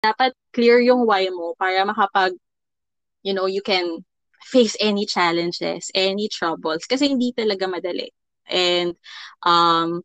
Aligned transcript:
dapat 0.00 0.32
clear 0.52 0.80
yung 0.80 1.04
why 1.04 1.28
mo 1.28 1.54
para 1.60 1.84
makapag, 1.84 2.32
you 3.22 3.32
know, 3.32 3.46
you 3.46 3.60
can 3.60 4.04
face 4.48 4.76
any 4.80 5.04
challenges, 5.04 5.92
any 5.94 6.28
troubles. 6.28 6.88
Kasi 6.88 7.12
hindi 7.12 7.32
talaga 7.36 7.68
madali. 7.68 8.08
And, 8.48 8.96
um, 9.44 10.02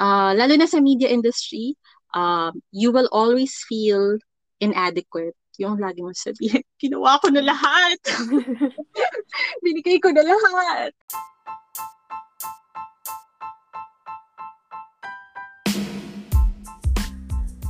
uh, 0.00 0.32
lalo 0.32 0.56
na 0.56 0.66
sa 0.66 0.80
media 0.80 1.12
industry, 1.12 1.76
um, 2.16 2.58
you 2.72 2.90
will 2.90 3.08
always 3.12 3.52
feel 3.68 4.16
inadequate. 4.58 5.36
Yung 5.60 5.80
lagi 5.80 6.00
mo 6.00 6.12
sabihin, 6.16 6.64
ginawa 6.82 7.20
ko 7.20 7.28
na 7.28 7.44
lahat. 7.44 8.00
Binigay 9.64 10.00
ko 10.00 10.12
na 10.12 10.24
lahat. 10.24 10.92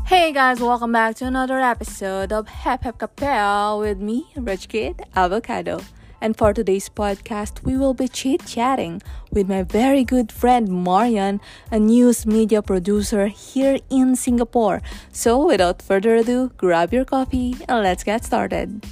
Hey 0.07 0.31
guys, 0.31 0.61
welcome 0.61 0.93
back 0.93 1.17
to 1.17 1.25
another 1.25 1.59
episode 1.59 2.33
of 2.33 2.47
Hep 2.47 2.85
Hep 2.85 2.99
Capel 2.99 3.81
with 3.81 3.99
me, 3.99 4.31
Rich 4.37 4.69
Kid 4.69 5.03
Avocado. 5.17 5.81
And 6.21 6.37
for 6.37 6.55
today's 6.55 6.89
podcast, 6.89 7.65
we 7.65 7.77
will 7.77 7.93
be 7.93 8.07
chit 8.07 8.47
chatting 8.47 9.03
with 9.33 9.49
my 9.49 9.65
very 9.65 10.05
good 10.05 10.31
friend 10.31 10.69
Marian, 10.85 11.41
a 11.73 11.81
news 11.81 12.25
media 12.25 12.63
producer 12.63 13.27
here 13.27 13.79
in 13.91 14.15
Singapore. 14.15 14.81
So, 15.11 15.45
without 15.45 15.83
further 15.83 16.15
ado, 16.15 16.53
grab 16.57 16.93
your 16.93 17.05
coffee 17.05 17.57
and 17.69 17.83
let's 17.83 18.05
get 18.05 18.25
started. 18.25 18.87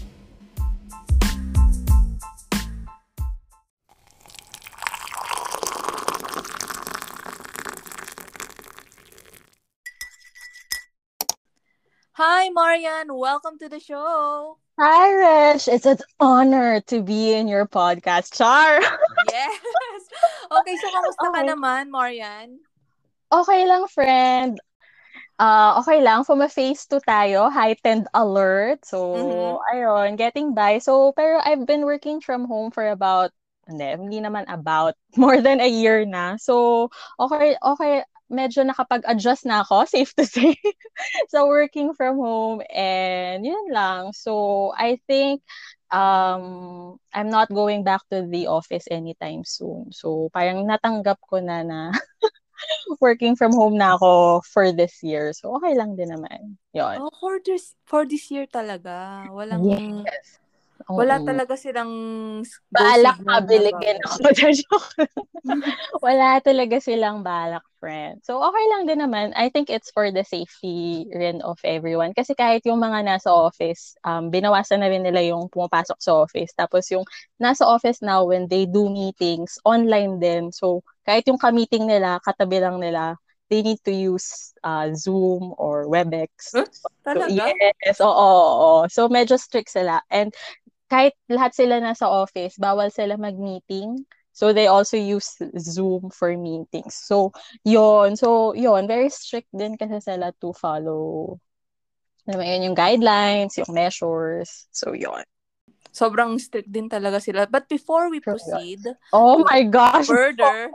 Hi, 12.44 12.52
Marian. 12.52 13.08
Welcome 13.08 13.56
to 13.64 13.72
the 13.72 13.80
show. 13.80 14.60
Hi, 14.76 15.08
Rich. 15.56 15.64
It's 15.64 15.88
an 15.88 15.96
honor 16.20 16.84
to 16.92 17.00
be 17.00 17.32
in 17.32 17.48
your 17.48 17.64
podcast, 17.64 18.36
Char. 18.36 18.84
yes. 19.32 19.60
Okay, 20.52 20.76
so 20.76 20.86
kamusta 20.92 21.24
okay. 21.24 21.40
ka 21.40 21.42
naman, 21.48 21.88
Marian? 21.88 22.60
Okay 23.32 23.64
lang, 23.64 23.88
friend. 23.88 24.60
Uh, 25.40 25.80
okay 25.80 26.04
lang. 26.04 26.20
From 26.28 26.44
a 26.44 26.48
phase 26.52 26.84
2 26.84 27.00
tayo, 27.08 27.48
heightened 27.48 28.12
alert. 28.12 28.84
So, 28.84 29.16
mm-hmm. 29.16 29.64
ayun, 29.72 30.20
getting 30.20 30.52
by. 30.52 30.84
So, 30.84 31.16
pero 31.16 31.40
I've 31.40 31.64
been 31.64 31.88
working 31.88 32.20
from 32.20 32.44
home 32.44 32.68
for 32.68 32.92
about 32.92 33.32
hindi, 33.64 33.88
hindi 33.88 34.20
naman 34.20 34.44
about 34.52 35.00
more 35.16 35.40
than 35.40 35.64
a 35.64 35.70
year 35.72 36.04
na. 36.04 36.36
So, 36.36 36.92
okay, 37.16 37.56
okay, 37.56 38.04
medyo 38.30 38.64
nakapag-adjust 38.64 39.44
na 39.46 39.62
ako, 39.62 39.84
safe 39.94 40.12
to 40.16 40.24
say, 40.26 40.56
so 41.28 41.46
working 41.46 41.92
from 41.94 42.16
home 42.16 42.62
and 42.72 43.44
yun 43.44 43.68
lang. 43.70 44.12
So 44.12 44.72
I 44.76 45.00
think 45.06 45.42
um, 45.92 46.96
I'm 47.12 47.30
not 47.30 47.48
going 47.48 47.84
back 47.84 48.02
to 48.10 48.26
the 48.26 48.48
office 48.48 48.84
anytime 48.90 49.44
soon. 49.44 49.92
So 49.92 50.30
parang 50.32 50.66
natanggap 50.66 51.22
ko 51.22 51.38
na 51.38 51.62
na 51.62 51.92
working 53.04 53.36
from 53.36 53.52
home 53.52 53.76
na 53.76 53.94
ako 53.94 54.42
for 54.46 54.72
this 54.72 55.02
year. 55.02 55.32
So 55.32 55.54
okay 55.60 55.74
lang 55.76 55.96
din 55.96 56.10
naman. 56.10 56.58
Yun. 56.74 56.96
Oh, 57.04 57.12
for 57.20 57.38
this 57.42 57.74
for 57.84 58.02
this 58.08 58.30
year 58.30 58.46
talaga. 58.48 59.26
Walang 59.30 59.78
yes. 59.78 60.43
Oo. 60.90 60.96
Wala 61.00 61.16
talaga 61.22 61.54
silang 61.56 61.92
balak 62.70 63.16
pabiligin 63.24 63.98
ako. 64.04 64.16
Wala 66.00 66.40
talaga 66.40 66.76
silang 66.80 67.20
balak, 67.20 67.64
friend. 67.80 68.20
So, 68.24 68.40
okay 68.40 68.64
lang 68.72 68.82
din 68.88 69.00
naman. 69.00 69.36
I 69.36 69.52
think 69.52 69.68
it's 69.68 69.92
for 69.92 70.08
the 70.08 70.24
safety 70.24 71.04
rin 71.12 71.44
of 71.44 71.60
everyone. 71.64 72.16
Kasi 72.16 72.32
kahit 72.32 72.64
yung 72.64 72.80
mga 72.80 73.04
nasa 73.04 73.28
office, 73.28 73.96
um, 74.04 74.32
binawasan 74.32 74.80
na 74.80 74.88
rin 74.88 75.04
nila 75.04 75.20
yung 75.20 75.52
pumapasok 75.52 75.98
sa 76.00 76.12
office. 76.24 76.52
Tapos 76.56 76.88
yung 76.88 77.04
nasa 77.36 77.68
office 77.68 78.00
now, 78.00 78.24
when 78.24 78.48
they 78.48 78.64
do 78.64 78.88
meetings, 78.88 79.60
online 79.68 80.16
din. 80.20 80.48
So, 80.48 80.80
kahit 81.04 81.28
yung 81.28 81.40
ka-meeting 81.40 81.84
nila, 81.84 82.20
katabi 82.24 82.60
lang 82.64 82.80
nila, 82.80 83.20
they 83.52 83.60
need 83.60 83.80
to 83.84 83.92
use 83.92 84.56
uh, 84.64 84.88
Zoom 84.96 85.52
or 85.60 85.84
WebEx. 85.84 86.56
Huh? 86.56 86.64
Talaga? 87.04 87.28
So, 87.28 87.52
yes, 87.84 88.00
oo, 88.00 88.08
oo, 88.08 88.52
oo. 88.56 88.80
So, 88.88 89.12
medyo 89.12 89.36
strict 89.36 89.68
sila. 89.68 90.00
And 90.08 90.32
kahit 90.88 91.14
lahat 91.28 91.52
sila 91.56 91.80
nasa 91.80 92.06
office, 92.06 92.56
bawal 92.60 92.92
sila 92.92 93.16
mag-meeting. 93.16 94.04
So 94.34 94.50
they 94.50 94.66
also 94.66 94.98
use 94.98 95.38
Zoom 95.56 96.10
for 96.10 96.34
meetings. 96.34 96.98
So 96.98 97.30
yon, 97.62 98.18
so 98.18 98.50
yon, 98.50 98.90
very 98.90 99.06
strict 99.06 99.46
din 99.54 99.78
kasi 99.78 100.02
sila 100.02 100.34
to 100.42 100.50
follow 100.50 101.38
alam 102.24 102.40
mo 102.40 102.44
yun, 102.44 102.72
yung 102.72 102.76
guidelines, 102.76 103.60
yung 103.60 103.68
measures. 103.68 104.64
So 104.72 104.96
yon. 104.96 105.24
Sobrang 105.94 106.40
strict 106.40 106.72
din 106.72 106.88
talaga 106.88 107.20
sila. 107.20 107.46
But 107.46 107.68
before 107.68 108.10
we 108.10 108.18
proceed, 108.18 108.82
oh 109.14 109.44
my 109.46 109.62
gosh, 109.62 110.08
further, 110.10 110.72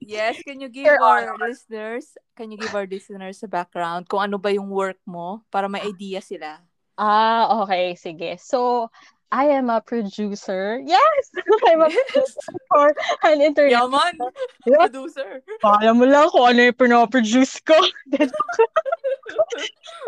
yes, 0.00 0.40
can 0.40 0.62
you 0.62 0.70
give 0.72 0.88
our 0.88 1.36
listeners, 1.36 2.16
can 2.32 2.48
you 2.48 2.56
give 2.56 2.72
our 2.72 2.88
listeners 2.88 3.42
a 3.44 3.50
background 3.50 4.08
kung 4.08 4.24
ano 4.24 4.40
ba 4.40 4.54
yung 4.54 4.72
work 4.72 4.96
mo 5.04 5.44
para 5.52 5.68
may 5.68 5.84
idea 5.84 6.22
sila? 6.24 6.62
Ah, 7.00 7.64
okay, 7.64 7.96
sige. 7.96 8.36
So, 8.36 8.92
I 9.32 9.56
am 9.56 9.72
a 9.72 9.80
producer. 9.80 10.82
Yes! 10.84 11.22
I'm 11.72 11.80
a 11.80 11.88
producer 11.88 12.52
for 12.68 12.92
an 13.24 13.40
international... 13.40 13.88
Yaman! 13.88 14.14
Yeah. 14.68 14.84
Producer. 14.84 15.40
Alam 15.64 15.96
mo 15.96 16.04
lang 16.04 16.28
kung 16.28 16.44
ano 16.44 16.60
yung 16.66 16.76
pinoproduce 16.76 17.62
ko. 17.64 17.78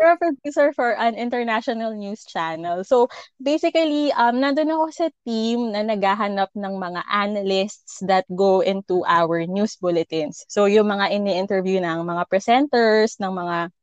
I'm 0.03 0.11
a 0.13 0.17
producer 0.21 0.69
for 0.77 0.93
an 0.99 1.17
international 1.17 1.97
news 1.97 2.29
channel. 2.29 2.85
So, 2.85 3.09
basically, 3.41 4.13
um, 4.13 4.43
nandun 4.43 4.69
ako 4.69 4.85
sa 4.93 5.07
team 5.25 5.73
na 5.73 5.81
naghahanap 5.81 6.53
ng 6.53 6.75
mga 6.77 7.01
analysts 7.09 8.05
that 8.05 8.29
go 8.29 8.59
into 8.59 9.01
our 9.09 9.49
news 9.49 9.79
bulletins. 9.81 10.45
So, 10.45 10.69
yung 10.69 10.93
mga 10.93 11.09
ini-interview 11.09 11.81
ng 11.81 12.05
mga 12.05 12.29
presenters, 12.29 13.17
ng 13.17 13.33
mga 13.33 13.73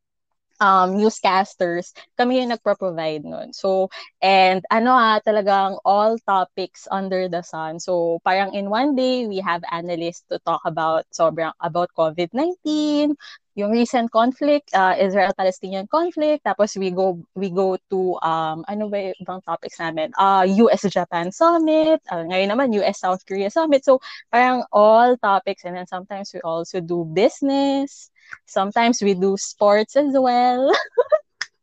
um, 0.61 0.95
newscasters, 0.95 1.91
kami 2.15 2.39
yung 2.39 2.53
nagpro-provide 2.53 3.25
nun. 3.25 3.51
So, 3.51 3.89
and 4.21 4.61
ano 4.69 4.93
ha, 4.93 5.19
talagang 5.25 5.81
all 5.83 6.15
topics 6.23 6.87
under 6.93 7.27
the 7.27 7.41
sun. 7.41 7.81
So, 7.81 8.21
parang 8.23 8.53
in 8.53 8.69
one 8.69 8.95
day, 8.95 9.25
we 9.27 9.41
have 9.41 9.65
analysts 9.73 10.23
to 10.29 10.37
talk 10.45 10.61
about 10.63 11.09
sobrang 11.11 11.51
about 11.59 11.89
COVID-19, 11.97 13.17
yung 13.55 13.71
recent 13.71 14.11
conflict, 14.11 14.71
uh, 14.73 14.95
Israel-Palestinian 14.95 15.87
conflict, 15.91 16.47
tapos 16.47 16.77
we 16.79 16.87
go 16.91 17.19
we 17.35 17.51
go 17.51 17.75
to 17.91 18.15
um 18.23 18.63
ano 18.67 18.87
ba 18.87 19.11
ibang 19.19 19.43
topics 19.43 19.75
namin? 19.79 20.11
Uh 20.15 20.47
US-Japan 20.47 21.31
summit, 21.35 21.99
uh, 22.07 22.23
ngayon 22.23 22.47
naman 22.55 22.71
US-South 22.79 23.25
Korea 23.27 23.51
summit. 23.51 23.83
So 23.83 23.99
parang 24.31 24.63
all 24.71 25.17
topics 25.19 25.67
and 25.67 25.75
then 25.75 25.87
sometimes 25.87 26.31
we 26.31 26.39
also 26.47 26.79
do 26.79 27.03
business, 27.03 28.10
Sometimes 28.45 29.01
we 29.01 29.13
do 29.13 29.37
sports 29.37 29.95
as 29.95 30.13
well. 30.13 30.71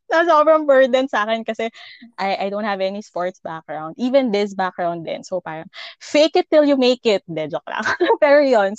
na 0.08 0.24
sobrang 0.24 0.64
burden 0.64 1.04
sa 1.06 1.28
akin 1.28 1.44
kasi 1.44 1.68
I, 2.16 2.48
I 2.48 2.50
don't 2.50 2.64
have 2.64 2.80
any 2.80 3.04
sports 3.04 3.40
background. 3.44 3.94
Even 4.00 4.32
this 4.32 4.56
background 4.56 5.04
din. 5.04 5.22
So 5.22 5.40
parang 5.40 5.68
fake 6.00 6.36
it 6.36 6.48
till 6.48 6.64
you 6.64 6.80
make 6.80 7.04
it. 7.04 7.22
De, 7.28 7.48
joke 7.48 7.68
lang. 7.68 7.84
Pero 8.22 8.40
yun. 8.40 8.72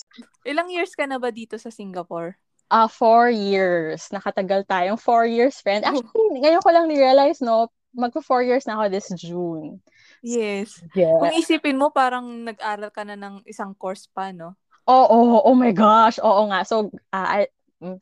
Ilang 0.44 0.74
years 0.74 0.98
ka 0.98 1.06
na 1.06 1.22
ba 1.22 1.30
dito 1.30 1.56
sa 1.62 1.70
Singapore? 1.70 2.36
Uh, 2.70 2.90
four 2.90 3.30
years. 3.30 4.10
Nakatagal 4.14 4.66
tayong 4.70 4.98
four 4.98 5.26
years, 5.26 5.58
friend. 5.62 5.86
Actually, 5.86 6.42
ngayon 6.46 6.62
ko 6.62 6.70
lang 6.70 6.86
ni-realize, 6.86 7.42
no, 7.42 7.70
magpo 7.98 8.22
four 8.22 8.46
years 8.46 8.70
na 8.70 8.78
ako 8.78 8.94
this 8.94 9.10
June. 9.18 9.82
Yes. 10.22 10.78
Yeah. 10.94 11.18
Kung 11.18 11.34
isipin 11.34 11.82
mo, 11.82 11.90
parang 11.90 12.46
nag-aral 12.46 12.94
ka 12.94 13.02
na 13.02 13.18
ng 13.18 13.42
isang 13.50 13.74
course 13.74 14.06
pa, 14.14 14.30
no? 14.30 14.54
Oo, 14.86 15.06
oh, 15.10 15.26
oh, 15.42 15.42
oh 15.50 15.58
my 15.58 15.74
gosh. 15.74 16.22
Oo 16.22 16.50
nga. 16.54 16.62
So, 16.62 16.94
uh, 17.10 17.50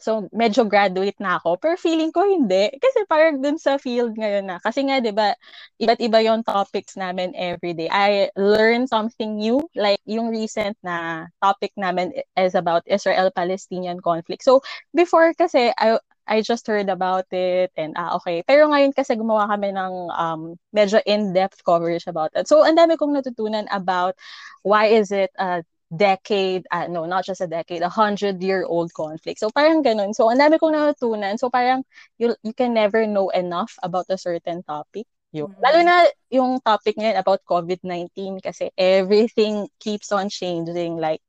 so, 0.02 0.26
medyo 0.34 0.66
graduate 0.66 1.18
na 1.22 1.38
ako. 1.38 1.62
Pero 1.62 1.78
feeling 1.78 2.10
ko 2.10 2.26
hindi. 2.26 2.74
Kasi 2.82 3.06
parang 3.06 3.42
dun 3.42 3.62
sa 3.62 3.78
field 3.78 4.18
ngayon 4.18 4.50
na. 4.50 4.58
Kasi 4.62 4.86
nga, 4.90 4.98
di 4.98 5.14
ba, 5.14 5.38
iba't 5.78 6.02
iba 6.02 6.20
yung 6.26 6.42
topics 6.42 6.98
namin 6.98 7.34
every 7.38 7.78
day. 7.78 7.90
I 7.90 8.34
learn 8.34 8.90
something 8.90 9.38
new. 9.38 9.62
Like, 9.78 10.02
yung 10.10 10.34
recent 10.34 10.78
na 10.82 11.28
topic 11.42 11.74
namin 11.78 12.14
is 12.34 12.58
about 12.58 12.84
Israel-Palestinian 12.90 14.02
conflict. 14.02 14.42
So, 14.42 14.66
before 14.98 15.34
kasi, 15.38 15.70
I, 15.78 16.02
I 16.28 16.44
just 16.44 16.68
heard 16.68 16.92
about 16.92 17.32
it 17.32 17.72
and 17.80 17.96
ah 17.96 18.20
okay. 18.20 18.44
Pero 18.44 18.68
ngayon 18.68 18.92
kasi 18.92 19.16
gumawa 19.16 19.48
kami 19.48 19.72
ng 19.72 19.94
um, 20.12 20.60
medyo 20.76 21.00
in-depth 21.08 21.64
coverage 21.64 22.04
about 22.06 22.36
it. 22.36 22.52
So 22.52 22.68
ang 22.68 22.76
dami 22.76 23.00
kong 23.00 23.16
natutunan 23.16 23.66
about 23.72 24.20
why 24.68 24.92
is 24.92 25.16
it 25.16 25.32
uh, 25.40 25.64
decade, 25.96 26.68
uh, 26.72 26.88
no, 26.88 27.06
not 27.06 27.26
just 27.26 27.42
a 27.42 27.48
decade, 27.48 27.82
a 27.82 27.90
hundred-year-old 27.90 28.94
conflict. 28.94 29.40
So 29.40 29.50
parang 29.50 29.84
ganun. 29.84 30.14
So 30.14 30.30
ang 30.30 30.40
dami 30.40 30.60
kong 30.60 30.76
natutunan. 30.76 31.40
So 31.40 31.50
parang 31.50 31.84
you, 32.18 32.36
you 32.44 32.54
can 32.54 32.74
never 32.74 33.08
know 33.08 33.30
enough 33.30 33.76
about 33.84 34.06
a 34.10 34.18
certain 34.18 34.64
topic. 34.64 35.08
Yun. 35.32 35.52
Mm-hmm. 35.52 35.64
Lalo 35.64 35.80
na 35.84 35.96
yung 36.32 36.60
topic 36.60 36.96
ngayon 37.00 37.20
about 37.20 37.44
COVID-19 37.48 38.44
kasi 38.44 38.72
everything 38.76 39.68
keeps 39.80 40.12
on 40.12 40.28
changing. 40.28 41.00
Like, 41.00 41.24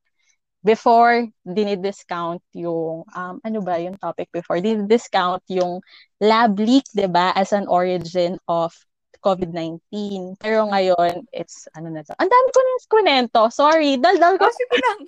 before 0.63 1.27
dinidiscount 1.47 2.43
yung 2.51 3.07
um, 3.15 3.35
ano 3.43 3.59
ba 3.63 3.79
yung 3.79 3.95
topic 3.95 4.27
before 4.35 4.59
dinidiscount 4.59 5.39
yung 5.47 5.79
lab 6.19 6.59
leak 6.59 6.83
'di 6.91 7.07
ba 7.07 7.31
as 7.31 7.55
an 7.55 7.63
origin 7.71 8.35
of 8.43 8.75
COVID-19. 9.19 9.83
Pero 10.39 10.67
ngayon, 10.71 11.27
it's, 11.35 11.67
ano 11.75 11.91
na 11.91 12.01
to. 12.03 12.15
Ang 12.17 12.31
dami 12.31 12.47
ko 12.51 12.59
na 12.59 12.73
kunento. 12.87 13.41
Sorry, 13.51 13.99
dal-dal 13.99 14.39
ko. 14.39 14.47
Oh, 14.47 14.55
sige 14.55 14.75
lang. 14.79 14.99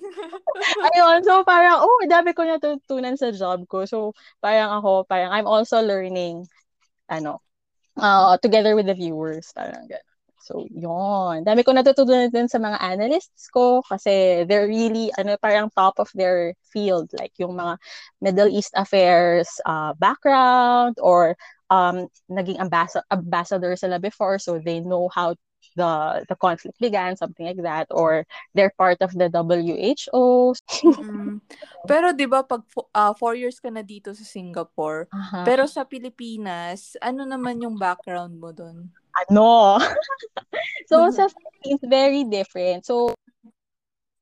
Ayun, 0.92 1.18
so 1.24 1.42
parang, 1.42 1.80
oh, 1.80 2.00
dami 2.04 2.36
ko 2.36 2.44
natutunan 2.44 3.16
sa 3.16 3.32
job 3.32 3.64
ko. 3.66 3.88
So, 3.88 4.12
parang 4.38 4.72
ako, 4.80 5.08
parang 5.08 5.32
I'm 5.32 5.48
also 5.48 5.80
learning, 5.80 6.44
ano, 7.08 7.40
uh, 7.96 8.36
together 8.38 8.76
with 8.76 8.86
the 8.86 8.96
viewers. 8.96 9.52
Parang 9.56 9.88
gano'n. 9.88 10.12
So, 10.42 10.66
yun. 10.74 11.46
Dami 11.46 11.62
ko 11.62 11.70
natutunan 11.70 12.26
din 12.34 12.50
sa 12.50 12.58
mga 12.58 12.82
analysts 12.82 13.46
ko 13.54 13.78
kasi 13.86 14.42
they're 14.50 14.66
really, 14.66 15.14
ano, 15.14 15.38
parang 15.38 15.70
top 15.70 16.02
of 16.02 16.10
their 16.18 16.58
field. 16.66 17.14
Like 17.14 17.30
yung 17.38 17.54
mga 17.54 17.78
Middle 18.18 18.50
East 18.50 18.74
affairs 18.74 19.46
uh, 19.62 19.94
background 19.94 20.98
or 20.98 21.38
um, 21.72 22.04
naging 22.28 22.60
ambas- 22.60 23.00
ambassador 23.08 23.72
sila 23.80 23.96
before 23.96 24.36
so 24.36 24.60
they 24.60 24.84
know 24.84 25.08
how 25.08 25.32
the 25.76 26.24
the 26.28 26.36
conflict 26.36 26.76
began, 26.82 27.16
something 27.16 27.46
like 27.46 27.62
that, 27.62 27.86
or 27.90 28.26
they're 28.54 28.74
part 28.76 29.00
of 29.00 29.14
the 29.14 29.30
WHO. 29.30 30.52
mm-hmm. 30.58 31.38
Pero 31.88 32.06
'di 32.12 32.26
ba 32.28 32.44
pag 32.44 32.66
uh, 32.92 33.14
four 33.16 33.38
years 33.38 33.62
ka 33.62 33.70
na 33.70 33.80
dito 33.80 34.12
sa 34.12 34.26
Singapore, 34.26 35.08
uh-huh. 35.08 35.44
pero 35.46 35.64
sa 35.70 35.86
Pilipinas, 35.86 36.98
ano 37.00 37.24
naman 37.24 37.62
yung 37.62 37.78
background 37.78 38.36
mo 38.36 38.52
doon? 38.52 38.90
Ano? 39.28 39.78
so 40.90 41.08
sa 41.14 41.30
Philippines 41.30 41.82
very 41.86 42.22
different. 42.26 42.84
So 42.84 43.14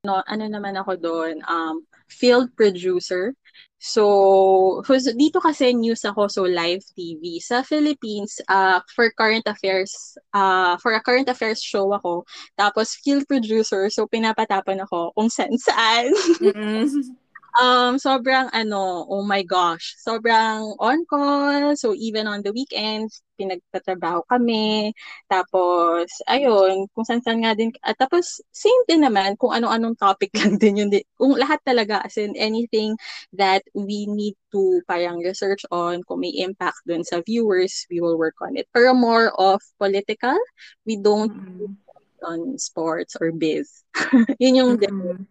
no, 0.06 0.22
ano 0.24 0.44
naman 0.46 0.78
ako 0.78 0.96
doon, 1.00 1.42
um 1.48 1.82
field 2.10 2.52
producer. 2.54 3.34
So, 3.80 4.84
dito 5.16 5.40
kasi 5.40 5.72
news 5.72 6.04
ako, 6.04 6.28
so 6.28 6.44
live 6.44 6.84
TV. 6.92 7.40
Sa 7.40 7.64
Philippines, 7.64 8.36
uh, 8.44 8.84
for 8.92 9.08
current 9.16 9.48
affairs, 9.48 10.20
uh, 10.36 10.76
for 10.84 10.92
a 10.92 11.00
current 11.00 11.32
affairs 11.32 11.64
show 11.64 11.88
ako, 11.96 12.28
tapos 12.60 12.92
field 13.00 13.24
producer, 13.24 13.88
so 13.88 14.04
pinapatapan 14.04 14.84
ako 14.84 15.16
kung 15.16 15.32
saan 15.34 15.56
saan. 15.56 16.12
Mm-hmm. 16.44 17.19
Um, 17.58 17.98
sobrang 17.98 18.46
ano, 18.54 19.06
oh 19.10 19.26
my 19.26 19.42
gosh, 19.42 19.98
sobrang 19.98 20.76
on 20.78 21.02
call. 21.10 21.74
So 21.74 21.94
even 21.98 22.30
on 22.30 22.46
the 22.46 22.54
weekends, 22.54 23.22
pinagtatrabaho 23.40 24.20
kami. 24.28 24.92
Tapos, 25.32 26.12
ayun, 26.28 26.84
kung 26.92 27.08
saan-saan 27.08 27.40
nga 27.40 27.56
din. 27.56 27.72
At 27.80 27.96
tapos, 27.96 28.44
same 28.52 28.84
din 28.84 29.00
naman, 29.00 29.40
kung 29.40 29.56
ano-anong 29.56 29.96
topic 29.96 30.28
lang 30.38 30.60
din 30.60 30.84
yun. 30.84 30.92
Kung 31.16 31.40
lahat 31.40 31.64
talaga, 31.64 32.04
as 32.04 32.20
in 32.20 32.36
anything 32.36 33.00
that 33.32 33.64
we 33.72 34.04
need 34.04 34.36
to 34.52 34.84
parang 34.84 35.24
research 35.24 35.64
on, 35.72 36.04
kung 36.04 36.20
may 36.20 36.36
impact 36.36 36.84
dun 36.84 37.02
sa 37.02 37.24
viewers, 37.24 37.88
we 37.88 38.04
will 38.04 38.20
work 38.20 38.36
on 38.44 38.60
it. 38.60 38.68
Pero 38.76 38.92
more 38.92 39.32
of 39.40 39.64
political, 39.80 40.36
we 40.84 41.00
don't 41.00 41.32
mm-hmm. 41.32 41.72
on 42.20 42.60
sports 42.60 43.16
or 43.16 43.32
biz. 43.32 43.82
yun 44.42 44.60
yung 44.60 44.72
mm-hmm. 44.76 45.24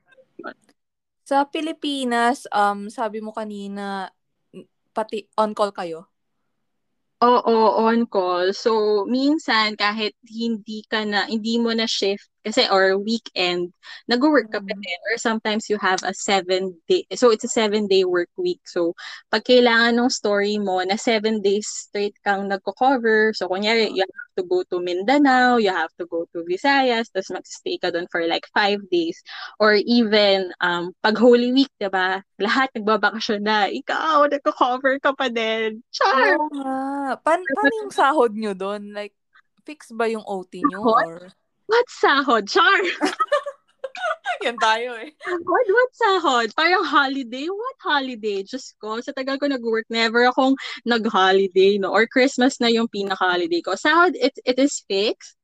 Sa 1.29 1.45
Pilipinas, 1.45 2.49
um, 2.49 2.89
sabi 2.89 3.21
mo 3.21 3.29
kanina, 3.29 4.09
pati 4.97 5.29
on-call 5.37 5.69
kayo? 5.69 6.09
Oo, 7.21 7.85
on 7.85 8.09
call. 8.09 8.49
So, 8.49 9.05
minsan 9.05 9.77
kahit 9.77 10.17
hindi 10.25 10.81
ka 10.89 11.05
na, 11.05 11.29
hindi 11.29 11.61
mo 11.61 11.69
na 11.69 11.85
shift 11.85 12.33
kasi 12.49 12.65
or 12.65 12.97
weekend, 12.97 13.69
nag-work 14.09 14.49
ka 14.49 14.57
pa 14.57 14.73
mm. 14.73 14.81
din. 14.81 14.99
Or 15.05 15.21
sometimes 15.21 15.69
you 15.69 15.77
have 15.77 16.01
a 16.01 16.17
seven 16.17 16.73
day, 16.89 17.05
so 17.13 17.29
it's 17.29 17.45
a 17.45 17.51
seven 17.51 17.85
day 17.85 18.09
work 18.09 18.33
week. 18.41 18.65
So, 18.65 18.97
pag 19.29 19.45
kailangan 19.45 20.01
ng 20.01 20.09
story 20.09 20.57
mo 20.57 20.81
na 20.81 20.97
seven 20.97 21.45
days 21.45 21.69
straight 21.69 22.17
kang 22.25 22.49
nagko-cover, 22.49 23.37
so 23.37 23.45
kunyari, 23.45 23.93
you 23.93 24.01
have 24.01 24.33
to 24.41 24.43
go 24.49 24.65
to 24.73 24.81
Mindanao, 24.81 25.61
you 25.61 25.69
have 25.69 25.93
to 26.01 26.09
go 26.09 26.25
to 26.33 26.41
Visayas, 26.49 27.13
tapos 27.13 27.29
mag-stay 27.29 27.77
ka 27.77 27.93
doon 27.93 28.09
for 28.09 28.25
like 28.25 28.49
five 28.49 28.81
days. 28.89 29.21
Or 29.61 29.77
even, 29.77 30.49
um, 30.65 30.97
pag 31.05 31.21
Holy 31.21 31.53
Week, 31.53 31.69
diba, 31.77 32.25
lahat 32.41 32.73
nagbabakasyon 32.73 33.45
na, 33.45 33.69
ikaw, 33.69 34.25
nagko-cover 34.25 34.97
ka 34.97 35.13
pa 35.13 35.29
din. 35.29 35.85
Char! 35.93 36.33
Oo 36.41 36.49
nga. 36.57 36.77
Pa- 37.21 37.37
paano 37.37 37.73
yung 37.85 37.93
sahod 37.93 38.33
nyo 38.33 38.57
doon? 38.57 38.89
Like, 38.89 39.13
fix 39.69 39.93
ba 39.93 40.09
yung 40.09 40.25
OT 40.25 40.65
nyo? 40.65 40.81
Or... 40.81 41.29
What 41.69 41.85
sahod? 42.01 42.49
Char! 42.49 42.81
Yan 44.45 44.57
tayo 44.57 44.97
eh. 44.97 45.13
What, 45.21 45.67
what 45.69 45.91
sahod? 45.93 46.49
Parang 46.57 46.81
holiday? 46.81 47.45
What 47.45 47.77
holiday? 47.77 48.41
Just 48.41 48.73
ko, 48.81 48.97
sa 49.05 49.13
tagal 49.13 49.37
ko 49.37 49.45
nag-work, 49.45 49.85
never 49.93 50.25
akong 50.25 50.57
nag-holiday, 50.89 51.77
no? 51.77 51.93
Or 51.93 52.09
Christmas 52.09 52.57
na 52.57 52.73
yung 52.73 52.89
pinaka-holiday 52.89 53.61
ko. 53.61 53.77
Sahod, 53.77 54.17
it, 54.17 54.33
it 54.49 54.57
is 54.57 54.81
fixed. 54.89 55.37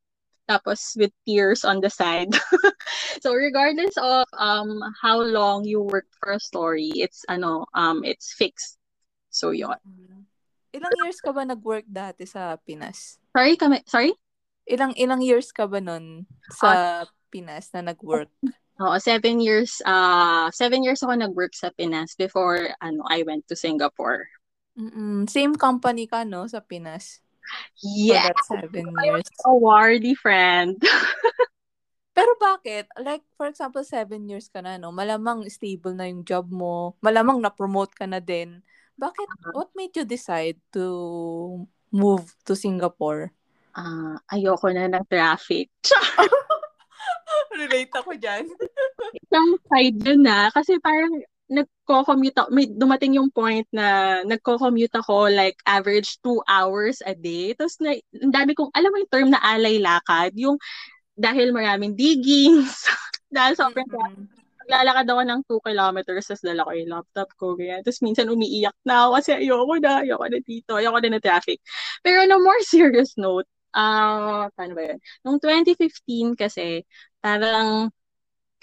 Tapos 0.49 0.97
with 0.97 1.13
tears 1.29 1.61
on 1.61 1.81
the 1.81 1.89
side. 1.89 2.33
so 3.21 3.33
regardless 3.33 3.97
of 3.97 4.29
um 4.37 4.77
how 5.01 5.17
long 5.17 5.65
you 5.65 5.81
work 5.81 6.05
for 6.21 6.37
a 6.37 6.41
story, 6.41 6.93
it's 7.01 7.25
ano 7.25 7.65
um 7.73 8.05
it's 8.05 8.29
fixed. 8.29 8.77
So 9.33 9.57
yon. 9.57 9.81
Ilang 10.69 10.93
years 11.01 11.17
ka 11.17 11.33
ba 11.33 11.49
nag-work 11.49 11.89
dati 11.89 12.29
sa 12.29 12.61
Pinas? 12.61 13.17
Sorry, 13.33 13.57
kami, 13.57 13.81
sorry? 13.89 14.13
Ilang 14.65 14.97
ilang 14.97 15.21
years 15.21 15.53
ka 15.53 15.69
ba 15.69 15.77
nun 15.77 16.25
sa 16.49 16.69
uh, 16.69 17.03
Pinas 17.29 17.69
na 17.73 17.93
nag-work? 17.93 18.33
Oo, 18.75 18.97
seven 18.99 19.39
years, 19.39 19.79
uh, 19.87 20.51
seven 20.51 20.83
years 20.83 20.99
ako 20.99 21.15
nag-work 21.15 21.55
sa 21.55 21.71
Pinas 21.71 22.17
before 22.19 22.75
ano, 22.83 23.07
I 23.07 23.23
went 23.23 23.47
to 23.47 23.55
Singapore. 23.55 24.27
Mm-mm. 24.75 25.23
Same 25.31 25.55
company 25.55 26.11
ka, 26.11 26.27
no, 26.27 26.43
sa 26.43 26.59
Pinas? 26.59 27.23
Yeah. 27.79 28.35
For 28.35 28.59
that 28.59 28.67
seven 28.67 28.85
years. 28.99 29.27
Awardy 29.47 30.11
friend. 30.17 30.75
Pero 32.15 32.31
bakit? 32.39 32.87
Like, 32.99 33.23
for 33.35 33.47
example, 33.47 33.83
seven 33.83 34.27
years 34.27 34.47
ka 34.51 34.59
na, 34.63 34.75
no? 34.75 34.91
Malamang 34.91 35.47
stable 35.51 35.95
na 35.95 36.07
yung 36.07 36.23
job 36.23 36.47
mo. 36.47 36.95
Malamang 37.03 37.43
na-promote 37.43 37.95
ka 37.95 38.07
na 38.07 38.23
din. 38.23 38.63
Bakit? 38.95 39.27
Uh-huh. 39.27 39.51
What 39.51 39.69
made 39.75 39.95
you 39.95 40.07
decide 40.07 40.59
to 40.71 41.67
move 41.91 42.31
to 42.47 42.55
Singapore? 42.55 43.35
Uh, 43.75 44.15
ayoko 44.31 44.71
na 44.71 44.87
ng 44.89 45.05
traffic. 45.07 45.69
Relate 47.59 47.93
ako 47.93 48.11
dyan. 48.17 48.43
Isang 49.23 49.49
side 49.69 49.99
yun 50.03 50.21
na. 50.25 50.49
Kasi 50.51 50.77
parang 50.79 51.11
nagko-commute 51.45 52.37
ako, 52.41 52.49
may 52.49 52.65
dumating 52.65 53.21
yung 53.21 53.29
point 53.29 53.69
na 53.69 54.19
nagko-commute 54.25 54.93
ako 54.97 55.29
like 55.29 55.61
average 55.69 56.17
two 56.25 56.41
hours 56.49 57.05
a 57.05 57.13
day. 57.13 57.53
Tapos 57.53 57.77
na, 57.77 57.93
ang 58.17 58.33
dami 58.33 58.57
kong, 58.57 58.73
alam 58.73 58.89
mo 58.89 58.97
yung 58.97 59.13
term 59.13 59.29
na 59.29 59.41
alay 59.45 59.77
lakad, 59.77 60.33
yung 60.33 60.57
dahil 61.13 61.53
maraming 61.53 61.93
diggings, 61.93 62.89
dahil 63.29 63.53
sobrang 63.53 63.85
mm-hmm. 63.85 64.25
naglalakad 64.65 65.05
ako 65.05 65.21
ng 65.21 65.41
2 65.45 65.67
kilometers, 65.69 66.25
tapos 66.25 66.43
dala 66.43 66.65
ko 66.65 66.71
yung 66.73 66.91
laptop 66.91 67.29
ko, 67.37 67.53
ganyan. 67.53 67.85
Tapos 67.85 68.01
minsan 68.01 68.25
umiiyak 68.25 68.75
na 68.81 69.05
ako 69.05 69.09
kasi 69.21 69.29
ayoko 69.37 69.73
na, 69.77 69.91
ayoko 70.01 70.25
na 70.25 70.39
dito, 70.41 70.71
ayoko 70.81 70.97
na 70.97 71.09
na 71.13 71.21
traffic. 71.21 71.61
Pero 72.01 72.25
on 72.25 72.33
a 72.33 72.41
more 72.41 72.61
serious 72.65 73.13
note, 73.21 73.45
uh, 73.75 74.47
paano 74.55 74.73
ba 74.73 74.83
yun? 74.95 74.99
Noong 75.27 75.39
2015 75.43 76.39
kasi, 76.39 76.87
parang, 77.19 77.91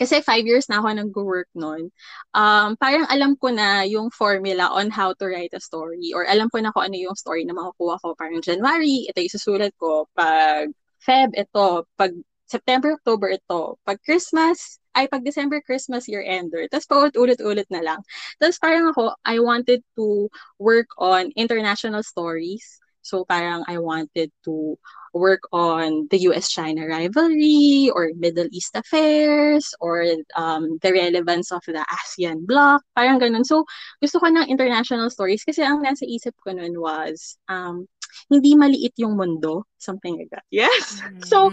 kasi 0.00 0.18
five 0.24 0.42
years 0.48 0.66
na 0.66 0.80
ako 0.80 0.88
nag-work 0.96 1.50
noon, 1.54 1.92
um, 2.34 2.74
parang 2.80 3.06
alam 3.12 3.36
ko 3.36 3.52
na 3.52 3.84
yung 3.86 4.10
formula 4.10 4.72
on 4.72 4.90
how 4.90 5.12
to 5.14 5.28
write 5.28 5.52
a 5.54 5.62
story 5.62 6.10
or 6.16 6.24
alam 6.26 6.48
ko 6.50 6.58
na 6.58 6.72
kung 6.74 6.90
ano 6.90 6.96
yung 6.98 7.14
story 7.14 7.44
na 7.44 7.54
makukuha 7.54 8.00
ko. 8.02 8.16
Parang 8.18 8.42
January, 8.42 9.06
ito 9.06 9.18
yung 9.20 9.36
susulat 9.36 9.72
ko. 9.78 10.08
Pag 10.16 10.72
Feb, 11.04 11.36
ito. 11.38 11.86
Pag 11.98 12.12
September, 12.48 12.94
October, 12.94 13.30
ito. 13.32 13.78
Pag 13.86 13.98
Christmas, 14.02 14.82
ay 14.92 15.08
pag 15.08 15.24
December, 15.24 15.60
Christmas, 15.64 16.08
year-ender. 16.08 16.68
Tapos 16.68 16.86
paulit-ulit 16.86 17.68
na 17.72 17.80
lang. 17.80 18.00
Tapos 18.36 18.60
parang 18.60 18.92
ako, 18.92 19.16
I 19.24 19.40
wanted 19.40 19.80
to 19.96 20.28
work 20.60 20.92
on 21.00 21.32
international 21.34 22.04
stories. 22.04 22.80
So 23.02 23.24
parang 23.24 23.64
I 23.66 23.80
wanted 23.82 24.30
to 24.46 24.76
work 25.12 25.44
on 25.52 26.08
the 26.10 26.18
US-China 26.28 26.88
rivalry 26.88 27.90
or 27.94 28.10
Middle 28.16 28.48
East 28.50 28.74
affairs 28.74 29.74
or 29.80 30.04
um, 30.36 30.78
the 30.80 30.92
relevance 30.92 31.52
of 31.52 31.62
the 31.66 31.84
ASEAN 31.84 32.46
bloc, 32.46 32.82
parang 32.96 33.20
ganun. 33.20 33.44
So, 33.44 33.64
gusto 34.00 34.18
ko 34.18 34.26
ng 34.28 34.48
international 34.48 35.10
stories 35.12 35.44
kasi 35.44 35.60
ang 35.62 35.84
nasa 35.84 36.08
isip 36.08 36.32
ko 36.40 36.56
nun 36.56 36.80
was, 36.80 37.36
um, 37.48 37.84
hindi 38.28 38.56
maliit 38.56 38.96
yung 38.96 39.16
mundo, 39.16 39.64
something 39.76 40.16
like 40.16 40.32
that. 40.32 40.44
Yes! 40.48 41.00
Mm-hmm. 41.00 41.24
So, 41.24 41.52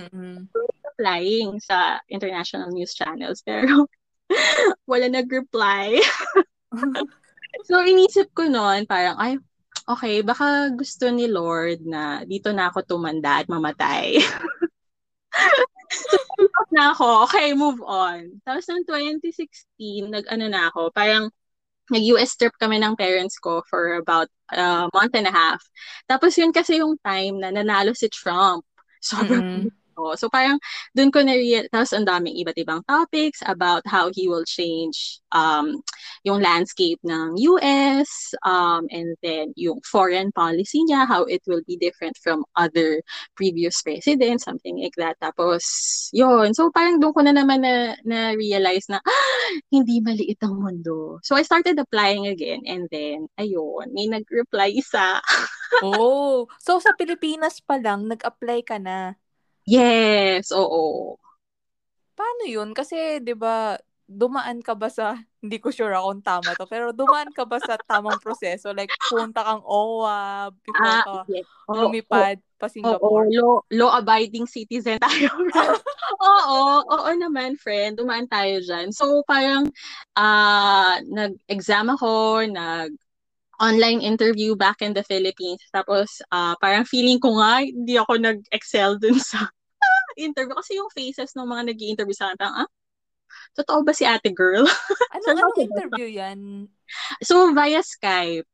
applying 0.95 1.59
sa 1.59 1.99
international 2.11 2.71
news 2.71 2.95
channels, 2.95 3.43
pero 3.43 3.87
wala 4.91 5.07
nag-reply. 5.07 5.99
so, 7.67 7.79
inisip 7.83 8.31
ko 8.35 8.47
noon, 8.47 8.87
parang, 8.87 9.15
ay, 9.19 9.39
okay, 9.89 10.21
baka 10.21 10.69
gusto 10.77 11.09
ni 11.09 11.25
Lord 11.25 11.81
na 11.81 12.21
dito 12.21 12.53
na 12.53 12.69
ako 12.69 12.85
tumanda 12.85 13.41
at 13.41 13.49
mamatay. 13.49 14.21
so, 15.89 16.17
na 16.75 16.93
ako, 16.93 17.25
okay, 17.25 17.57
move 17.57 17.81
on. 17.81 18.37
Tapos 18.45 18.69
noong 18.69 18.85
2016, 18.85 20.13
nag-ano 20.13 20.45
na 20.45 20.69
ako, 20.69 20.93
parang 20.93 21.33
nag-US 21.89 22.37
trip 22.37 22.53
kami 22.61 22.77
ng 22.77 22.93
parents 22.93 23.41
ko 23.41 23.65
for 23.65 23.97
about 23.97 24.29
a 24.53 24.85
uh, 24.85 24.85
month 24.93 25.17
and 25.17 25.25
a 25.25 25.33
half. 25.33 25.61
Tapos 26.05 26.37
yun 26.37 26.53
kasi 26.53 26.77
yung 26.85 27.01
time 27.01 27.41
na 27.41 27.49
nanalo 27.49 27.97
si 27.97 28.05
Trump. 28.13 28.61
Sobrang 29.01 29.65
mm-hmm. 29.65 29.78
Ko. 29.99 30.15
So 30.15 30.31
parang 30.31 30.63
doon 30.95 31.11
ko 31.11 31.19
na-real, 31.19 31.67
tapos 31.67 31.91
ang 31.91 32.07
daming 32.07 32.39
iba't 32.39 32.55
ibang 32.55 32.81
topics 32.87 33.43
about 33.43 33.83
how 33.83 34.07
he 34.15 34.31
will 34.31 34.47
change 34.47 35.19
um, 35.35 35.83
yung 36.23 36.39
landscape 36.39 36.99
ng 37.03 37.35
US 37.35 38.31
um, 38.47 38.87
and 38.89 39.19
then 39.19 39.51
yung 39.59 39.83
foreign 39.83 40.31
policy 40.31 40.87
niya, 40.87 41.03
how 41.03 41.27
it 41.27 41.43
will 41.43 41.61
be 41.67 41.75
different 41.75 42.15
from 42.23 42.47
other 42.55 43.03
previous 43.35 43.83
presidents, 43.83 44.47
something 44.47 44.79
like 44.79 44.95
that. 44.95 45.19
Tapos, 45.19 45.63
yun. 46.15 46.55
So 46.55 46.71
parang 46.71 47.03
doon 47.03 47.13
ko 47.13 47.21
na 47.27 47.35
naman 47.35 47.63
na, 47.63 47.99
na-realize 48.07 48.87
na, 48.87 49.03
ah, 49.03 49.49
hindi 49.67 49.99
maliit 49.99 50.39
ang 50.43 50.59
mundo. 50.59 51.19
So 51.23 51.35
I 51.35 51.43
started 51.43 51.75
applying 51.79 52.27
again 52.27 52.63
and 52.65 52.87
then, 52.87 53.27
ayun, 53.35 53.91
may 53.91 54.07
nag-reply 54.07 54.79
isa. 54.79 55.19
oh, 55.85 56.47
so 56.61 56.79
sa 56.79 56.95
Pilipinas 56.95 57.61
pa 57.63 57.77
lang, 57.77 58.07
nag-apply 58.07 58.59
ka 58.65 58.77
na? 58.79 59.19
Yes, 59.69 60.49
oo. 60.49 61.13
Paano 62.17 62.43
yun? 62.49 62.73
Kasi, 62.73 63.21
di 63.21 63.37
ba, 63.37 63.77
dumaan 64.09 64.65
ka 64.65 64.73
ba 64.73 64.89
sa, 64.89 65.13
hindi 65.45 65.61
ko 65.61 65.69
sure 65.69 65.93
kung 65.93 66.25
tama 66.25 66.57
to, 66.57 66.65
pero 66.65 66.89
dumaan 66.89 67.29
ka 67.29 67.45
ba 67.45 67.61
sa 67.61 67.77
tamang 67.85 68.17
proseso? 68.17 68.73
Like, 68.73 68.89
punta 69.05 69.45
kang 69.45 69.61
OWA 69.61 70.49
before 70.65 70.89
ah, 70.89 71.05
ka 71.05 71.13
yes. 71.29 71.45
lumipad 71.69 72.41
oh, 72.41 72.57
pa 72.57 72.67
Singapore? 72.67 73.29
Oo, 73.29 73.29
law, 73.29 73.53
law-abiding 73.69 74.49
citizen 74.49 74.97
tayo. 75.05 75.29
oo, 76.33 76.59
oo 76.89 77.09
naman, 77.13 77.53
friend. 77.53 78.01
Dumaan 78.01 78.25
tayo 78.25 78.65
dyan. 78.65 78.89
So, 78.89 79.21
parang, 79.29 79.69
uh, 80.17 80.97
nag-exam 81.05 81.93
ako, 81.93 82.41
nag 82.49 82.97
online 83.59 83.99
interview 83.99 84.55
back 84.55 84.81
in 84.81 84.95
the 84.95 85.03
Philippines. 85.03 85.61
Tapos, 85.69 86.23
uh, 86.31 86.55
parang 86.63 86.87
feeling 86.87 87.19
ko 87.19 87.37
nga, 87.37 87.61
hindi 87.61 87.99
ako 87.99 88.17
nag-excel 88.17 88.97
dun 88.97 89.19
sa 89.19 89.51
interview 90.17 90.55
kasi 90.55 90.77
yung 90.79 90.89
faces 90.93 91.35
ng 91.35 91.45
mga 91.45 91.63
nag 91.73 91.79
interview 91.79 92.15
sa 92.15 92.31
akin, 92.31 92.65
ah, 92.65 92.69
totoo 93.53 93.85
ba 93.85 93.93
si 93.93 94.05
ate 94.07 94.33
girl? 94.33 94.65
Ano, 95.13 95.25
so, 95.25 95.29
anong 95.33 95.57
interview 95.57 96.07
yan? 96.07 96.39
So, 97.25 97.49
via 97.51 97.81
Skype. 97.81 98.47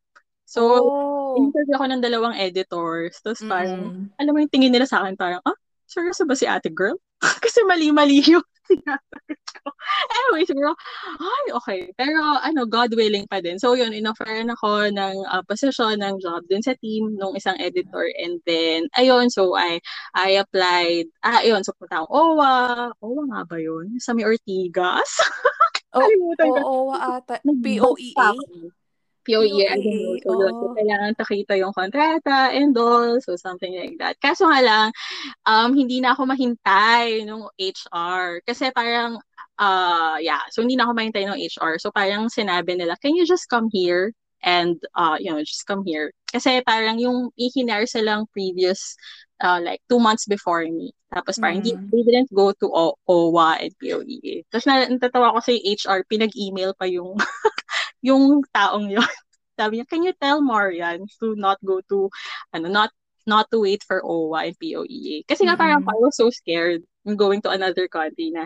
So, 0.47 0.61
oh. 0.61 1.35
interview 1.35 1.75
ako 1.75 1.85
ng 1.91 2.01
dalawang 2.01 2.35
editors. 2.37 3.19
Tapos 3.19 3.43
parang, 3.43 3.91
mm. 3.91 4.05
alam 4.15 4.31
mo 4.31 4.39
yung 4.39 4.53
tingin 4.53 4.71
nila 4.71 4.87
sa 4.87 5.03
akin, 5.03 5.19
parang, 5.19 5.43
ah, 5.43 5.57
seryoso 5.85 6.23
ba 6.23 6.35
si 6.37 6.47
ate 6.47 6.71
girl? 6.71 6.95
kasi 7.43 7.61
mali-mali 7.67 8.23
yung 8.23 8.45
sinasagot 8.69 9.41
ko. 9.61 9.67
Anyway, 10.15 10.43
siguro, 10.47 10.73
ay, 11.21 11.45
okay. 11.53 11.79
Pero, 11.93 12.19
ano, 12.41 12.65
God 12.65 12.93
willing 12.97 13.29
pa 13.29 13.39
din. 13.39 13.61
So, 13.61 13.77
yun, 13.77 13.93
inofferan 13.93 14.49
ako 14.49 14.89
ng 14.89 15.15
uh, 15.29 15.43
position, 15.45 16.01
ng 16.01 16.17
job 16.21 16.41
dun 16.49 16.65
sa 16.65 16.73
team, 16.81 17.13
nung 17.15 17.37
isang 17.37 17.55
editor. 17.61 18.09
And 18.17 18.41
then, 18.49 18.89
ayun, 18.97 19.29
so 19.29 19.53
I, 19.53 19.79
I 20.17 20.41
applied, 20.41 21.09
ah, 21.21 21.45
ayun, 21.45 21.61
so 21.61 21.73
punta 21.77 22.01
akong 22.01 22.11
OWA. 22.11 22.55
OWA 23.01 23.23
nga 23.29 23.41
ba 23.45 23.57
yun? 23.61 23.97
Sa 24.01 24.17
may 24.17 24.25
Ortigas. 24.25 25.11
oh, 25.97 26.09
oh, 26.41 26.89
OWA 26.89 27.21
ata. 27.21 27.39
POEA? 27.45 28.29
POE, 29.25 29.65
I 29.65 29.75
don't 29.81 29.97
know. 29.99 30.15
So, 30.21 30.29
oh. 30.37 30.47
so 30.47 30.65
kailangan 30.77 31.17
takita 31.17 31.57
yung 31.57 31.73
kontrata 31.73 32.53
and 32.53 32.77
all. 32.77 33.17
So, 33.19 33.35
something 33.35 33.73
like 33.73 33.97
that. 33.97 34.21
Kaso 34.21 34.45
nga 34.45 34.61
lang, 34.61 34.87
um, 35.49 35.73
hindi 35.73 35.99
na 35.99 36.13
ako 36.13 36.29
mahintay 36.29 37.25
nung 37.25 37.49
HR. 37.57 38.45
Kasi 38.45 38.69
parang, 38.71 39.17
uh, 39.57 40.17
yeah. 40.21 40.45
So, 40.53 40.61
hindi 40.61 40.77
na 40.77 40.85
ako 40.85 40.93
mahintay 40.93 41.25
nung 41.25 41.41
HR. 41.41 41.81
So, 41.81 41.89
parang 41.89 42.29
sinabi 42.29 42.77
nila, 42.77 42.95
can 43.01 43.17
you 43.17 43.25
just 43.25 43.49
come 43.49 43.67
here? 43.73 44.13
And, 44.45 44.77
uh, 44.93 45.17
you 45.17 45.33
know, 45.33 45.41
just 45.41 45.65
come 45.65 45.81
here. 45.81 46.13
Kasi 46.29 46.61
parang 46.61 47.01
yung 47.01 47.33
ihinar 47.33 47.89
silang 47.89 48.29
previous, 48.29 48.93
uh, 49.41 49.57
like, 49.57 49.81
two 49.89 49.97
months 49.97 50.29
before 50.29 50.61
me. 50.69 50.93
Tapos 51.15 51.39
parang 51.39 51.63
mm. 51.63 51.89
they 51.89 52.03
didn't 52.03 52.29
go 52.35 52.51
to 52.51 52.67
o- 52.67 52.99
OWA 53.07 53.63
and 53.63 53.73
POE. 53.79 54.43
Tapos 54.51 54.67
na, 54.67 54.83
natatawa 54.83 55.31
ko 55.31 55.39
sa 55.39 55.55
HR, 55.55 56.03
pinag-email 56.11 56.75
pa 56.75 56.91
yung 56.91 57.15
yung 58.05 58.45
taong 58.53 58.93
yon 58.93 59.01
sabi 59.59 59.81
niya, 59.81 59.87
can 59.89 60.05
you 60.05 60.13
tell 60.19 60.43
Marian 60.43 61.07
to 61.17 61.33
not 61.33 61.57
go 61.65 61.81
to, 61.89 62.11
ano, 62.53 62.69
not 62.69 62.91
not 63.25 63.49
to 63.49 63.61
wait 63.65 63.81
for 63.81 64.05
OWA 64.05 64.53
and 64.53 64.57
POEA. 64.61 65.25
Kasi 65.25 65.49
nga 65.49 65.57
parang 65.57 65.81
mm-hmm. 65.81 65.97
I 65.97 65.97
was 65.97 66.15
so 66.15 66.29
scared 66.29 66.85
going 67.05 67.41
to 67.41 67.49
another 67.49 67.89
country 67.89 68.29
na 68.29 68.45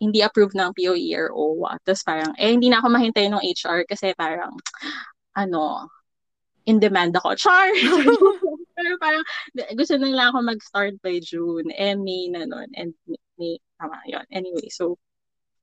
hindi 0.00 0.24
approved 0.24 0.56
ng 0.56 0.72
POE 0.72 1.12
or 1.12 1.28
OWA. 1.28 1.76
Tapos 1.84 2.00
parang, 2.00 2.32
eh, 2.40 2.56
hindi 2.56 2.72
na 2.72 2.80
ako 2.80 2.88
mahintay 2.88 3.28
ng 3.28 3.44
HR 3.44 3.84
kasi 3.84 4.16
parang, 4.16 4.56
ano, 5.36 5.92
in 6.64 6.80
demand 6.80 7.12
ako. 7.20 7.36
Char! 7.36 7.68
Pero 8.76 8.96
parang, 8.96 9.24
gusto 9.76 10.00
na 10.00 10.08
lang 10.08 10.32
ako 10.32 10.38
mag-start 10.40 10.96
by 11.04 11.20
June. 11.20 11.68
Eh, 11.76 11.92
May 11.92 12.32
na 12.32 12.48
nun. 12.48 12.72
And 12.72 12.96
May, 13.36 13.60
tama, 13.76 14.00
yun. 14.08 14.24
Anyway, 14.32 14.72
so, 14.72 14.96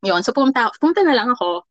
yun. 0.05 0.22
So, 0.22 0.38
pumunta, 0.38 0.69
pumunta 0.77 1.01
na 1.01 1.17
lang 1.17 1.34
ako 1.34 1.65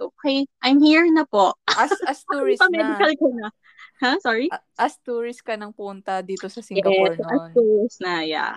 okay, 0.00 0.48
I'm 0.64 0.80
here 0.80 1.04
na 1.12 1.28
po. 1.28 1.52
As, 1.68 1.92
as 2.08 2.24
tourist 2.30 2.64
na. 2.72 2.96
ko 3.20 3.28
na. 3.36 3.52
Ha? 4.00 4.16
Sorry? 4.24 4.48
As 4.80 4.96
tourist 5.04 5.44
ka 5.44 5.60
nang 5.60 5.76
punta 5.76 6.24
dito 6.24 6.48
sa 6.48 6.64
Singapore 6.64 7.20
yes, 7.20 7.20
noon. 7.20 7.32
as 7.36 7.44
tourist 7.52 7.98
na, 8.00 8.14
yeah. 8.24 8.56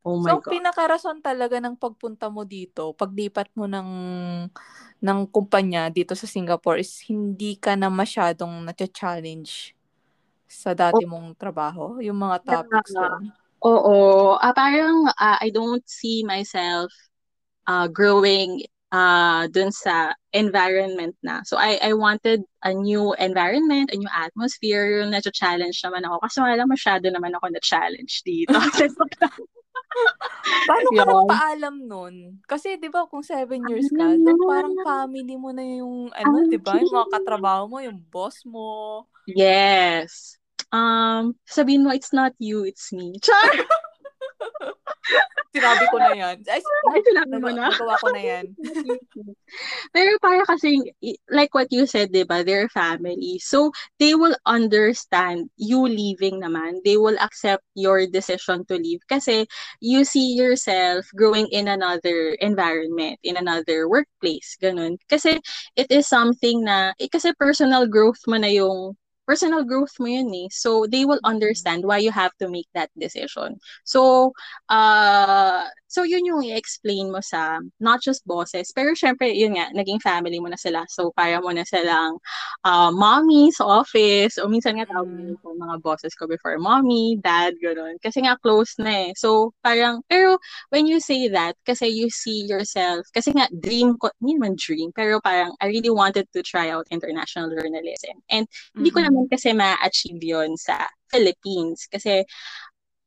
Oh 0.00 0.16
my 0.16 0.32
so, 0.32 0.40
God. 0.40 0.56
pinakarason 0.56 1.20
talaga 1.20 1.60
ng 1.60 1.76
pagpunta 1.76 2.32
mo 2.32 2.48
dito, 2.48 2.96
paglipat 2.96 3.52
mo 3.52 3.68
ng 3.68 3.90
ng 5.00 5.18
kumpanya 5.28 5.92
dito 5.92 6.16
sa 6.16 6.24
Singapore 6.24 6.80
is 6.80 7.04
hindi 7.04 7.60
ka 7.60 7.76
na 7.76 7.92
masyadong 7.92 8.64
na-challenge 8.64 9.76
sa 10.48 10.72
dati 10.72 11.04
oh. 11.04 11.10
mong 11.12 11.36
trabaho, 11.36 12.00
yung 12.00 12.16
mga 12.16 12.40
topics 12.42 12.96
yeah. 12.96 13.12
doon. 13.12 13.22
Oo. 13.60 13.96
Uh, 14.40 14.54
parang 14.56 15.04
uh, 15.12 15.36
I 15.36 15.52
don't 15.52 15.84
see 15.84 16.24
myself 16.24 16.88
uh, 17.68 17.84
growing 17.92 18.64
uh, 18.92 19.46
dun 19.50 19.70
sa 19.70 20.14
environment 20.34 21.14
na. 21.22 21.42
So, 21.46 21.56
I, 21.58 21.78
I 21.82 21.92
wanted 21.94 22.42
a 22.62 22.74
new 22.74 23.14
environment, 23.18 23.90
a 23.94 23.96
new 23.98 24.10
atmosphere, 24.10 25.02
yung 25.02 25.10
na-challenge 25.10 25.80
naman 25.82 26.06
ako. 26.06 26.16
Kasi 26.26 26.36
wala 26.42 26.64
masyado 26.66 27.06
naman 27.10 27.34
ako 27.34 27.50
na-challenge 27.50 28.22
dito. 28.26 28.54
Paano 30.70 30.88
ka 30.94 31.02
nagpaalam 31.02 31.76
nun? 31.86 32.14
Kasi, 32.46 32.78
di 32.78 32.86
ba, 32.90 33.10
kung 33.10 33.26
seven 33.26 33.62
years 33.66 33.90
ka, 33.90 34.06
then 34.06 34.38
parang 34.38 34.76
family 34.86 35.34
mo 35.34 35.50
na 35.50 35.66
yung, 35.66 36.14
ano, 36.14 36.46
di 36.46 36.58
ba, 36.60 36.78
yung 36.78 36.94
mga 36.94 37.10
katrabaho 37.10 37.66
mo, 37.66 37.82
yung 37.82 37.98
boss 38.10 38.46
mo. 38.46 39.06
Yes. 39.26 40.38
Um, 40.70 41.34
sabihin 41.42 41.82
mo, 41.82 41.90
it's 41.90 42.14
not 42.14 42.30
you, 42.38 42.62
it's 42.62 42.94
me. 42.94 43.18
Char! 43.18 43.34
Sinabi 45.54 45.84
ko 45.90 45.96
na 45.98 46.14
yan. 46.14 46.36
Ay, 46.46 46.62
Ay 46.62 47.00
sinabi 47.02 47.34
mo 47.42 47.50
na. 47.50 47.74
Nagawa 47.74 47.98
ko 47.98 48.08
na 48.14 48.22
yan. 48.22 48.46
Pero 49.94 50.10
para 50.22 50.46
kasi, 50.46 50.94
like 51.26 51.50
what 51.54 51.66
you 51.74 51.90
said, 51.90 52.14
di 52.14 52.22
ba, 52.22 52.46
they're 52.46 52.70
family. 52.70 53.42
So, 53.42 53.74
they 53.98 54.14
will 54.14 54.38
understand 54.46 55.50
you 55.58 55.82
leaving 55.82 56.38
naman. 56.38 56.86
They 56.86 56.94
will 56.94 57.18
accept 57.18 57.66
your 57.74 58.06
decision 58.06 58.62
to 58.70 58.78
leave. 58.78 59.02
Kasi, 59.10 59.50
you 59.82 60.06
see 60.06 60.38
yourself 60.38 61.10
growing 61.18 61.50
in 61.50 61.66
another 61.66 62.38
environment, 62.38 63.18
in 63.26 63.34
another 63.34 63.90
workplace. 63.90 64.54
Ganun. 64.62 65.02
Kasi, 65.10 65.42
it 65.74 65.90
is 65.90 66.06
something 66.06 66.62
na, 66.62 66.94
eh, 67.02 67.10
kasi 67.10 67.34
personal 67.34 67.90
growth 67.90 68.22
mo 68.30 68.38
na 68.38 68.54
yung 68.54 68.94
personal 69.30 69.62
growth 69.62 69.94
mo 70.02 70.10
yun 70.10 70.26
eh. 70.34 70.50
So, 70.50 70.90
they 70.90 71.06
will 71.06 71.22
understand 71.22 71.86
why 71.86 72.02
you 72.02 72.10
have 72.10 72.34
to 72.42 72.50
make 72.50 72.66
that 72.74 72.90
decision. 72.98 73.62
So, 73.86 74.34
uh, 74.66 75.70
so 75.86 76.02
yun 76.02 76.26
yung 76.26 76.42
i-explain 76.42 77.14
mo 77.14 77.22
sa 77.22 77.62
not 77.78 78.02
just 78.02 78.26
bosses, 78.26 78.74
pero 78.74 78.98
syempre, 78.98 79.30
yun 79.30 79.54
nga, 79.54 79.70
naging 79.70 80.02
family 80.02 80.42
mo 80.42 80.50
na 80.50 80.58
sila. 80.58 80.82
So, 80.90 81.14
para 81.14 81.38
mo 81.38 81.54
na 81.54 81.62
silang 81.62 82.18
uh, 82.66 82.90
mommy 82.90 83.54
sa 83.54 83.86
office, 83.86 84.34
o 84.42 84.50
minsan 84.50 84.82
nga 84.82 84.90
tawag 84.90 85.06
mm. 85.06 85.38
ko 85.46 85.54
mga 85.54 85.76
bosses 85.78 86.14
ko 86.18 86.26
before, 86.26 86.58
mommy, 86.58 87.14
dad, 87.22 87.54
gano'n. 87.62 88.02
Kasi 88.02 88.26
nga 88.26 88.34
close 88.42 88.74
na 88.82 89.10
eh. 89.10 89.12
So, 89.14 89.54
parang, 89.62 90.02
pero 90.10 90.42
when 90.74 90.90
you 90.90 90.98
say 90.98 91.30
that, 91.30 91.54
kasi 91.62 91.86
you 91.86 92.10
see 92.10 92.50
yourself, 92.50 93.06
kasi 93.14 93.30
nga 93.30 93.46
dream 93.62 93.94
ko, 94.00 94.10
hindi 94.18 94.40
naman 94.40 94.58
dream, 94.58 94.90
pero 94.90 95.20
parang 95.20 95.54
I 95.60 95.68
really 95.68 95.92
wanted 95.92 96.26
to 96.32 96.40
try 96.42 96.72
out 96.72 96.88
international 96.90 97.52
journalism. 97.52 98.16
And 98.30 98.46
mm-hmm. 98.48 98.76
hindi 98.80 98.90
ko 98.90 99.00
naman 99.04 99.19
naman 99.20 99.28
kasi 99.28 99.52
ma-achieve 99.52 100.24
yon 100.24 100.56
sa 100.56 100.88
Philippines. 101.12 101.84
Kasi 101.92 102.24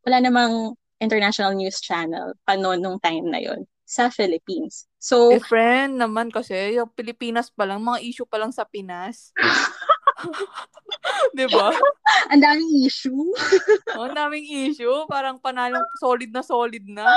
wala 0.05 0.21
namang 0.21 0.77
international 1.01 1.57
news 1.57 1.81
channel 1.81 2.37
pa 2.45 2.53
noon 2.53 2.77
nung 2.77 3.01
time 3.01 3.25
na 3.25 3.41
yon 3.41 3.65
sa 3.83 4.13
Philippines. 4.13 4.85
So, 5.01 5.33
eh, 5.33 5.43
friend 5.43 5.97
naman 5.97 6.29
kasi, 6.29 6.77
yung 6.77 6.93
Pilipinas 6.93 7.49
pa 7.49 7.65
lang, 7.65 7.83
mga 7.83 7.99
issue 8.05 8.29
pa 8.29 8.39
lang 8.39 8.53
sa 8.53 8.63
Pinas. 8.63 9.33
Di 11.37 11.45
ba? 11.51 11.75
ang 12.31 12.41
daming 12.41 12.87
issue. 12.87 13.27
oh, 13.97 14.01
ang 14.07 14.15
daming 14.15 14.71
issue. 14.71 15.03
Parang 15.11 15.41
panalong 15.41 15.83
solid 15.99 16.31
na 16.31 16.43
solid 16.45 16.85
na. 16.87 17.11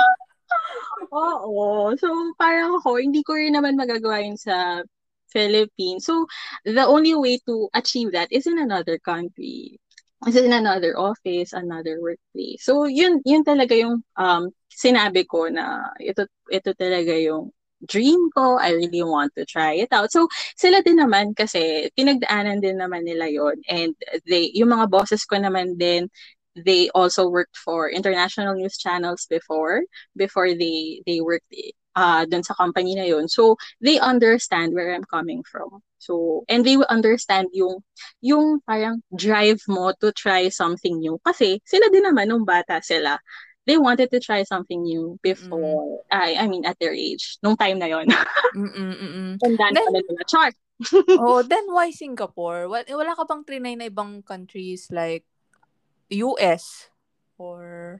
Oo. 1.15 1.95
So, 1.95 2.11
parang 2.35 2.83
ako, 2.83 2.99
hindi 2.99 3.23
ko 3.23 3.39
rin 3.39 3.55
naman 3.55 3.79
magagawa 3.79 4.19
yun 4.19 4.35
sa 4.35 4.83
Philippines. 5.29 6.05
So, 6.05 6.27
the 6.65 6.85
only 6.85 7.15
way 7.15 7.39
to 7.47 7.69
achieve 7.73 8.11
that 8.13 8.31
is 8.31 8.47
in 8.47 8.59
another 8.59 8.97
country. 8.99 9.79
Is 10.25 10.35
in 10.35 10.51
another 10.51 10.97
office, 10.97 11.53
another 11.53 12.01
workplace. 12.01 12.65
So, 12.65 12.85
yun, 12.85 13.21
yun 13.23 13.45
talaga 13.45 13.77
yung 13.77 14.01
um, 14.17 14.49
sinabi 14.73 15.29
ko 15.29 15.45
na 15.45 15.93
ito, 16.01 16.25
ito 16.49 16.73
talaga 16.73 17.13
yung 17.21 17.53
dream 17.85 18.33
ko. 18.33 18.57
I 18.57 18.73
really 18.73 19.05
want 19.05 19.37
to 19.37 19.45
try 19.45 19.77
it 19.77 19.93
out. 19.93 20.09
So, 20.09 20.25
sila 20.57 20.81
din 20.81 20.97
naman 20.97 21.37
kasi 21.37 21.93
pinagdaanan 21.93 22.65
din 22.65 22.81
naman 22.81 23.05
nila 23.05 23.29
yon 23.29 23.61
And 23.69 23.93
they, 24.25 24.49
yung 24.57 24.73
mga 24.73 24.89
bosses 24.89 25.21
ko 25.21 25.37
naman 25.37 25.77
din, 25.77 26.09
they 26.65 26.89
also 26.97 27.29
worked 27.29 27.55
for 27.57 27.89
international 27.89 28.55
news 28.55 28.77
channels 28.77 29.27
before 29.29 29.83
before 30.17 30.57
they 30.57 31.05
they 31.05 31.21
worked 31.21 31.45
uh 31.97 32.23
dun 32.29 32.45
sa 32.45 32.53
company 32.53 32.93
na 32.93 33.09
yun. 33.09 33.25
So 33.25 33.57
they 33.81 33.97
understand 33.97 34.77
where 34.77 34.93
I'm 34.93 35.03
coming 35.09 35.41
from. 35.41 35.81
So 35.97 36.45
and 36.45 36.61
they 36.61 36.77
will 36.77 36.89
understand 36.93 37.49
yung 37.57 37.81
yung 38.21 38.61
parang 38.69 39.01
drive 39.09 39.65
mo 39.65 39.97
to 39.99 40.13
try 40.13 40.53
something 40.53 41.01
new 41.01 41.17
kasi 41.25 41.57
sila 41.65 41.89
din 41.89 42.05
naman 42.05 42.29
nung 42.29 42.45
bata 42.45 42.77
sila. 42.85 43.17
They 43.67 43.75
wanted 43.75 44.13
to 44.15 44.23
try 44.23 44.47
something 44.47 44.79
new 44.79 45.19
before 45.25 45.99
mm. 46.07 46.13
I 46.13 46.39
I 46.39 46.45
mean 46.47 46.63
at 46.63 46.77
their 46.77 46.93
age 46.93 47.41
nung 47.41 47.57
time 47.57 47.81
na 47.81 47.89
yon. 47.89 48.07
mm 48.55 48.71
mm 48.71 49.29
Tandaan 49.41 49.73
then, 49.73 49.85
pa 49.89 49.91
nila 49.91 50.25
chart. 50.29 50.55
oh, 51.17 51.41
then 51.41 51.65
why 51.73 51.89
Singapore? 51.89 52.69
Wala 52.69 53.17
ka 53.17 53.25
bang 53.25 53.41
trinay 53.41 53.73
na 53.73 53.89
ibang 53.89 54.21
countries 54.21 54.93
like 54.93 55.25
US 56.13 56.93
or 57.41 57.99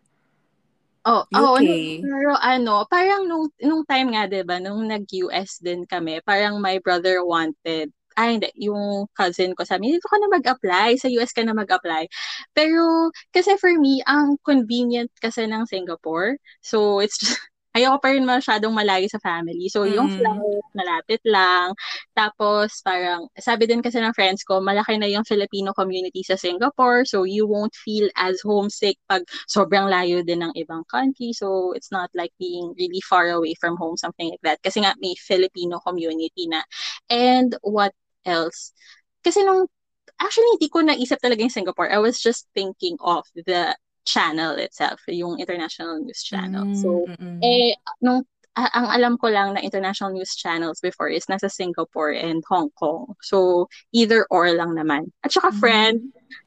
Oh, 1.07 1.23
UK. 1.31 1.39
oh, 1.39 1.59
pero 2.03 2.35
ano, 2.35 2.83
parang 2.91 3.23
nung 3.31 3.47
nung 3.63 3.83
time 3.87 4.11
nga 4.11 4.27
'di 4.27 4.43
ba, 4.43 4.59
nung 4.59 4.83
nag-US 4.91 5.63
din 5.63 5.87
kami, 5.87 6.19
parang 6.27 6.59
my 6.59 6.83
brother 6.83 7.23
wanted 7.23 7.95
ay 8.17 8.35
hindi, 8.41 8.49
yung 8.57 9.05
cousin 9.13 9.53
ko 9.53 9.61
sabi, 9.61 9.93
dito 9.93 10.09
ka 10.09 10.17
na 10.17 10.27
mag-apply, 10.33 10.97
sa 10.97 11.05
US 11.21 11.31
ka 11.37 11.45
na 11.45 11.53
mag-apply. 11.53 12.09
Pero, 12.57 13.13
kasi 13.29 13.53
for 13.61 13.69
me, 13.77 14.01
ang 14.09 14.41
convenient 14.41 15.13
kasi 15.21 15.45
ng 15.45 15.69
Singapore, 15.69 16.41
so 16.65 16.97
it's 16.99 17.21
just, 17.21 17.37
ayoko 17.77 17.97
pa 18.01 18.09
rin 18.11 18.25
masyadong 18.25 18.73
malayo 18.73 19.05
sa 19.07 19.21
family. 19.21 19.69
So, 19.69 19.85
mm. 19.85 19.93
yung 19.93 20.09
flight, 20.17 20.65
malapit 20.73 21.21
lang. 21.23 21.77
Tapos, 22.17 22.81
parang, 22.81 23.29
sabi 23.37 23.69
din 23.69 23.85
kasi 23.85 24.01
ng 24.01 24.17
friends 24.17 24.41
ko, 24.41 24.57
malaki 24.57 24.97
na 24.97 25.05
yung 25.05 25.23
Filipino 25.23 25.71
community 25.77 26.25
sa 26.25 26.35
Singapore. 26.35 27.05
So, 27.05 27.23
you 27.23 27.45
won't 27.45 27.77
feel 27.77 28.09
as 28.17 28.41
homesick 28.41 28.97
pag 29.05 29.23
sobrang 29.45 29.87
layo 29.87 30.25
din 30.25 30.41
ng 30.41 30.53
ibang 30.57 30.81
country. 30.89 31.31
So, 31.37 31.77
it's 31.77 31.93
not 31.93 32.09
like 32.17 32.33
being 32.41 32.73
really 32.75 33.01
far 33.05 33.29
away 33.29 33.53
from 33.55 33.77
home, 33.77 33.95
something 33.95 34.33
like 34.33 34.43
that. 34.43 34.59
Kasi 34.65 34.81
nga, 34.81 34.97
may 34.97 35.13
Filipino 35.15 35.77
community 35.85 36.49
na. 36.49 36.65
And 37.07 37.53
what 37.61 37.93
else? 38.25 38.73
Kasi 39.21 39.45
nung 39.45 39.69
actually 40.17 40.57
hindi 40.57 40.67
ko 40.69 40.81
naisip 40.81 41.21
talaga 41.21 41.45
yung 41.45 41.53
Singapore. 41.53 41.89
I 41.93 42.01
was 42.01 42.17
just 42.17 42.49
thinking 42.57 42.97
of 43.01 43.23
the 43.37 43.77
channel 44.07 44.55
itself, 44.55 45.03
yung 45.11 45.35
international 45.35 45.99
news 45.99 46.23
channel. 46.23 46.63
Mm, 46.63 46.79
so, 46.79 47.03
mm-hmm. 47.03 47.43
eh, 47.43 47.75
nung 47.99 48.23
uh, 48.55 48.71
ang 48.73 48.87
alam 48.89 49.13
ko 49.19 49.27
lang 49.27 49.53
na 49.53 49.61
international 49.61 50.15
news 50.15 50.33
channels 50.33 50.79
before 50.79 51.11
is 51.11 51.27
nasa 51.27 51.51
Singapore 51.51 52.15
and 52.15 52.41
Hong 52.47 52.71
Kong. 52.79 53.13
So, 53.19 53.67
either 53.91 54.25
or 54.31 54.49
lang 54.55 54.73
naman. 54.79 55.11
At 55.21 55.35
saka 55.35 55.51
mm-hmm. 55.51 55.61
friend, 55.61 55.97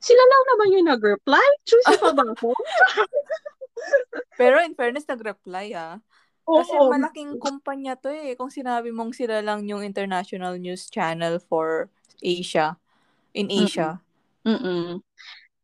sila 0.02 0.22
lang 0.24 0.42
naman 0.56 0.68
yung 0.74 0.86
nag-reply. 0.90 1.46
Choose 1.68 2.00
pa 2.00 2.10
ba 2.16 2.24
ako? 2.32 2.56
Pero 4.40 4.58
in 4.64 4.74
fairness, 4.74 5.06
nag-reply 5.06 5.76
ah. 5.76 6.00
Kasi 6.50 6.74
Oo. 6.74 6.90
malaking 6.90 7.38
kumpanya 7.38 7.94
to 7.94 8.10
eh. 8.10 8.34
Kung 8.34 8.50
sinabi 8.50 8.90
mong 8.90 9.14
sila 9.14 9.38
lang 9.38 9.62
yung 9.70 9.86
international 9.86 10.58
news 10.58 10.90
channel 10.90 11.38
for 11.38 11.86
Asia. 12.18 12.74
In 13.36 13.46
Asia. 13.52 14.02
Mm-mm. 14.42 15.04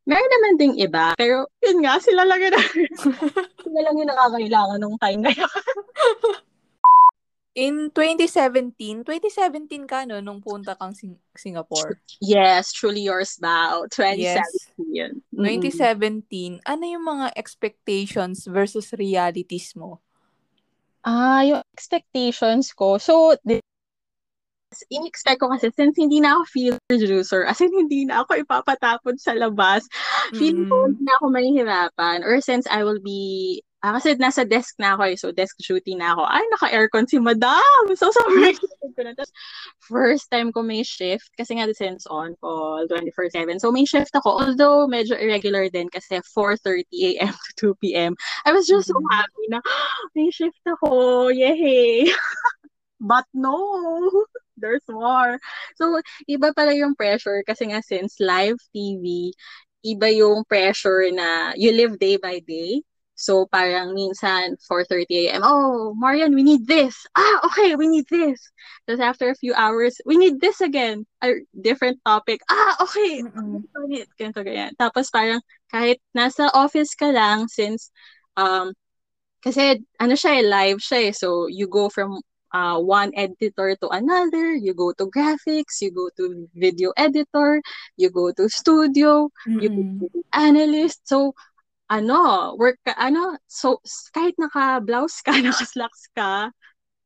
Meron 0.06 0.30
naman 0.30 0.54
ding 0.54 0.74
iba, 0.78 1.18
pero 1.18 1.50
yun 1.58 1.82
nga, 1.82 1.98
sila 1.98 2.22
lang 2.22 2.38
yun. 2.38 2.54
sila 3.66 3.80
lang 3.82 3.94
yung 3.98 4.06
nakakailangan 4.06 4.78
nung 4.78 4.98
time 5.02 5.20
na 5.26 5.34
yun. 5.34 5.50
In 7.56 7.88
2017, 7.90 9.02
2017 9.02 9.88
ka 9.88 10.04
no, 10.06 10.22
nung 10.22 10.38
punta 10.38 10.78
kang 10.78 10.94
Sing- 10.94 11.18
Singapore? 11.34 11.98
Yes, 12.22 12.70
Truly 12.70 13.02
Yours 13.02 13.34
Bao, 13.42 13.90
2017. 13.90 14.86
Yes. 14.94 15.10
2017, 15.34 16.62
ano 16.62 16.84
yung 16.86 17.02
mga 17.02 17.32
expectations 17.34 18.46
versus 18.46 18.94
realities 18.94 19.74
mo? 19.74 19.98
Ah, 21.02 21.42
yung 21.42 21.64
expectations 21.74 22.70
ko, 22.76 23.00
so, 23.00 23.34
in-expect 24.90 25.40
ko 25.40 25.48
kasi 25.50 25.70
since 25.74 25.94
hindi 25.94 26.18
na 26.18 26.36
ako 26.36 26.42
field 26.50 26.80
producer, 26.90 27.46
as 27.46 27.60
in 27.62 27.70
hindi 27.70 28.04
na 28.04 28.22
ako 28.26 28.42
ipapatapon 28.42 29.14
sa 29.18 29.32
labas, 29.34 29.86
mm-hmm. 29.86 30.38
feeling 30.38 30.66
ko 30.66 30.76
hindi 30.90 31.02
na 31.06 31.14
ako 31.20 31.26
mahihirapan. 31.30 32.18
Or 32.26 32.40
since 32.42 32.66
I 32.66 32.82
will 32.82 33.00
be 33.00 33.62
Ah, 33.84 34.02
kasi 34.02 34.18
nasa 34.18 34.42
desk 34.42 34.74
na 34.82 34.98
ako 34.98 35.02
eh. 35.06 35.14
So, 35.14 35.30
desk 35.30 35.62
duty 35.62 35.94
na 35.94 36.10
ako. 36.10 36.26
Ay, 36.26 36.42
naka-aircon 36.50 37.06
si 37.06 37.22
madam! 37.22 37.86
So, 37.94 38.10
sobrang 38.10 38.48
excited 38.50 38.90
ko 38.96 39.00
na. 39.06 39.14
Tapos, 39.14 39.30
first 39.78 40.26
time 40.26 40.50
ko 40.50 40.66
may 40.66 40.82
shift. 40.82 41.30
Kasi 41.38 41.54
nga, 41.54 41.70
since 41.70 42.02
on 42.10 42.34
call 42.42 42.82
24-7. 42.90 43.62
So, 43.62 43.70
may 43.70 43.86
shift 43.86 44.10
ako. 44.10 44.42
Although, 44.42 44.90
medyo 44.90 45.14
irregular 45.14 45.70
din 45.70 45.86
kasi 45.86 46.18
4.30 46.18 46.82
a.m. 47.14 47.34
to 47.60 47.78
2 47.78 47.84
p.m. 47.84 48.18
I 48.42 48.50
was 48.50 48.66
just 48.66 48.90
mm-hmm. 48.90 49.06
so 49.06 49.14
happy 49.14 49.44
na, 49.54 49.60
may 50.18 50.34
shift 50.34 50.64
ako. 50.66 51.30
Yay! 51.30 52.10
But 52.98 53.28
no! 53.36 53.54
there's 54.56 54.84
more. 54.88 55.38
So, 55.76 56.00
iba 56.28 56.52
pala 56.56 56.72
yung 56.74 56.96
pressure 56.96 57.44
kasi 57.46 57.70
nga 57.70 57.80
since 57.84 58.18
live 58.20 58.58
TV, 58.74 59.32
iba 59.86 60.08
yung 60.10 60.44
pressure 60.48 61.08
na 61.12 61.52
you 61.54 61.70
live 61.72 61.98
day 61.98 62.16
by 62.18 62.40
day. 62.42 62.82
So, 63.16 63.48
parang 63.48 63.96
minsan, 63.96 64.60
4.30 64.68 65.32
a.m., 65.32 65.40
oh, 65.40 65.96
Marian, 65.96 66.36
we 66.36 66.44
need 66.44 66.68
this. 66.68 67.08
Ah, 67.16 67.40
okay, 67.48 67.72
we 67.72 67.88
need 67.88 68.04
this. 68.12 68.36
Tapos 68.84 69.00
after 69.00 69.32
a 69.32 69.40
few 69.40 69.56
hours, 69.56 69.96
we 70.04 70.20
need 70.20 70.36
this 70.36 70.60
again. 70.60 71.08
A 71.24 71.40
different 71.56 71.96
topic. 72.04 72.44
Ah, 72.52 72.76
okay. 72.84 73.24
Mm-hmm. 73.24 73.64
Ganito, 74.20 74.44
ganyan. 74.44 74.76
Tapos 74.76 75.08
parang 75.08 75.40
kahit 75.72 75.96
nasa 76.12 76.52
office 76.52 76.92
ka 76.92 77.08
lang, 77.08 77.48
since, 77.48 77.88
um, 78.36 78.76
kasi 79.40 79.80
ano 79.96 80.12
siya 80.12 80.36
eh, 80.36 80.44
live 80.44 80.80
siya 80.84 81.08
eh. 81.08 81.12
So, 81.16 81.48
you 81.48 81.72
go 81.72 81.88
from 81.88 82.20
uh, 82.56 82.78
one 82.80 83.12
editor 83.12 83.76
to 83.76 83.88
another. 83.92 84.56
You 84.56 84.72
go 84.72 84.96
to 84.96 85.12
graphics, 85.12 85.84
you 85.84 85.92
go 85.92 86.08
to 86.16 86.48
video 86.56 86.96
editor, 86.96 87.60
you 88.00 88.08
go 88.08 88.32
to 88.32 88.48
studio, 88.48 89.28
mm-hmm. 89.44 89.60
you 89.60 89.68
go 89.68 90.08
to 90.08 90.20
analyst. 90.32 91.04
So, 91.04 91.36
ano, 91.92 92.56
work 92.56 92.80
ka, 92.80 92.96
ano, 92.96 93.36
so, 93.46 93.84
kahit 94.16 94.40
naka-blouse 94.40 95.20
ka, 95.20 95.36
naka-slacks 95.44 96.08
ka, 96.16 96.50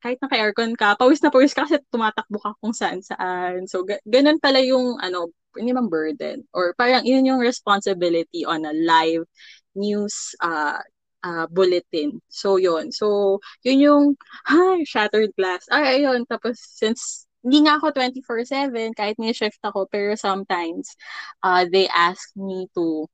kahit 0.00 0.22
naka-aircon 0.22 0.78
ka, 0.78 0.94
pawis 0.96 1.20
na 1.20 1.34
pawis 1.34 1.52
ka 1.52 1.66
kasi 1.66 1.82
tumatakbo 1.90 2.38
ka 2.40 2.54
kung 2.62 2.72
saan 2.72 3.02
saan. 3.02 3.66
So, 3.66 3.82
ga- 3.82 4.00
ganun 4.06 4.38
pala 4.38 4.62
yung, 4.62 5.02
ano, 5.02 5.34
hindi 5.58 5.74
man 5.74 5.90
burden. 5.90 6.46
Or 6.54 6.78
parang 6.78 7.02
yun 7.02 7.26
yung 7.26 7.42
responsibility 7.42 8.46
on 8.46 8.62
a 8.62 8.72
live 8.72 9.26
news 9.74 10.34
uh, 10.38 10.78
uh, 11.24 11.46
bulletin. 11.48 12.20
So, 12.28 12.56
yun. 12.56 12.92
So, 12.92 13.40
yun 13.64 13.78
yung, 13.80 14.04
hi, 14.46 14.84
shattered 14.84 15.32
glass. 15.36 15.66
Ay, 15.70 16.02
ayun. 16.02 16.24
Tapos, 16.28 16.60
since 16.60 17.26
hindi 17.40 17.64
nga 17.64 17.80
ako 17.80 17.92
24-7, 17.96 18.92
kahit 18.92 19.16
may 19.16 19.32
shift 19.32 19.60
ako, 19.64 19.88
pero 19.88 20.12
sometimes, 20.16 20.92
uh, 21.40 21.64
they 21.68 21.88
ask 21.88 22.32
me 22.36 22.68
to, 22.76 23.08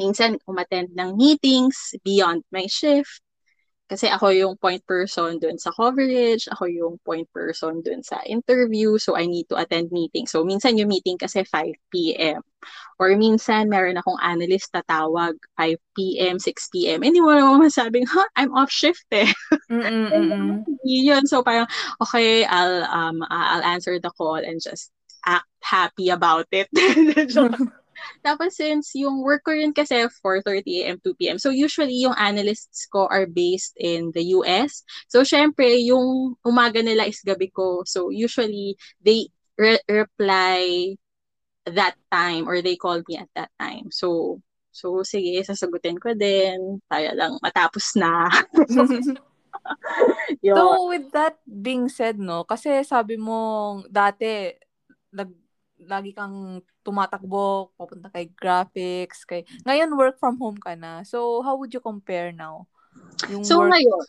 minsan, 0.00 0.40
umattend 0.48 0.96
ng 0.96 1.16
meetings 1.16 1.92
beyond 2.00 2.40
my 2.48 2.64
shift. 2.64 3.20
Kasi 3.90 4.06
ako 4.06 4.30
yung 4.30 4.54
point 4.54 4.78
person 4.86 5.42
dun 5.42 5.58
sa 5.58 5.74
coverage, 5.74 6.46
ako 6.54 6.70
yung 6.70 6.94
point 7.02 7.26
person 7.34 7.82
dun 7.82 8.06
sa 8.06 8.22
interview, 8.22 8.94
so 9.02 9.18
I 9.18 9.26
need 9.26 9.50
to 9.50 9.58
attend 9.58 9.90
meeting. 9.90 10.30
So 10.30 10.46
minsan 10.46 10.78
yung 10.78 10.94
meeting 10.94 11.18
kasi 11.18 11.42
5 11.42 11.74
p.m. 11.90 12.38
Or 13.02 13.10
minsan 13.18 13.66
meron 13.66 13.98
akong 13.98 14.22
analyst 14.22 14.70
tatawag 14.70 15.34
5 15.58 15.74
p.m., 15.98 16.38
6 16.38 16.70
p.m. 16.70 17.02
Hindi 17.02 17.18
mo 17.18 17.34
naman 17.34 17.66
masabing, 17.66 18.06
ha, 18.06 18.22
huh, 18.22 18.28
I'm 18.38 18.54
off 18.54 18.70
shift 18.70 19.10
eh. 19.10 19.26
yun. 20.86 21.26
So 21.26 21.42
parang, 21.42 21.66
okay, 21.98 22.46
I'll, 22.46 22.86
um, 22.86 23.26
I'll 23.26 23.66
answer 23.66 23.98
the 23.98 24.14
call 24.14 24.38
and 24.38 24.62
just 24.62 24.94
act 25.26 25.50
happy 25.66 26.14
about 26.14 26.46
it. 26.54 26.70
Tapos 28.20 28.56
since 28.56 28.92
yung 28.94 29.24
work 29.24 29.44
ko 29.44 29.52
rin 29.52 29.72
kasi 29.72 30.06
4.30 30.08 30.84
a.m. 30.84 30.96
2 31.02 31.14
p.m. 31.16 31.38
So 31.40 31.50
usually 31.50 31.96
yung 32.00 32.16
analysts 32.16 32.86
ko 32.88 33.08
are 33.08 33.26
based 33.26 33.74
in 33.80 34.12
the 34.12 34.36
US. 34.38 34.84
So 35.08 35.24
syempre 35.24 35.80
yung 35.80 36.36
umaga 36.46 36.84
nila 36.84 37.08
is 37.08 37.24
gabi 37.24 37.50
ko. 37.52 37.82
So 37.84 38.10
usually 38.12 38.76
they 39.00 39.28
re- 39.56 39.84
reply 39.88 40.94
that 41.68 41.96
time 42.12 42.48
or 42.48 42.60
they 42.60 42.76
call 42.76 43.02
me 43.08 43.20
at 43.20 43.30
that 43.36 43.50
time. 43.60 43.88
So 43.92 44.40
so 44.70 45.02
sige, 45.02 45.42
sasagutin 45.42 45.98
ko 45.98 46.14
din 46.14 46.78
para 46.86 47.12
lang 47.12 47.40
matapos 47.42 47.96
na. 47.98 48.30
Yun. 50.44 50.56
So, 50.56 50.62
with 50.88 51.06
that 51.12 51.38
being 51.44 51.88
said, 51.88 52.18
no, 52.18 52.44
kasi 52.44 52.82
sabi 52.84 53.16
mo, 53.16 53.80
dati, 53.88 54.54
nag, 55.12 55.30
lagi 55.86 56.12
kang 56.12 56.60
tumatakbo, 56.84 57.72
papunta 57.76 58.12
kay 58.12 58.32
graphics, 58.34 59.24
kay... 59.24 59.44
Ngayon, 59.64 59.96
work 59.96 60.16
from 60.20 60.36
home 60.36 60.58
ka 60.60 60.76
na. 60.76 61.04
So, 61.04 61.40
how 61.44 61.56
would 61.56 61.72
you 61.72 61.80
compare 61.80 62.32
now? 62.32 62.68
Yung 63.28 63.44
so, 63.44 63.64
work... 63.64 63.76
ngayon, 63.76 64.04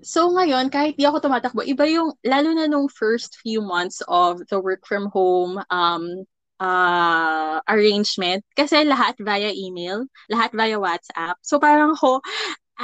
So 0.00 0.32
ngayon, 0.32 0.72
kahit 0.72 0.96
di 0.96 1.04
ako 1.04 1.20
tumatakbo, 1.20 1.60
iba 1.60 1.84
yung, 1.84 2.16
lalo 2.24 2.56
na 2.56 2.64
nung 2.64 2.88
first 2.88 3.36
few 3.44 3.60
months 3.60 4.00
of 4.08 4.40
the 4.48 4.56
work 4.56 4.88
from 4.88 5.12
home 5.12 5.60
um, 5.68 6.24
uh, 6.56 7.60
arrangement, 7.68 8.40
kasi 8.56 8.80
lahat 8.88 9.20
via 9.20 9.52
email, 9.52 10.08
lahat 10.32 10.56
via 10.56 10.80
WhatsApp. 10.80 11.36
So 11.44 11.60
parang 11.60 12.00
ko, 12.00 12.24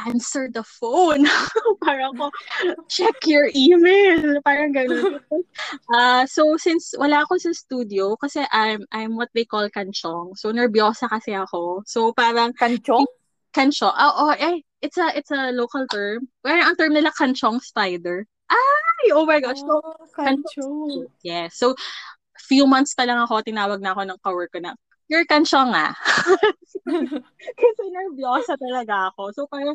answer 0.04 0.48
the 0.52 0.62
phone. 0.62 1.24
parang 1.86 2.16
ko, 2.16 2.28
check 2.88 3.14
your 3.24 3.48
email. 3.56 4.40
Parang 4.44 4.76
ganun. 4.76 5.20
uh, 5.94 6.26
so, 6.34 6.56
since 6.60 6.92
wala 6.98 7.24
ako 7.24 7.40
sa 7.40 7.52
studio, 7.56 8.16
kasi 8.20 8.44
I'm, 8.52 8.84
I'm 8.92 9.16
what 9.16 9.32
they 9.32 9.48
call 9.48 9.68
kanchong. 9.72 10.36
So, 10.36 10.52
nervyosa 10.52 11.08
kasi 11.08 11.32
ako. 11.32 11.82
So, 11.86 12.12
parang... 12.12 12.52
Kanchong? 12.52 13.06
Kanchong. 13.56 13.94
Oh, 13.96 14.28
oh, 14.28 14.32
eh, 14.36 14.60
it's 14.84 14.98
a 15.00 15.08
it's 15.16 15.32
a 15.32 15.48
local 15.50 15.88
term. 15.88 16.28
Where 16.44 16.60
ang 16.60 16.76
term 16.76 16.92
nila 16.92 17.08
kanchong 17.16 17.64
spider. 17.64 18.28
Ay, 18.52 19.16
oh 19.16 19.24
my 19.24 19.40
gosh. 19.40 19.58
So, 19.58 19.80
oh, 19.80 19.96
kanchong. 20.12 21.08
Yes. 21.24 21.24
Yeah. 21.24 21.46
So, 21.48 21.74
few 22.46 22.66
months 22.68 22.94
pa 22.94 23.08
lang 23.08 23.18
ako, 23.18 23.42
tinawag 23.42 23.80
na 23.82 23.96
ako 23.96 24.02
ng 24.06 24.18
coworker 24.22 24.60
ko 24.60 24.70
na, 24.70 24.72
you're 25.08 25.26
kanchong 25.26 25.70
ah. 25.74 25.94
kasi 27.60 27.82
nervyosa 27.90 28.54
talaga 28.58 29.10
ako. 29.14 29.22
So, 29.34 29.40
parang, 29.46 29.74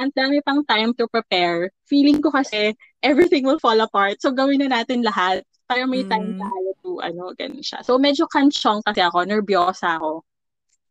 ang 0.00 0.12
dami 0.12 0.40
pang 0.44 0.64
time 0.64 0.92
to 0.96 1.08
prepare. 1.08 1.72
Feeling 1.88 2.20
ko 2.20 2.32
kasi, 2.32 2.76
everything 3.04 3.44
will 3.44 3.60
fall 3.60 3.78
apart. 3.80 4.20
So, 4.20 4.32
gawin 4.32 4.64
na 4.64 4.68
natin 4.72 5.04
lahat. 5.04 5.44
Para 5.66 5.82
may 5.88 6.06
time 6.06 6.38
mm. 6.38 6.40
tayo 6.40 6.70
to, 6.84 6.90
ano, 7.02 7.34
ganun 7.34 7.64
siya. 7.64 7.82
So, 7.82 7.98
medyo 7.98 8.28
kanchong 8.30 8.84
kasi 8.86 9.02
ako, 9.02 9.26
nervyosa 9.26 9.98
ako. 9.98 10.22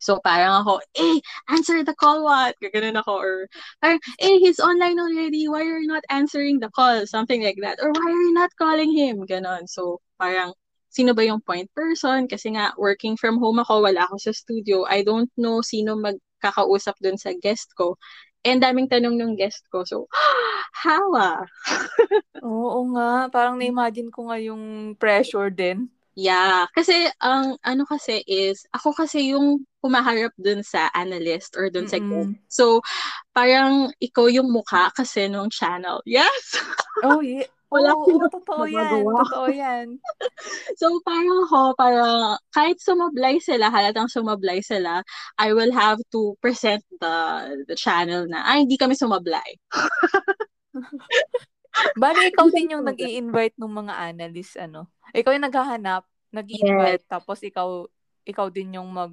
So, 0.05 0.19
parang 0.19 0.61
ako, 0.61 0.83
eh, 0.99 1.17
answer 1.49 1.81
the 1.81 1.95
call, 1.95 2.27
what? 2.27 2.53
Gaganon 2.59 2.99
ako. 2.99 3.13
Or, 3.15 3.35
parang, 3.79 4.01
eh, 4.19 4.37
he's 4.37 4.59
online 4.59 4.99
already. 4.99 5.47
Why 5.47 5.63
are 5.63 5.79
you 5.79 5.87
not 5.87 6.03
answering 6.11 6.59
the 6.59 6.69
call? 6.69 7.07
Something 7.07 7.41
like 7.41 7.57
that. 7.63 7.79
Or, 7.81 7.89
why 7.89 8.11
are 8.11 8.23
you 8.29 8.35
not 8.35 8.51
calling 8.59 8.91
him? 8.91 9.23
Ganon. 9.25 9.65
So, 9.65 10.03
parang, 10.19 10.53
sino 10.95 11.11
ba 11.11 11.27
yung 11.27 11.43
point 11.43 11.67
person? 11.75 12.23
Kasi 12.31 12.55
nga, 12.55 12.71
working 12.79 13.19
from 13.19 13.35
home 13.35 13.59
ako, 13.59 13.83
wala 13.83 14.07
ako 14.07 14.15
sa 14.15 14.31
studio. 14.31 14.87
I 14.87 15.03
don't 15.03 15.27
know 15.35 15.59
sino 15.59 15.99
magkakausap 15.99 16.95
dun 17.03 17.19
sa 17.19 17.35
guest 17.35 17.75
ko. 17.75 17.99
And 18.47 18.63
daming 18.63 18.87
tanong 18.87 19.19
ng 19.19 19.35
guest 19.35 19.67
ko. 19.67 19.83
So, 19.83 20.07
how 20.87 21.11
ah? 21.19 21.43
Oo 22.39 22.87
nga. 22.95 23.27
Parang 23.27 23.59
na-imagine 23.59 24.07
ko 24.07 24.31
nga 24.31 24.39
yung 24.39 24.95
pressure 24.95 25.51
din. 25.51 25.91
Yeah, 26.15 26.63
kasi 26.71 27.11
ang 27.19 27.59
ano 27.59 27.83
kasi 27.83 28.23
is 28.23 28.63
ako 28.71 28.95
kasi 28.95 29.35
yung 29.35 29.67
humaharap 29.83 30.31
dun 30.39 30.63
sa 30.63 30.87
analyst 30.95 31.59
or 31.59 31.67
dun 31.67 31.91
mm-hmm. 31.91 31.91
sa 31.91 31.99
guest. 31.99 32.31
So 32.47 32.65
parang 33.35 33.91
ikaw 33.99 34.31
yung 34.31 34.47
mukha 34.47 34.95
kasi 34.95 35.27
nung 35.27 35.51
channel. 35.51 35.99
Yes. 36.07 36.55
Oh, 37.03 37.19
yeah. 37.19 37.51
Wala 37.75 37.91
oh, 37.91 38.07
oh, 38.07 38.31
totoo 38.31 38.63
yan. 38.71 39.03
Totoo 39.03 39.47
yan. 39.51 39.87
so, 40.79 40.87
parang 41.03 41.43
ako, 41.43 41.75
parang 41.75 42.39
kahit 42.55 42.79
sumablay 42.79 43.35
sila, 43.43 43.67
halatang 43.67 44.07
sumablay 44.07 44.63
sila, 44.63 45.03
I 45.35 45.51
will 45.51 45.75
have 45.75 45.99
to 46.15 46.39
present 46.39 46.87
the 47.03 47.15
the 47.67 47.75
channel 47.75 48.31
na, 48.31 48.47
ay, 48.47 48.63
hindi 48.63 48.79
kami 48.79 48.95
sumablay. 48.95 49.59
Bali, 51.99 52.31
ikaw 52.31 52.47
din 52.47 52.71
yung 52.71 52.87
nag 52.87 52.95
invite 52.95 53.59
ng 53.59 53.71
mga 53.71 53.93
analyst, 54.15 54.55
ano? 54.55 54.87
Ikaw 55.11 55.35
yung 55.35 55.47
naghahanap, 55.51 56.07
nag-invite, 56.31 57.03
yes. 57.03 57.11
tapos 57.11 57.43
ikaw, 57.43 57.83
ikaw 58.23 58.47
din 58.47 58.79
yung 58.79 58.87
mag, 58.87 59.11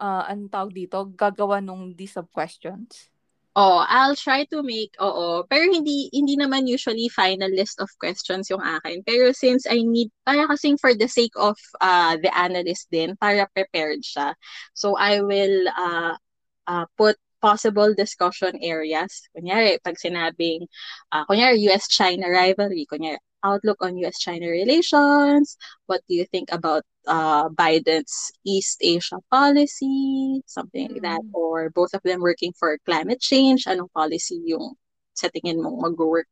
uh, 0.00 0.24
anong 0.32 0.52
tawag 0.52 0.72
dito, 0.72 1.04
gagawa 1.12 1.60
nung 1.60 1.92
of 1.92 2.26
questions. 2.32 3.12
Oh, 3.56 3.80
I'll 3.88 4.14
try 4.14 4.44
to 4.52 4.60
make, 4.62 4.92
oo. 5.00 5.40
Pero 5.48 5.64
hindi 5.72 6.12
hindi 6.12 6.36
naman 6.36 6.68
usually 6.68 7.08
final 7.08 7.48
list 7.48 7.80
of 7.80 7.88
questions 7.96 8.52
yung 8.52 8.60
akin. 8.60 9.00
Pero 9.00 9.32
since 9.32 9.64
I 9.64 9.80
need, 9.80 10.12
para 10.28 10.44
kasing 10.44 10.76
for 10.76 10.92
the 10.92 11.08
sake 11.08 11.32
of 11.40 11.56
uh, 11.80 12.20
the 12.20 12.28
analyst 12.36 12.92
din, 12.92 13.16
para 13.16 13.48
prepared 13.56 14.04
siya. 14.04 14.36
So 14.76 15.00
I 15.00 15.24
will 15.24 15.72
uh, 15.72 16.20
uh, 16.68 16.84
put 17.00 17.16
possible 17.40 17.96
discussion 17.96 18.60
areas. 18.60 19.24
Kunyari, 19.32 19.80
pag 19.80 19.96
sinabing, 19.96 20.68
uh, 21.12 21.24
kunyari, 21.24 21.56
US-China 21.72 22.28
rivalry, 22.28 22.84
kunyari, 22.84 23.24
outlook 23.44 23.78
on 23.80 23.96
US-China 23.98 24.48
relations, 24.48 25.56
what 25.86 26.00
do 26.08 26.14
you 26.14 26.24
think 26.26 26.52
about 26.52 26.82
uh, 27.06 27.48
Biden's 27.48 28.32
East 28.44 28.78
Asia 28.82 29.18
policy, 29.30 30.42
something 30.46 30.92
like 30.92 31.02
that, 31.02 31.22
mm. 31.22 31.34
or 31.34 31.70
both 31.70 31.94
of 31.94 32.02
them 32.02 32.20
working 32.20 32.52
for 32.58 32.78
climate 32.84 33.20
change, 33.20 33.64
anong 33.66 33.92
policy 33.94 34.42
yung 34.44 34.74
sa 35.14 35.28
tingin 35.32 35.62
mong 35.62 35.80
mag-work 35.80 36.28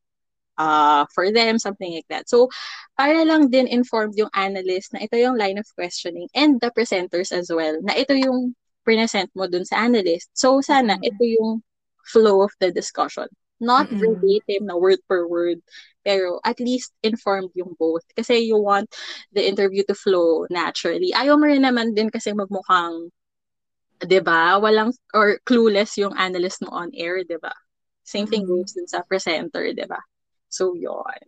uh, 0.58 1.06
for 1.14 1.32
them, 1.32 1.58
something 1.58 1.94
like 1.94 2.06
that. 2.08 2.28
So, 2.28 2.48
para 2.98 3.24
lang 3.24 3.50
din 3.50 3.66
informed 3.66 4.14
yung 4.16 4.30
analyst 4.34 4.92
na 4.92 5.02
ito 5.02 5.16
yung 5.16 5.38
line 5.38 5.58
of 5.58 5.66
questioning 5.74 6.28
and 6.34 6.60
the 6.60 6.70
presenters 6.70 7.32
as 7.32 7.50
well, 7.50 7.80
na 7.82 7.94
ito 7.96 8.14
yung 8.14 8.54
present 8.84 9.32
mo 9.34 9.48
dun 9.48 9.64
sa 9.64 9.82
analyst. 9.82 10.30
So, 10.36 10.60
sana 10.60 11.00
mm-hmm. 11.00 11.08
ito 11.08 11.22
yung 11.24 11.50
flow 12.04 12.44
of 12.44 12.52
the 12.60 12.70
discussion. 12.70 13.26
Not 13.62 13.86
mm-hmm. 13.86 14.02
verbatim 14.02 14.62
na 14.66 14.76
word 14.76 14.98
per 15.06 15.26
word, 15.30 15.62
pero 16.02 16.42
at 16.42 16.58
least 16.58 16.92
informed 17.06 17.54
yung 17.54 17.78
both. 17.78 18.04
Kasi 18.12 18.42
you 18.42 18.58
want 18.58 18.90
the 19.30 19.40
interview 19.40 19.86
to 19.86 19.94
flow 19.94 20.44
naturally. 20.50 21.14
Ayaw 21.14 21.38
mo 21.38 21.46
rin 21.46 21.62
naman 21.62 21.94
din 21.94 22.10
kasi 22.10 22.34
magmukhang, 22.34 23.08
di 24.02 24.20
ba, 24.20 24.58
walang, 24.58 24.92
or 25.14 25.38
clueless 25.46 25.96
yung 25.96 26.12
analyst 26.18 26.60
mo 26.66 26.74
on 26.74 26.90
air, 26.92 27.22
di 27.22 27.38
ba? 27.38 27.54
Same 28.04 28.28
thing 28.28 28.44
mm-hmm. 28.44 28.60
goes 28.60 28.76
dun 28.76 28.90
sa 28.90 29.06
presenter, 29.06 29.72
di 29.72 29.86
ba? 29.88 30.02
So, 30.52 30.76
yon 30.76 31.24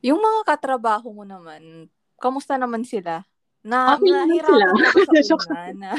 Yung 0.00 0.22
mga 0.22 0.54
katrabaho 0.54 1.12
mo 1.12 1.26
naman, 1.26 1.92
kamusta 2.16 2.56
naman 2.56 2.86
sila? 2.88 3.26
Na, 3.66 3.98
okay, 3.98 4.14
nahirapan 4.30 4.78
ka 4.78 4.90
ba 4.94 5.22
sa 5.26 5.34
una 5.34 5.62
na, 5.74 5.92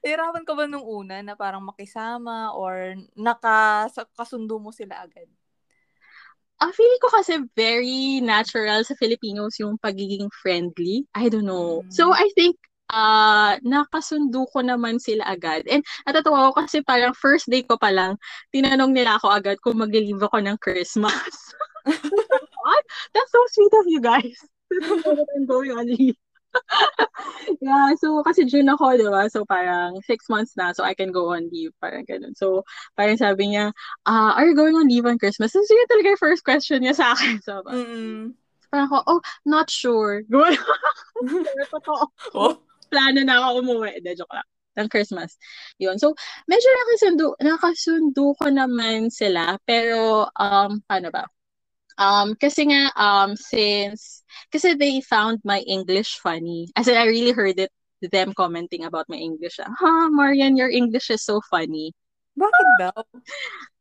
nahirapan 0.00 0.44
ka 0.48 0.52
ba 0.56 0.64
nung 0.64 0.86
una 0.88 1.20
na 1.20 1.36
parang 1.36 1.60
makisama 1.60 2.56
or 2.56 2.96
nakasundo 3.12 4.56
mo 4.56 4.72
sila 4.72 5.04
agad? 5.04 5.28
Ah, 6.58 6.72
uh, 6.72 6.72
feeling 6.74 6.98
ko 6.98 7.08
kasi 7.14 7.38
very 7.54 8.18
natural 8.18 8.82
sa 8.82 8.98
Filipinos 8.98 9.60
yung 9.62 9.78
pagiging 9.78 10.26
friendly. 10.42 11.06
I 11.14 11.30
don't 11.30 11.46
know. 11.46 11.86
Mm. 11.86 11.92
So, 11.94 12.10
I 12.10 12.26
think 12.34 12.58
uh, 12.90 13.62
nakasundo 13.62 14.50
ko 14.50 14.58
naman 14.66 14.98
sila 14.98 15.22
agad. 15.28 15.70
And 15.70 15.86
natatawa 16.02 16.50
ko 16.50 16.66
kasi 16.66 16.82
parang 16.82 17.14
first 17.14 17.46
day 17.46 17.62
ko 17.62 17.78
pa 17.78 17.94
lang, 17.94 18.18
tinanong 18.50 18.90
nila 18.90 19.22
ako 19.22 19.30
agad 19.30 19.62
kung 19.62 19.78
mag-leave 19.78 20.18
ako 20.18 20.42
ng 20.42 20.58
Christmas. 20.58 21.30
What? 22.66 22.84
That's 23.14 23.30
so 23.30 23.40
sweet 23.54 23.74
of 23.78 23.86
you 23.86 24.02
guys. 24.02 24.34
I'm 25.38 25.46
going 25.46 25.72
on 25.72 25.86
leave. 25.86 26.18
yeah, 27.64 27.94
so 27.98 28.22
kasi 28.22 28.44
June 28.44 28.68
ako, 28.68 28.96
di 28.98 29.08
ba? 29.08 29.26
So 29.30 29.44
parang 29.44 29.98
six 30.04 30.28
months 30.28 30.54
na, 30.56 30.72
so 30.72 30.84
I 30.84 30.94
can 30.94 31.12
go 31.12 31.32
on 31.32 31.48
leave, 31.50 31.72
parang 31.80 32.04
ganun. 32.04 32.36
So 32.36 32.64
parang 32.94 33.16
sabi 33.16 33.54
niya, 33.54 33.72
uh, 34.06 34.32
are 34.36 34.46
you 34.46 34.54
going 34.54 34.74
on 34.74 34.88
leave 34.88 35.06
on 35.06 35.18
Christmas? 35.18 35.52
So 35.52 35.60
yun 35.62 35.88
talaga 35.88 36.14
yung 36.14 36.22
first 36.22 36.44
question 36.44 36.82
niya 36.82 36.94
sa 36.96 37.14
akin. 37.14 37.40
So, 37.48 37.64
mm-hmm. 37.64 38.36
parang 38.68 38.88
ako, 38.92 38.98
oh, 39.08 39.20
not 39.48 39.70
sure. 39.72 40.20
Totoo. 41.72 42.12
oh. 42.36 42.54
Plano 42.88 43.20
na 43.24 43.40
ako 43.40 43.64
umuwi. 43.64 44.00
De, 44.04 44.16
joke 44.16 44.32
lang 44.32 44.48
ng 44.78 44.86
Christmas. 44.86 45.34
Yun. 45.82 45.98
So, 45.98 46.14
medyo 46.46 46.68
nakasundo, 46.70 47.26
nakasundo 47.42 48.24
ko 48.38 48.46
naman 48.46 49.10
sila. 49.10 49.58
Pero, 49.66 50.30
um, 50.38 50.78
paano 50.86 51.10
ba? 51.10 51.26
Um, 51.98 52.38
kasi 52.38 52.70
nga, 52.70 52.94
um, 52.94 53.34
since, 53.34 54.22
kasi 54.54 54.78
they 54.78 55.02
found 55.02 55.42
my 55.44 55.60
English 55.66 56.22
funny. 56.22 56.70
As 56.78 56.86
in, 56.86 56.96
I 56.96 57.10
really 57.10 57.34
heard 57.34 57.58
it, 57.58 57.74
them 58.00 58.32
commenting 58.32 58.86
about 58.86 59.10
my 59.10 59.18
English. 59.18 59.58
Ha, 59.58 59.66
huh, 59.66 60.08
Marian, 60.10 60.56
your 60.56 60.70
English 60.70 61.10
is 61.10 61.26
so 61.26 61.42
funny. 61.50 61.90
Bakit 62.38 62.68
daw? 62.78 63.02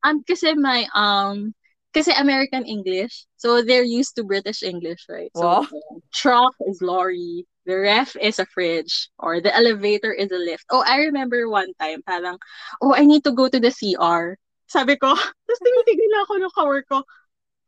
Um, 0.02 0.26
kasi 0.26 0.58
my, 0.58 0.90
um, 0.98 1.54
kasi 1.94 2.14
American 2.18 2.66
English, 2.66 3.26
so 3.38 3.62
they're 3.62 3.86
used 3.86 4.18
to 4.18 4.26
British 4.26 4.62
English, 4.62 5.06
right? 5.10 5.32
So, 5.38 5.62
wow. 5.62 5.68
truck 6.14 6.54
is 6.66 6.82
lorry, 6.82 7.46
the 7.66 7.78
ref 7.78 8.18
is 8.18 8.40
a 8.40 8.46
fridge, 8.50 9.10
or 9.18 9.42
the 9.42 9.54
elevator 9.54 10.14
is 10.14 10.32
a 10.32 10.38
lift. 10.42 10.66
Oh, 10.70 10.82
I 10.86 11.10
remember 11.10 11.50
one 11.50 11.74
time, 11.80 12.02
parang, 12.02 12.38
oh, 12.82 12.94
I 12.94 13.06
need 13.06 13.24
to 13.26 13.34
go 13.34 13.50
to 13.50 13.60
the 13.60 13.74
CR. 13.74 14.38
Sabi 14.68 14.98
ko, 14.98 15.14
tapos 15.46 15.60
tinitigil 15.62 16.14
ako 16.22 16.34
ng 16.38 16.54
kawork 16.54 16.86
ko, 16.90 17.02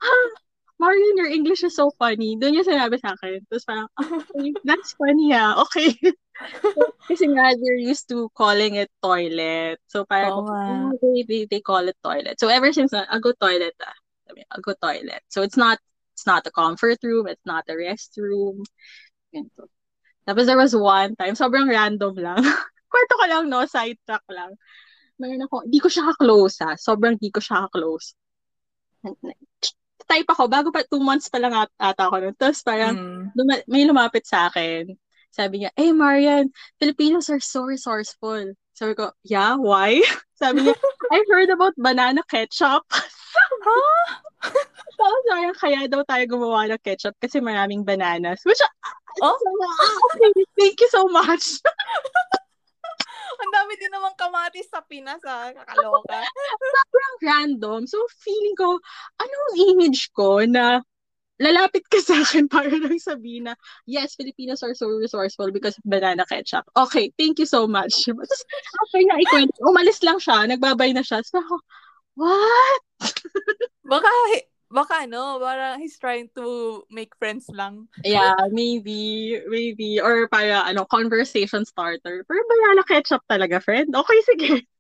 Marian, 0.79 1.17
your 1.19 1.27
English 1.27 1.63
is 1.63 1.75
so 1.75 1.91
funny. 1.99 2.39
Doon 2.39 2.55
niya 2.55 2.63
sinabi 2.63 2.95
sa 3.03 3.11
akin. 3.11 3.43
Tapos 3.51 3.67
parang, 3.67 3.87
okay, 3.99 4.55
that's 4.63 4.95
funny 4.95 5.35
ah. 5.35 5.59
Okay. 5.67 5.91
Kasi 7.11 7.27
nga, 7.35 7.51
they're 7.59 7.83
used 7.83 8.07
to 8.07 8.31
calling 8.31 8.79
it 8.79 8.87
toilet. 9.03 9.83
So 9.91 10.07
parang, 10.07 10.39
Oo 10.39 10.95
they, 11.03 11.27
they, 11.27 11.41
they 11.51 11.59
call 11.59 11.83
it 11.83 11.99
toilet. 11.99 12.39
So 12.39 12.47
ever 12.47 12.71
since, 12.71 12.95
uh, 12.95 13.03
I'll 13.11 13.19
go 13.19 13.35
toilet 13.35 13.75
ah. 13.83 13.91
Sabi, 14.23 14.47
I'll 14.47 14.63
go 14.63 14.71
toilet. 14.79 15.19
So 15.27 15.43
it's 15.43 15.59
not, 15.59 15.83
it's 16.15 16.23
not 16.23 16.47
a 16.47 16.51
comfort 16.55 17.03
room. 17.03 17.27
It's 17.27 17.43
not 17.43 17.67
a 17.67 17.75
restroom. 17.75 18.63
Ganito. 19.35 19.67
Tapos 20.23 20.47
there 20.47 20.61
was 20.61 20.71
one 20.71 21.19
time, 21.19 21.35
sobrang 21.35 21.67
random 21.67 22.15
lang. 22.15 22.39
Kwarto 22.91 23.13
ko 23.19 23.25
lang, 23.27 23.51
no? 23.51 23.67
Sidetrack 23.67 24.23
lang. 24.31 24.55
Meron 25.19 25.43
ako, 25.43 25.67
di 25.67 25.83
ko 25.83 25.91
siya 25.91 26.07
ka-close 26.15 26.63
ha. 26.63 26.79
Sobrang 26.79 27.19
di 27.19 27.27
ko 27.27 27.43
siya 27.43 27.67
ka-close. 27.67 28.15
Type 30.09 30.25
ako, 30.25 30.49
bago 30.49 30.67
pa, 30.73 30.81
two 30.89 30.97
months 30.99 31.29
pa 31.29 31.37
lang 31.37 31.53
at 31.53 31.69
ata 31.77 32.09
ako 32.09 32.15
nun. 32.19 32.33
Tapos 32.33 32.65
parang, 32.65 32.97
Mm. 32.97 33.23
luma- 33.37 33.65
may 33.69 33.85
lumapit 33.85 34.25
sa 34.25 34.49
akin. 34.49 34.97
Sabi 35.29 35.61
niya, 35.61 35.69
hey 35.77 35.93
Marian, 35.93 36.49
Filipinos 36.81 37.29
are 37.29 37.37
so 37.39 37.61
resourceful. 37.61 38.57
Sabi 38.73 38.97
ko, 38.97 39.13
yeah, 39.21 39.53
why? 39.53 40.01
Sabi 40.41 40.65
niya, 40.65 40.73
I 41.13 41.21
heard 41.29 41.53
about 41.53 41.77
banana 41.77 42.25
ketchup. 42.25 42.81
Huh? 42.89 44.07
Tapos 44.99 45.23
parang 45.29 45.53
kaya 45.55 45.85
daw 45.85 46.01
tayo 46.03 46.23
gumawa 46.25 46.65
ng 46.73 46.81
ketchup 46.81 47.13
kasi 47.21 47.37
maraming 47.37 47.85
bananas. 47.85 48.41
Which, 48.43 48.59
Oh? 49.19 49.35
ah, 49.35 49.95
okay, 50.15 50.31
thank 50.57 50.79
you 50.79 50.89
so 50.89 51.05
much. 51.11 51.59
Ang 53.39 53.51
dami 53.55 53.73
din 53.79 53.91
naman 53.91 54.13
kamatis 54.19 54.67
sa 54.67 54.83
Pinas, 54.83 55.23
ha? 55.23 55.55
Kakaloka. 55.55 56.19
sobrang 56.89 57.15
random. 57.23 57.81
So, 57.87 58.03
feeling 58.19 58.57
ko, 58.59 58.79
anong 59.19 59.53
image 59.75 60.11
ko 60.11 60.43
na 60.43 60.83
lalapit 61.39 61.87
ka 61.87 62.03
sa 62.03 62.19
akin 62.19 62.45
para 62.53 62.67
lang 62.67 62.99
sabihin 62.99 63.47
na, 63.47 63.55
yes, 63.87 64.19
Filipinos 64.19 64.61
are 64.61 64.75
so 64.75 64.91
resourceful 64.91 65.49
because 65.55 65.79
of 65.79 65.87
banana 65.87 66.27
ketchup. 66.27 66.67
Okay, 66.75 67.15
thank 67.15 67.39
you 67.39 67.47
so 67.47 67.65
much. 67.65 67.95
Tapos, 68.07 68.41
after 68.83 69.01
na 69.07 69.23
ikwento, 69.23 69.55
umalis 69.63 70.03
lang 70.03 70.19
siya, 70.19 70.45
nagbabay 70.51 70.91
na 70.91 71.01
siya. 71.01 71.23
So, 71.23 71.39
ako, 71.39 71.63
what? 72.19 72.83
Baka, 73.87 74.11
baka 74.69 75.05
ano, 75.05 75.37
parang 75.41 75.81
he's 75.81 75.97
trying 75.99 76.29
to 76.37 76.83
make 76.89 77.13
friends 77.17 77.49
lang. 77.53 77.89
Yeah, 78.05 78.31
maybe, 78.51 79.41
maybe, 79.47 79.99
or 79.99 80.27
para, 80.31 80.63
ano, 80.63 80.85
conversation 80.87 81.65
starter. 81.67 82.23
Pero 82.23 82.39
banana 82.47 82.83
ketchup 82.87 83.19
talaga, 83.27 83.59
friend? 83.59 83.91
Okay, 83.91 84.19
sige. 84.23 84.63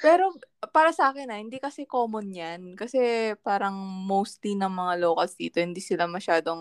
Pero 0.00 0.32
para 0.72 0.90
sa 0.96 1.12
akin, 1.12 1.28
ah, 1.28 1.40
hindi 1.40 1.60
kasi 1.60 1.84
common 1.84 2.32
yan. 2.32 2.60
Kasi 2.76 3.32
parang 3.44 3.76
mostly 4.08 4.56
ng 4.56 4.72
mga 4.72 4.94
locals 5.04 5.36
dito, 5.36 5.60
hindi 5.60 5.80
sila 5.84 6.08
masyadong, 6.08 6.60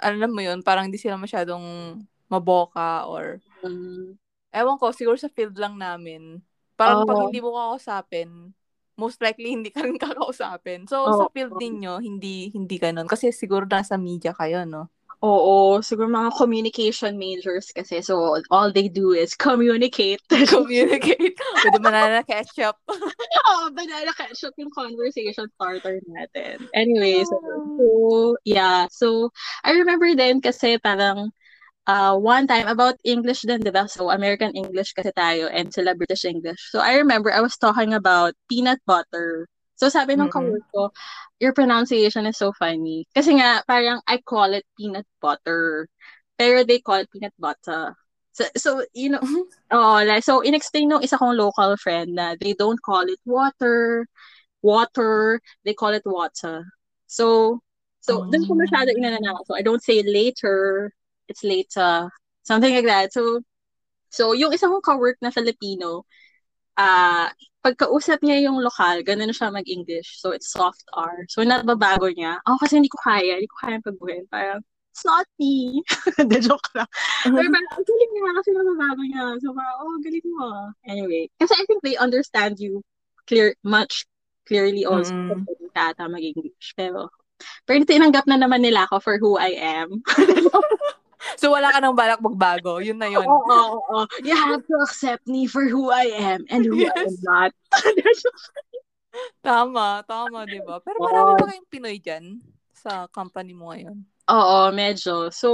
alam 0.00 0.30
mo 0.32 0.40
yun, 0.42 0.62
parang 0.64 0.88
hindi 0.88 0.98
sila 1.00 1.16
masyadong 1.20 1.62
maboka 2.30 3.04
or, 3.10 3.42
Um, 3.62 4.18
ewan 4.54 4.78
ko, 4.80 4.90
siguro 4.94 5.16
sa 5.18 5.30
field 5.30 5.56
lang 5.58 5.78
namin. 5.78 6.42
Parang 6.78 7.02
pag 7.04 7.18
Oo. 7.18 7.22
hindi 7.22 7.38
mo 7.42 7.54
kakausapin, 7.54 8.54
most 9.00 9.24
likely 9.24 9.56
hindi 9.56 9.72
ka 9.72 9.80
rin 9.80 9.96
kakausapin. 10.04 10.84
So, 10.84 11.08
Oo. 11.08 11.16
sa 11.16 11.26
field 11.32 11.56
ninyo, 11.56 11.96
hindi, 12.04 12.52
hindi 12.52 12.76
ganun. 12.76 13.08
Kasi 13.08 13.32
siguro 13.32 13.64
nasa 13.64 13.96
media 13.96 14.36
kayo, 14.36 14.68
no? 14.68 14.92
Oo, 15.20 15.84
siguro 15.84 16.08
mga 16.08 16.32
communication 16.32 17.20
majors 17.20 17.68
kasi. 17.76 18.00
So, 18.00 18.40
all 18.48 18.72
they 18.72 18.88
do 18.88 19.12
is 19.12 19.36
communicate. 19.36 20.24
Communicate 20.48 21.36
with 21.36 21.76
banana 21.84 22.24
ketchup. 22.24 22.76
oh, 22.88 23.68
banana 23.76 24.16
ketchup 24.16 24.56
yung 24.56 24.72
conversation 24.72 25.44
starter 25.60 26.00
natin. 26.08 26.64
Anyway, 26.72 27.20
so, 27.28 27.36
so, 27.76 27.86
yeah. 28.48 28.88
So, 28.88 29.28
I 29.60 29.76
remember 29.76 30.16
then 30.16 30.40
kasi 30.40 30.80
parang 30.80 31.36
uh, 31.90 32.14
one 32.14 32.46
time 32.46 32.70
about 32.70 32.94
English 33.02 33.42
din, 33.42 33.58
di 33.58 33.74
ba? 33.74 33.90
So, 33.90 34.14
American 34.14 34.54
English 34.54 34.94
kasi 34.94 35.10
tayo 35.10 35.50
and 35.50 35.74
sila 35.74 35.98
British 35.98 36.22
English. 36.22 36.70
So, 36.70 36.78
I 36.78 36.94
remember 37.02 37.34
I 37.34 37.42
was 37.42 37.58
talking 37.58 37.98
about 37.98 38.38
peanut 38.46 38.78
butter. 38.86 39.50
So, 39.74 39.90
sabi 39.90 40.14
ng 40.14 40.30
kawork 40.30 40.62
ko, 40.70 40.94
your 41.42 41.50
pronunciation 41.50 42.30
is 42.30 42.38
so 42.38 42.54
funny. 42.54 43.10
Kasi 43.10 43.42
nga, 43.42 43.66
parang 43.66 43.98
I 44.06 44.22
call 44.22 44.54
it 44.54 44.62
peanut 44.78 45.08
butter. 45.18 45.90
Pero 46.38 46.62
they 46.62 46.78
call 46.78 47.02
it 47.02 47.10
peanut 47.10 47.34
butter. 47.40 47.98
So, 48.30 48.46
so 48.54 48.70
you 48.94 49.10
know, 49.10 49.24
oh, 49.74 49.98
like, 50.06 50.22
so, 50.22 50.46
in-explain 50.46 50.88
nung 50.94 51.02
isa 51.02 51.18
kong 51.18 51.34
local 51.34 51.74
friend 51.80 52.14
na 52.14 52.38
they 52.38 52.54
don't 52.54 52.78
call 52.78 53.02
it 53.10 53.18
water, 53.26 54.06
water, 54.62 55.42
they 55.66 55.74
call 55.74 55.90
it 55.90 56.06
water. 56.06 56.70
So, 57.10 57.58
so, 57.98 58.24
dun 58.30 58.46
ko 58.46 58.54
masyado 58.54 58.94
inanana. 58.94 59.42
So, 59.48 59.58
I 59.58 59.64
don't 59.66 59.82
say 59.82 60.04
later, 60.06 60.92
it's 61.30 61.46
later, 61.46 62.10
something 62.42 62.74
like 62.74 62.90
that. 62.90 63.14
So, 63.14 63.40
so, 64.10 64.34
yung 64.34 64.50
isang 64.50 64.74
kong 64.74 64.98
kawork 64.98 65.22
na 65.22 65.30
Filipino, 65.30 66.02
ah, 66.74 67.30
pagkausap 67.62 68.26
niya 68.26 68.50
yung 68.50 68.58
lokal, 68.58 69.06
ganun 69.06 69.30
siya 69.30 69.54
mag-English. 69.54 70.18
So, 70.18 70.34
it's 70.34 70.50
soft 70.50 70.82
R. 70.98 71.22
So, 71.30 71.46
nababago 71.46 72.10
niya. 72.10 72.42
Ako 72.42 72.66
kasi 72.66 72.82
hindi 72.82 72.90
ko 72.90 72.98
kaya, 73.06 73.38
hindi 73.38 73.46
ko 73.46 73.58
kaya 73.62 73.78
pagbuhin. 73.84 74.26
Parang, 74.26 74.60
it's 74.90 75.06
not 75.06 75.22
me. 75.38 75.78
Hindi, 76.18 76.42
joke 76.42 76.66
lang. 76.74 76.90
Pero 77.22 77.46
parang, 77.46 77.70
ang 77.78 77.86
galing 77.86 78.10
niya 78.10 78.32
kasi 78.42 78.48
nababago 78.50 79.02
niya. 79.06 79.24
So, 79.38 79.54
parang, 79.54 79.76
oh, 79.86 79.96
galing 80.02 80.28
mo. 80.34 80.48
Anyway, 80.82 81.30
kasi 81.38 81.54
I 81.54 81.64
think 81.70 81.86
they 81.86 81.94
understand 81.94 82.58
you 82.58 82.82
clear, 83.30 83.54
much 83.62 84.02
clearly 84.50 84.82
also 84.82 85.14
Mm. 85.14 85.30
mm. 85.30 85.46
kung 85.46 85.70
tata 85.70 86.10
mag-English. 86.10 86.74
Pero, 86.74 87.06
pero 87.70 87.86
tinanggap 87.86 88.26
na 88.26 88.34
naman 88.34 88.66
nila 88.66 88.90
ako 88.90 88.98
for 88.98 89.14
who 89.22 89.38
I 89.38 89.54
am. 89.54 90.02
So, 91.36 91.52
wala 91.52 91.72
ka 91.72 91.78
nang 91.84 91.96
balak 91.96 92.20
magbago. 92.20 92.80
Yun 92.80 92.96
na 92.96 93.08
yun. 93.08 93.24
Oo, 93.24 93.44
oo, 93.44 93.78
oo. 93.92 93.98
You 94.24 94.36
have 94.36 94.64
to 94.64 94.76
accept 94.84 95.24
me 95.28 95.44
for 95.44 95.64
who 95.68 95.92
I 95.92 96.08
am 96.16 96.48
and 96.48 96.64
who 96.64 96.80
I 96.88 96.96
am 97.04 97.16
Yes. 97.16 97.24
not. 97.24 97.50
Tama, 99.40 100.04
tama, 100.04 100.44
di 100.44 100.60
ba? 100.60 100.78
Pero 100.84 101.00
marami 101.00 101.32
ba 101.34 101.48
kayong 101.48 101.68
Pinoy 101.72 101.96
dyan 101.98 102.38
sa 102.76 103.08
company 103.08 103.56
mo 103.56 103.72
ngayon? 103.72 104.04
Oo, 104.30 104.70
medyo. 104.70 105.32
So, 105.34 105.48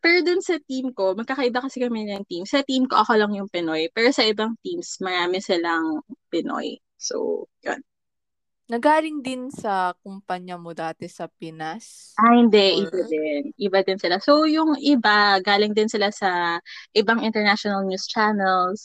pero 0.00 0.24
dun 0.24 0.40
sa 0.40 0.56
team 0.64 0.94
ko, 0.96 1.12
magkakaiba 1.12 1.60
kasi 1.60 1.82
kami 1.82 2.08
ng 2.08 2.24
team. 2.30 2.48
Sa 2.48 2.64
team 2.64 2.88
ko, 2.88 3.02
ako 3.04 3.18
lang 3.18 3.34
yung 3.36 3.50
Pinoy. 3.50 3.92
Pero 3.92 4.08
sa 4.14 4.24
ibang 4.24 4.56
teams, 4.64 4.96
marami 5.04 5.42
silang 5.42 6.00
Pinoy. 6.32 6.80
So, 6.96 7.44
yun. 7.60 7.82
Nagaling 8.66 9.22
din 9.22 9.46
sa 9.54 9.94
kumpanya 10.02 10.58
mo 10.58 10.74
dati 10.74 11.06
sa 11.06 11.30
Pinas? 11.30 12.18
Ah, 12.18 12.34
hindi. 12.34 12.82
Or- 12.82 12.90
Iba 12.90 13.00
din. 13.06 13.42
Iba 13.54 13.78
din 13.86 13.98
sila. 14.02 14.18
So, 14.18 14.42
yung 14.42 14.74
iba, 14.82 15.38
galing 15.38 15.70
din 15.70 15.86
sila 15.86 16.10
sa 16.10 16.58
ibang 16.90 17.22
international 17.22 17.86
news 17.86 18.10
channels. 18.10 18.82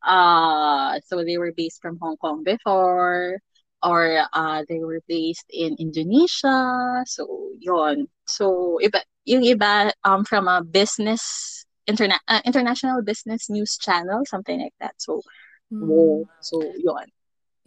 Uh, 0.00 0.96
so, 1.04 1.20
they 1.20 1.36
were 1.36 1.52
based 1.52 1.84
from 1.84 2.00
Hong 2.00 2.16
Kong 2.16 2.40
before. 2.40 3.36
Or 3.84 4.24
uh, 4.32 4.64
they 4.68 4.80
were 4.80 5.00
based 5.04 5.48
in 5.52 5.76
Indonesia. 5.76 7.04
So, 7.04 7.28
yon 7.60 8.08
So, 8.24 8.76
iba, 8.80 9.04
yung 9.28 9.44
iba 9.44 9.92
um, 10.04 10.24
from 10.24 10.48
a 10.48 10.64
business, 10.64 11.20
interna- 11.84 12.24
uh, 12.28 12.40
international 12.48 13.00
business 13.04 13.48
news 13.52 13.76
channel, 13.76 14.24
something 14.24 14.60
like 14.60 14.76
that. 14.80 14.96
So, 14.96 15.20
Hmm. 15.70 15.86
wow. 15.86 16.24
So, 16.40 16.56
yon 16.80 17.04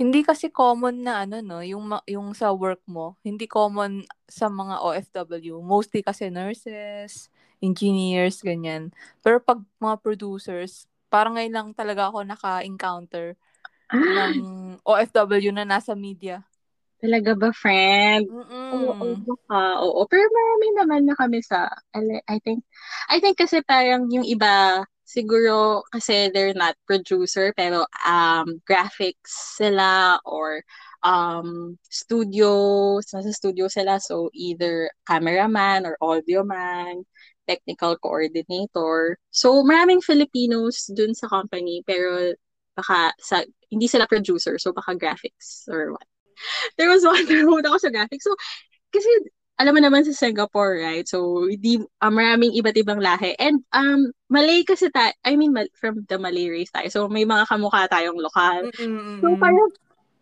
Hindi 0.04 0.20
kasi 0.28 0.52
common 0.52 0.96
na 1.08 1.24
ano 1.24 1.40
no, 1.40 1.64
yung 1.64 1.84
ma- 1.96 2.04
yung 2.16 2.36
sa 2.36 2.52
work 2.52 2.84
mo, 2.96 3.16
hindi 3.24 3.48
common 3.48 4.04
sa 4.28 4.52
mga 4.52 4.76
OFW. 4.84 5.56
Mostly 5.64 6.04
kasi 6.04 6.28
nurses, 6.28 7.32
engineers, 7.64 8.44
ganyan. 8.44 8.92
Pero 9.24 9.40
pag 9.40 9.64
mga 9.80 9.96
producers, 10.04 10.92
parang 11.08 11.40
ngayon 11.40 11.56
lang 11.56 11.68
talaga 11.72 12.12
ako 12.12 12.20
naka-encounter 12.28 13.40
Ah, 13.90 14.00
ng 14.00 14.34
OFW 14.84 15.52
na 15.56 15.64
nasa 15.64 15.94
media. 15.96 16.44
talaga 17.02 17.32
ba, 17.42 17.50
friend? 17.52 18.26
Oo, 18.72 19.06
baka, 19.28 19.60
oo. 19.86 20.02
Pero 20.12 20.26
marami 20.32 20.68
naman 20.80 21.02
na 21.08 21.16
kami 21.20 21.40
sa, 21.44 21.68
I 21.94 22.02
I 22.32 22.38
think, 22.42 22.64
I 23.12 23.18
think 23.22 23.36
kasi 23.38 23.60
parang 23.62 24.08
yung 24.10 24.26
iba, 24.26 24.84
siguro 25.06 25.84
kasi 25.92 26.32
they're 26.34 26.56
not 26.56 26.76
producer, 26.88 27.54
pero 27.56 27.86
um, 28.08 28.62
graphics 28.68 29.60
sila 29.60 30.20
or 30.26 30.64
um, 31.04 31.78
studio, 31.92 32.98
nasa 33.04 33.32
studio 33.36 33.68
sila. 33.68 34.00
So, 34.00 34.32
either 34.34 34.90
cameraman 35.08 35.86
or 35.86 35.98
audio 36.02 36.44
man, 36.44 37.04
technical 37.48 37.98
coordinator. 38.00 39.20
So, 39.32 39.64
maraming 39.64 40.04
Filipinos 40.04 40.88
dun 40.96 41.14
sa 41.14 41.28
company, 41.28 41.84
pero 41.86 42.34
baka 42.76 43.14
sa, 43.20 43.44
hindi 43.70 43.86
sila 43.88 44.08
producer, 44.08 44.58
so 44.58 44.74
baka 44.74 44.96
graphics 44.96 45.68
or 45.70 45.94
what. 45.94 46.08
There 46.78 46.90
was 46.90 47.06
one 47.06 47.26
pumunta 47.30 47.70
ako 47.70 47.80
sa 47.84 47.94
graphics. 47.94 48.26
So, 48.26 48.36
kasi 48.90 49.10
alam 49.62 49.74
mo 49.78 49.82
naman 49.82 50.02
sa 50.02 50.18
Singapore, 50.18 50.82
right? 50.82 51.06
So, 51.06 51.46
hindi, 51.46 51.78
ah, 52.02 52.10
maraming 52.10 52.58
iba't 52.58 52.74
ibang 52.74 52.98
lahi. 52.98 53.38
And, 53.38 53.62
um, 53.70 54.10
Malay 54.28 54.66
kasi 54.66 54.90
tayo, 54.90 55.14
I 55.22 55.38
mean, 55.38 55.54
Mal- 55.54 55.72
from 55.78 56.02
the 56.10 56.18
Malay 56.18 56.50
race 56.50 56.74
tayo. 56.74 56.90
So, 56.90 57.00
may 57.06 57.22
mga 57.22 57.46
kamukha 57.46 57.86
tayong 57.86 58.18
lokal. 58.18 58.74
So, 58.74 59.30
Mm-mm. 59.30 59.38
parang, 59.38 59.70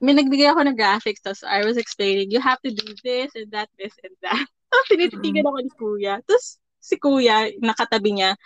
may 0.03 0.17
nagbigay 0.17 0.51
ako 0.51 0.67
ng 0.67 0.75
graphics, 0.75 1.23
tapos 1.23 1.45
I 1.47 1.63
was 1.63 1.77
explaining, 1.77 2.33
you 2.33 2.41
have 2.43 2.59
to 2.65 2.73
do 2.73 2.91
this 3.05 3.31
and 3.37 3.47
that, 3.55 3.71
this 3.77 3.95
and 4.01 4.17
that. 4.25 4.45
Tapos 4.71 4.87
tinititigan 4.87 5.45
ako 5.45 5.59
ni 5.61 5.71
kuya. 5.75 6.15
Tapos 6.23 6.57
si 6.79 6.95
kuya, 6.95 7.51
nakatabi 7.59 8.17
niya, 8.17 8.39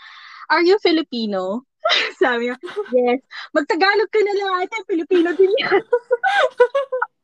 are 0.50 0.66
you 0.66 0.76
Filipino? 0.82 1.64
Sabi 2.22 2.50
niya, 2.50 2.58
yes. 2.92 3.22
Magtagalog 3.54 4.10
ka 4.10 4.20
na 4.26 4.34
lang 4.36 4.52
ate, 4.66 4.78
Filipino 4.90 5.32
din 5.38 5.54
yan. 5.62 5.80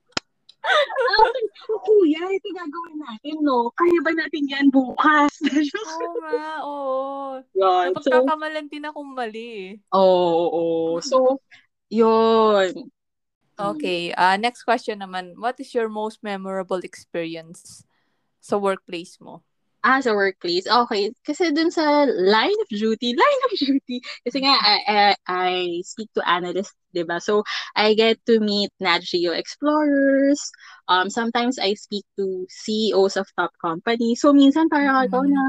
oh, 1.72 1.80
kuya, 1.82 2.22
ito 2.32 2.50
gagawin 2.54 3.00
natin, 3.02 3.36
no? 3.42 3.74
Kaya 3.74 3.98
ba 4.06 4.12
natin 4.14 4.44
yan 4.46 4.68
bukas? 4.70 5.42
Oo 6.02 6.14
nga, 6.22 6.48
oo. 6.64 6.92
Yun. 7.58 7.92
Dapat 7.92 8.04
So, 8.06 8.70
din 8.70 8.86
akong 8.86 9.12
mali. 9.12 9.78
oo, 9.92 10.02
oo, 10.02 10.48
oo. 10.54 11.02
So, 11.02 11.42
yun. 11.90 12.92
Okay, 13.62 14.10
uh, 14.18 14.42
next 14.42 14.66
question 14.66 15.06
naman. 15.06 15.38
What 15.38 15.62
is 15.62 15.70
your 15.78 15.86
most 15.86 16.26
memorable 16.26 16.82
experience 16.82 17.86
sa 18.42 18.58
workplace 18.58 19.22
mo? 19.22 19.46
Ah, 19.82 19.98
sa 19.98 20.14
workplace. 20.14 20.70
Okay. 20.70 21.10
Kasi 21.26 21.50
dun 21.58 21.74
sa 21.74 22.06
line 22.06 22.54
of 22.62 22.70
duty, 22.70 23.18
line 23.22 23.42
of 23.50 23.52
duty. 23.58 23.98
Kasi 24.22 24.38
nga, 24.46 24.54
I, 24.62 24.76
I, 24.86 25.00
I 25.26 25.52
speak 25.82 26.14
to 26.14 26.22
analysts, 26.22 26.78
di 26.94 27.02
ba? 27.02 27.18
So, 27.18 27.42
I 27.74 27.98
get 27.98 28.22
to 28.30 28.38
meet 28.38 28.70
Nat 28.78 29.02
Geo 29.02 29.34
explorers. 29.34 30.38
Um, 30.86 31.10
sometimes 31.10 31.58
I 31.58 31.74
speak 31.74 32.06
to 32.22 32.46
CEOs 32.50 33.18
of 33.18 33.26
top 33.34 33.58
companies. 33.58 34.22
So, 34.22 34.30
minsan 34.38 34.70
parang 34.70 35.02
ako 35.10 35.26
Mhm. 35.26 35.34
na, 35.34 35.44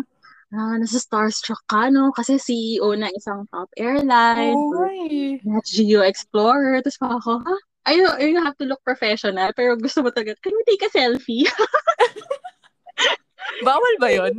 ah, 0.57 0.75
nasa 0.81 0.97
starstruck 0.97 1.61
ka, 1.69 1.93
no? 1.93 2.09
Kasi 2.17 2.41
CEO 2.41 2.97
na 2.97 3.13
isang 3.13 3.45
top 3.53 3.69
airline. 3.77 4.57
Eh. 4.57 5.37
Nat 5.45 5.67
Geo 5.69 6.01
Explorer. 6.01 6.81
Tapos 6.81 6.97
pa 6.97 7.09
ako, 7.21 7.45
ha? 7.45 7.57
I 7.85 7.99
don't, 8.01 8.17
you 8.23 8.39
have 8.41 8.57
to 8.63 8.65
look 8.65 8.81
professional, 8.87 9.51
pero 9.53 9.75
gusto 9.77 10.01
mo 10.01 10.09
talaga, 10.15 10.39
can 10.41 10.55
we 10.57 10.63
take 10.65 10.87
a 10.87 10.91
selfie? 10.95 11.45
Bawal 13.61 13.95
ba 14.01 14.09
yun? 14.09 14.33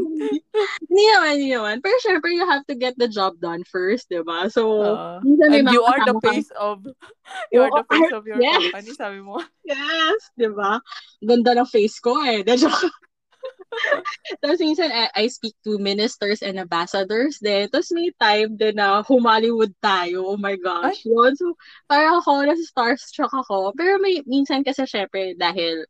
Hindi 0.90 1.04
naman, 1.14 1.32
hindi 1.38 1.50
naman. 1.54 1.76
Pero 1.86 1.96
syempre, 2.02 2.34
you 2.34 2.46
have 2.50 2.66
to 2.66 2.74
get 2.74 2.98
the 2.98 3.06
job 3.06 3.38
done 3.38 3.62
first, 3.70 4.10
di 4.10 4.26
ba? 4.26 4.50
So, 4.50 4.82
may 5.22 5.62
And 5.62 5.70
you 5.70 5.86
are 5.86 6.02
the 6.02 6.18
face 6.26 6.50
of 6.58 6.82
you 7.54 7.62
are 7.62 7.70
the 7.70 7.86
face 7.86 8.14
of 8.14 8.26
your 8.26 8.42
yes. 8.42 8.58
company, 8.74 8.92
sabi 8.98 9.20
mo. 9.22 9.38
Yes, 9.62 10.20
di 10.34 10.50
ba? 10.50 10.82
Ganda 11.22 11.54
ng 11.54 11.70
face 11.70 12.02
ko 12.02 12.18
eh. 12.26 12.42
Joke. 12.60 12.90
Tapos 14.40 14.60
minsan, 14.62 14.94
I, 14.94 15.10
I 15.16 15.26
speak 15.28 15.58
to 15.66 15.82
ministers 15.82 16.46
and 16.46 16.62
ambassadors 16.62 17.42
din. 17.42 17.68
Tapos 17.70 17.90
may 17.92 18.14
time 18.22 18.56
din 18.56 18.78
na 18.78 19.02
Humaliwood 19.02 19.74
tayo. 19.82 20.36
Oh 20.36 20.40
my 20.40 20.56
gosh. 20.56 21.04
Yun. 21.04 21.34
So, 21.36 21.58
parang 21.90 22.22
ako, 22.22 22.46
nasa 22.46 22.64
starstruck 22.64 23.34
ako. 23.34 23.74
Pero 23.74 23.98
may, 24.00 24.22
minsan 24.30 24.62
kasi 24.62 24.86
syempre, 24.86 25.34
dahil 25.36 25.86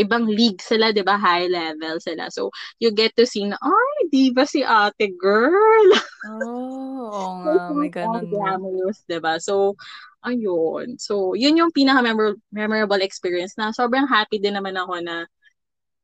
ibang 0.00 0.24
league 0.24 0.64
sila, 0.64 0.90
di 0.90 1.04
ba? 1.04 1.20
High 1.20 1.46
level 1.52 2.00
sila. 2.00 2.32
So, 2.32 2.48
you 2.80 2.90
get 2.90 3.12
to 3.20 3.28
see 3.28 3.44
na, 3.44 3.60
ay, 3.60 3.96
di 4.08 4.32
ba 4.32 4.48
si 4.48 4.64
ate 4.64 5.12
girl? 5.14 5.88
Oh, 6.20 7.08
oo 7.08 7.32
nga, 7.48 7.72
may 7.72 7.88
ganun 7.88 8.28
glamorous, 8.28 9.00
di 9.08 9.16
ba? 9.16 9.40
So, 9.40 9.72
ayun. 10.20 11.00
So, 11.00 11.32
yun 11.32 11.56
yung 11.56 11.72
pinaka-memorable 11.72 13.00
experience 13.00 13.56
na 13.56 13.72
sobrang 13.72 14.04
happy 14.04 14.36
din 14.36 14.52
naman 14.52 14.76
ako 14.76 15.00
na 15.00 15.24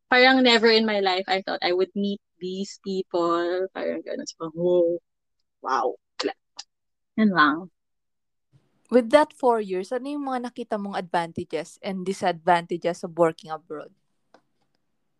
parang 0.09 0.41
never 0.41 0.73
in 0.73 0.89
my 0.89 1.05
life 1.05 1.29
I 1.29 1.45
thought 1.45 1.61
I 1.61 1.77
would 1.77 1.93
meet 1.93 2.21
these 2.41 2.81
people. 2.81 3.69
Parang 3.77 4.01
ganun. 4.01 4.25
So, 4.25 4.49
oh, 4.57 4.97
wow. 5.61 6.01
Yan 7.17 7.33
lang. 7.33 7.57
With 8.91 9.11
that 9.11 9.35
four 9.35 9.59
years, 9.59 9.91
ano 9.91 10.07
yung 10.07 10.31
mga 10.31 10.51
nakita 10.51 10.79
mong 10.79 10.95
advantages 10.95 11.79
and 11.83 12.07
disadvantages 12.07 13.03
of 13.03 13.19
working 13.19 13.51
abroad? 13.51 13.91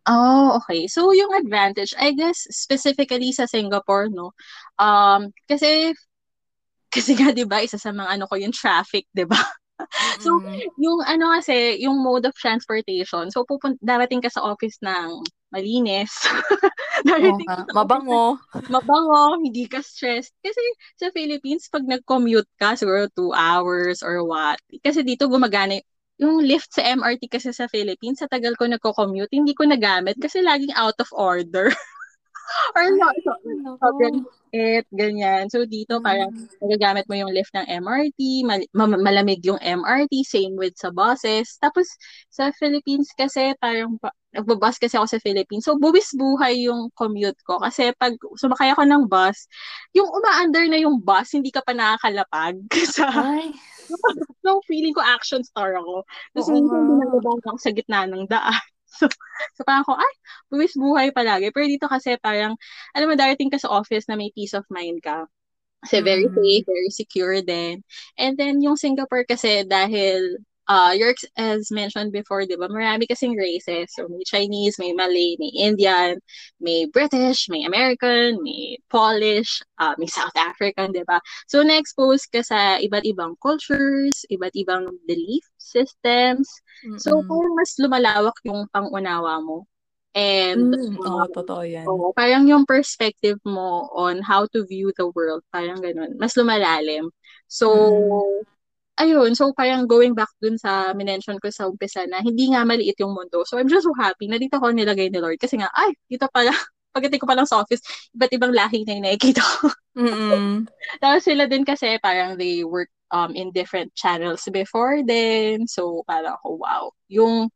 Oh, 0.07 0.55
okay. 0.63 0.87
So, 0.87 1.11
yung 1.11 1.35
advantage, 1.35 1.91
I 1.99 2.15
guess, 2.15 2.47
specifically 2.47 3.35
sa 3.35 3.43
Singapore, 3.43 4.07
no? 4.07 4.31
Um, 4.79 5.35
kasi, 5.51 5.91
kasi 6.95 7.19
nga, 7.19 7.35
di 7.35 7.43
ba, 7.43 7.59
isa 7.59 7.75
sa 7.75 7.91
mga 7.91 8.15
ano 8.15 8.23
ko 8.31 8.39
yung 8.39 8.55
traffic, 8.55 9.03
di 9.11 9.27
ba? 9.27 9.39
So, 10.23 10.41
yung 10.81 10.99
ano 11.05 11.37
kasi, 11.37 11.77
yung 11.81 12.01
mode 12.01 12.25
of 12.25 12.35
transportation, 12.37 13.29
so 13.29 13.45
pupun 13.45 13.77
darating 13.79 14.21
ka 14.21 14.29
sa 14.33 14.41
office 14.41 14.77
ng 14.81 15.21
malinis. 15.53 16.11
Darating 17.07 17.47
nga, 17.47 17.63
ka 17.63 17.71
mabango. 17.71 18.35
office, 18.35 18.67
mabango, 18.67 19.39
hindi 19.39 19.63
ka 19.69 19.79
stressed. 19.79 20.33
Kasi 20.43 20.59
sa 20.99 21.07
Philippines, 21.13 21.69
pag 21.71 21.85
nag-commute 21.87 22.49
ka, 22.59 22.75
siguro 22.75 23.07
two 23.15 23.31
hours 23.31 24.03
or 24.03 24.25
what. 24.25 24.59
Kasi 24.83 25.05
dito 25.05 25.29
gumagana 25.29 25.79
yung 26.17 26.41
lift 26.41 26.73
sa 26.73 26.81
MRT 26.81 27.29
kasi 27.29 27.53
sa 27.53 27.69
Philippines, 27.69 28.19
sa 28.19 28.27
tagal 28.27 28.57
ko 28.57 28.65
nagko-commute, 28.65 29.29
hindi 29.29 29.53
ko 29.53 29.69
nagamit 29.69 30.17
kasi 30.17 30.41
laging 30.41 30.73
out 30.73 30.97
of 30.97 31.07
order. 31.13 31.69
or 32.75 32.81
Ay, 32.83 32.89
no, 32.95 33.07
so, 33.23 33.31
sobrang 33.81 34.25
it, 34.55 34.87
ganyan. 34.95 35.51
So 35.51 35.67
dito 35.67 35.99
parang 35.99 36.31
Mm. 36.31 36.47
nagagamit 36.63 37.05
mo 37.11 37.15
yung 37.19 37.33
lift 37.35 37.51
ng 37.51 37.67
MRT, 37.67 38.19
mal- 38.47 38.71
ma- 38.71 38.99
malamig 38.99 39.43
yung 39.43 39.59
MRT, 39.59 40.23
same 40.23 40.55
with 40.55 40.73
sa 40.79 40.89
buses. 40.89 41.59
Tapos 41.59 41.85
sa 42.31 42.49
Philippines 42.55 43.11
kasi 43.13 43.51
parang 43.59 43.99
pa- 43.99 44.15
nagbabus 44.31 44.79
kasi 44.79 44.95
ako 44.95 45.07
sa 45.07 45.19
Philippines. 45.19 45.67
So 45.67 45.75
buwis 45.75 46.13
buhay 46.15 46.67
yung 46.69 46.89
commute 46.95 47.37
ko 47.43 47.59
kasi 47.59 47.91
pag 47.99 48.15
sumakay 48.39 48.71
ako 48.71 48.87
ng 48.87 49.03
bus, 49.09 49.47
yung 49.91 50.07
umaandar 50.07 50.65
na 50.71 50.79
yung 50.79 50.99
bus, 51.01 51.33
hindi 51.35 51.51
ka 51.51 51.59
pa 51.65 51.75
nakakalapag 51.75 52.55
sa 52.95 53.07
So, 54.43 54.59
feeling 54.67 54.91
ko 54.91 54.99
action 54.99 55.43
star 55.43 55.75
ako. 55.79 56.03
Tapos 56.35 56.47
minsan 56.51 56.75
nga. 56.75 56.87
binababa 56.91 57.39
ako 57.39 57.55
sa 57.59 57.71
gitna 57.71 58.03
ng 58.07 58.27
daan. 58.27 58.59
So, 58.97 59.05
so 59.55 59.61
parang 59.67 59.85
ako, 59.85 59.93
ay, 60.01 60.13
buwis 60.51 60.73
buhay 60.77 61.07
palagi. 61.13 61.49
Pero 61.53 61.65
dito 61.69 61.87
kasi 61.89 62.17
parang, 62.21 62.57
alam 62.95 63.07
mo, 63.09 63.15
darating 63.17 63.49
ka 63.53 63.59
sa 63.61 63.71
office 63.71 64.05
na 64.09 64.17
may 64.19 64.31
peace 64.33 64.53
of 64.57 64.65
mind 64.73 65.01
ka. 65.03 65.25
Kasi 65.85 66.01
very 66.01 66.25
Mm-mm. 66.25 66.33
safe, 66.33 66.65
very 66.65 66.91
secure 66.91 67.39
din. 67.41 67.83
And 68.17 68.37
then, 68.37 68.61
yung 68.65 68.75
Singapore 68.77 69.25
kasi 69.29 69.63
dahil, 69.63 70.41
uh, 70.67 70.91
you're, 70.97 71.13
ex- 71.13 71.29
as 71.37 71.71
mentioned 71.71 72.11
before, 72.11 72.43
di 72.45 72.57
ba, 72.57 72.67
marami 72.67 73.05
kasing 73.07 73.37
races. 73.37 73.93
So, 73.95 74.09
may 74.09 74.25
Chinese, 74.25 74.77
may 74.81 74.91
Malay, 74.93 75.37
may 75.39 75.53
Indian, 75.53 76.19
may 76.59 76.85
British, 76.91 77.47
may 77.49 77.63
American, 77.63 78.41
may 78.43 78.77
Polish, 78.89 79.61
uh, 79.79 79.95
may 79.97 80.07
South 80.09 80.35
African, 80.35 80.91
di 80.91 81.05
ba? 81.07 81.21
So, 81.47 81.61
na-expose 81.63 82.27
ka 82.27 82.41
sa 82.43 82.81
iba't 82.81 83.05
ibang 83.07 83.37
cultures, 83.39 84.25
iba't 84.33 84.53
ibang 84.57 84.89
belief 85.07 85.45
systems. 85.67 86.47
So, 86.97 87.19
Mm-mm. 87.19 87.27
parang 87.27 87.53
mas 87.57 87.71
lumalawak 87.77 88.37
yung 88.47 88.65
pangunawa 88.71 89.39
mo. 89.43 89.67
And, 90.17 90.73
Mm, 90.73 90.97
oo, 90.97 91.21
um, 91.21 91.29
totoo 91.29 91.61
yan. 91.67 91.85
Oo, 91.87 92.11
parang 92.15 92.43
yung 92.49 92.65
perspective 92.65 93.37
mo 93.45 93.87
on 93.93 94.19
how 94.25 94.47
to 94.51 94.65
view 94.65 94.91
the 94.97 95.07
world, 95.13 95.43
parang 95.53 95.79
ganun, 95.79 96.17
mas 96.17 96.33
lumalalim. 96.35 97.07
So, 97.47 97.69
Mm. 97.69 98.43
ayun, 98.97 99.31
so 99.37 99.53
parang 99.53 99.85
going 99.85 100.17
back 100.17 100.29
dun 100.41 100.57
sa 100.57 100.91
minention 100.97 101.37
ko 101.37 101.47
sa 101.53 101.69
umpisa 101.69 102.03
na 102.09 102.19
hindi 102.19 102.49
nga 102.49 102.65
maliit 102.65 102.97
yung 102.97 103.13
mundo. 103.13 103.45
So, 103.45 103.61
I'm 103.61 103.69
just 103.69 103.85
so 103.85 103.93
happy 103.93 104.25
na 104.27 104.41
dito 104.41 104.57
ko 104.57 104.73
nilagay 104.73 105.13
ni 105.13 105.21
Lord. 105.21 105.37
Kasi 105.37 105.61
nga, 105.61 105.69
ay, 105.77 105.93
dito 106.09 106.25
pala, 106.33 106.49
pagdating 106.95 107.21
ko 107.21 107.27
pa 107.29 107.37
lang 107.37 107.45
sa 107.45 107.61
office, 107.61 107.83
iba't 108.17 108.33
ibang 108.33 108.53
lahi 108.57 108.81
na 108.83 108.97
yung 108.97 109.05
nakikita 109.05 109.41
ko. 109.45 109.69
Mm-mm. 109.97 110.65
Tapos 111.01 111.21
sila 111.25 111.45
din 111.45 111.61
kasi 111.61 112.01
parang 112.01 112.37
they 112.41 112.65
work 112.65 112.89
um 113.11 113.31
in 113.35 113.51
different 113.51 113.93
channels 113.95 114.47
before 114.51 115.03
then. 115.03 115.67
So, 115.67 116.03
parang 116.07 116.35
ako, 116.39 116.59
wow. 116.59 116.83
Yung 117.07 117.49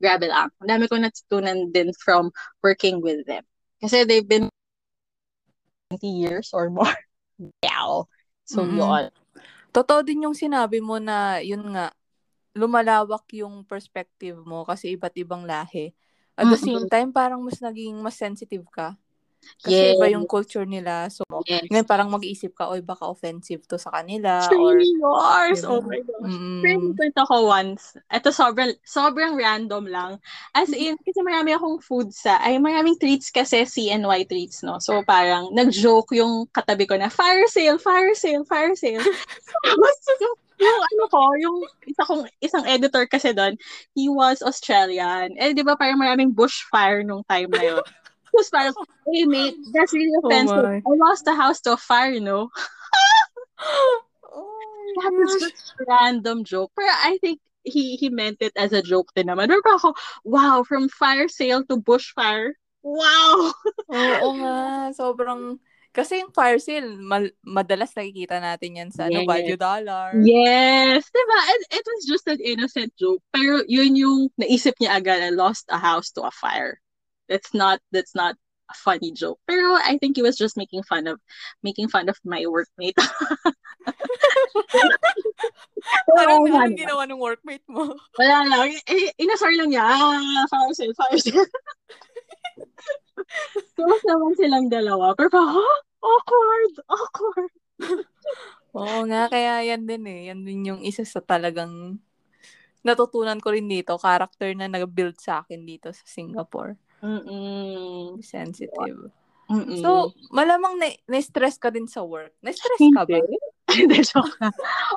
grabe 0.00 0.26
lang. 0.26 0.48
Ang 0.64 0.68
dami 0.68 0.84
ko 0.88 0.96
natutunan 0.96 1.70
din 1.70 1.92
from 2.00 2.32
working 2.64 3.04
with 3.04 3.22
them. 3.28 3.44
Kasi 3.80 4.04
they've 4.08 4.26
been 4.26 4.48
20 5.92 6.06
years 6.08 6.50
or 6.54 6.70
more. 6.70 6.90
Wow. 7.64 8.04
So, 8.44 8.68
Mm-mm. 8.68 8.76
yun. 8.76 9.04
Totoo 9.72 10.04
din 10.04 10.28
yung 10.28 10.36
sinabi 10.36 10.76
mo 10.84 11.00
na 11.00 11.40
yun 11.40 11.64
nga, 11.72 11.88
lumalawak 12.52 13.24
yung 13.32 13.64
perspective 13.64 14.36
mo 14.44 14.68
kasi 14.68 14.92
iba't 14.92 15.16
ibang 15.16 15.48
lahi. 15.48 15.96
At 16.36 16.52
the 16.52 16.60
same 16.60 16.84
time, 16.92 17.16
parang 17.16 17.40
mas 17.40 17.64
naging 17.64 17.96
mas 18.04 18.20
sensitive 18.20 18.68
ka. 18.68 18.92
Kasi 19.60 19.76
Yes. 19.76 19.96
iba 19.96 20.06
yung 20.08 20.24
culture 20.24 20.64
nila. 20.64 21.08
So, 21.12 21.24
Yes. 21.44 21.68
ngayon 21.68 21.88
parang 21.88 22.08
mag-iisip 22.08 22.56
ka, 22.56 22.72
oy, 22.72 22.80
baka 22.80 23.04
offensive 23.04 23.64
to 23.68 23.76
sa 23.76 23.92
kanila. 23.92 24.40
It's 24.40 24.52
Or? 24.56 24.76
Oh 25.68 25.80
my 25.84 26.00
gosh. 26.00 26.36
Mm. 26.60 26.96
kwento 26.96 27.22
ko 27.28 27.48
once. 27.48 27.96
Ito 28.08 28.32
sobrang, 28.32 28.72
sobrang 28.84 29.36
random 29.36 29.88
lang. 29.88 30.12
As 30.56 30.72
in, 30.72 30.96
kasi 31.04 31.20
marami 31.20 31.56
akong 31.56 31.80
food 31.84 32.12
sa, 32.12 32.40
ay 32.40 32.56
maraming 32.56 32.96
treats 32.96 33.28
kasi 33.28 33.64
CNY 33.64 34.28
treats, 34.28 34.64
no? 34.64 34.80
So 34.80 35.04
parang 35.04 35.52
nag-joke 35.52 36.12
yung 36.16 36.48
katabi 36.52 36.88
ko 36.88 36.96
na, 36.96 37.12
fire 37.12 37.48
sale, 37.48 37.76
fire 37.80 38.16
sale, 38.16 38.44
fire 38.48 38.76
sale. 38.76 39.00
so, 40.06 40.26
yung 40.60 40.80
ano 40.92 41.04
ko, 41.08 41.22
yung 41.40 41.56
isa 41.88 42.04
kong, 42.04 42.28
isang 42.44 42.64
editor 42.68 43.08
kasi 43.08 43.32
doon, 43.32 43.56
he 43.96 44.12
was 44.12 44.44
Australian. 44.44 45.32
Eh, 45.40 45.56
di 45.56 45.64
ba 45.64 45.72
parang 45.74 45.96
maraming 45.96 46.36
bushfire 46.36 47.00
nung 47.00 47.24
time 47.24 47.48
na 47.48 47.64
yun. 47.64 47.84
Tapos 48.30 48.48
parang, 48.50 48.74
hey 49.10 49.26
mate, 49.26 49.58
that's 49.74 49.92
really 49.92 50.14
Oh 50.22 50.28
offensive. 50.30 50.64
my. 50.64 50.78
I 50.86 50.92
lost 50.96 51.24
the 51.26 51.34
house 51.34 51.60
to 51.66 51.74
a 51.74 51.80
fire, 51.80 52.18
no? 52.20 52.50
Oh 54.24 54.92
That 55.02 55.12
was 55.14 55.38
just 55.40 55.74
a 55.80 55.84
random 55.86 56.44
joke. 56.44 56.72
Pero 56.74 56.88
I 56.90 57.18
think 57.22 57.38
he 57.62 57.96
he 57.96 58.08
meant 58.08 58.38
it 58.40 58.52
as 58.56 58.72
a 58.72 58.82
joke 58.82 59.12
din 59.14 59.28
naman. 59.28 59.48
Pero 59.50 59.60
ako, 59.76 59.94
wow, 60.24 60.62
from 60.64 60.88
fire 60.88 61.28
sale 61.28 61.62
to 61.68 61.78
bushfire. 61.78 62.54
Wow! 62.82 63.52
Oo 63.90 64.28
nga, 64.40 64.90
sobrang 64.96 65.60
kasi 65.90 66.22
yung 66.22 66.30
fire 66.30 66.62
sale, 66.62 66.86
mal- 67.02 67.34
madalas 67.42 67.90
nakikita 67.98 68.38
natin 68.38 68.78
yan 68.78 68.90
sa 68.94 69.10
ano, 69.10 69.20
Yes. 69.20 69.26
value 69.26 69.58
dollar. 69.58 70.08
Yes, 70.22 71.02
diba? 71.10 71.38
And 71.50 71.62
it 71.74 71.82
was 71.84 72.02
just 72.06 72.26
an 72.30 72.38
innocent 72.38 72.94
joke. 72.94 73.20
Pero 73.34 73.66
yun 73.66 73.98
yung 73.98 74.30
naisip 74.38 74.78
niya 74.78 75.02
agad, 75.02 75.18
I 75.18 75.34
lost 75.34 75.66
a 75.66 75.82
house 75.82 76.14
to 76.14 76.22
a 76.22 76.30
fire. 76.30 76.78
That's 77.30 77.54
not, 77.54 77.78
that's 77.94 78.14
not 78.18 78.34
a 78.70 78.74
funny 78.74 79.14
joke. 79.14 79.38
Pero 79.46 79.78
I 79.78 79.98
think 80.02 80.18
he 80.18 80.22
was 80.26 80.34
just 80.36 80.58
making 80.58 80.82
fun 80.82 81.06
of, 81.06 81.22
making 81.62 81.88
fun 81.88 82.10
of 82.10 82.18
my 82.26 82.42
workmate. 82.44 82.98
Anong 86.10 86.50
ano. 86.50 86.74
ginawa 86.76 87.06
ng 87.08 87.22
workmate 87.22 87.64
mo? 87.70 87.94
Wala 88.18 88.44
lang. 88.46 88.74
Eh, 88.90 89.14
inasar 89.16 89.54
lang 89.56 89.70
niya. 89.72 89.86
Ah, 89.86 90.44
fire 90.50 90.74
sale, 90.74 90.94
fire 90.94 91.18
sale. 91.18 91.46
Close 93.78 94.04
naman 94.06 94.34
silang 94.36 94.66
dalawa. 94.68 95.14
Pero 95.14 95.30
pa, 95.30 95.40
huh? 95.40 95.78
Awkward! 96.00 96.74
Awkward! 96.88 97.52
Oo 98.78 99.00
nga, 99.10 99.26
kaya 99.28 99.66
yan 99.66 99.84
din 99.84 100.04
eh. 100.06 100.20
Yan 100.30 100.40
din 100.46 100.68
yung 100.68 100.80
isa 100.84 101.02
sa 101.02 101.20
talagang 101.20 101.98
natutunan 102.86 103.40
ko 103.42 103.52
rin 103.52 103.68
dito. 103.68 103.96
Character 103.98 104.52
na 104.56 104.70
nag-build 104.70 105.20
sa 105.20 105.42
akin 105.44 105.64
dito 105.66 105.92
sa 105.92 106.04
Singapore. 106.06 106.76
Mm-mm. 107.02 108.20
Sensitive. 108.20 109.10
Mm-mm. 109.50 109.82
So, 109.82 110.14
malamang 110.30 110.78
na- 110.78 111.00
na-stress 111.10 111.58
ka 111.58 111.74
din 111.74 111.90
sa 111.90 112.06
work. 112.06 112.30
Na-stress 112.38 112.78
ka 112.94 113.02
ba? 113.02 113.18
Hindi. 113.70 114.02
Joke. 114.02 114.34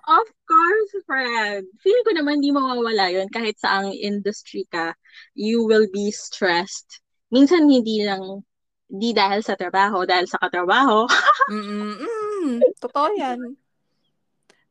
Of 0.06 0.28
course, 0.46 0.94
friend. 1.06 1.66
Feeling 1.82 2.06
ko 2.06 2.12
naman 2.14 2.42
hindi 2.42 2.50
mawawala 2.54 3.10
yun. 3.10 3.30
Kahit 3.30 3.58
sa 3.62 3.82
ang 3.82 3.94
industry 3.94 4.66
ka, 4.70 4.98
you 5.34 5.62
will 5.66 5.86
be 5.90 6.10
stressed. 6.10 7.02
Minsan 7.30 7.70
hindi 7.70 8.02
lang, 8.06 8.42
hindi 8.90 9.10
dahil 9.14 9.42
sa 9.46 9.58
trabaho, 9.58 10.06
dahil 10.06 10.26
sa 10.30 10.38
katrabaho. 10.38 11.06
Mm-mm, 11.54 11.98
mm, 12.02 12.54
totoo 12.82 13.10
yan. 13.14 13.58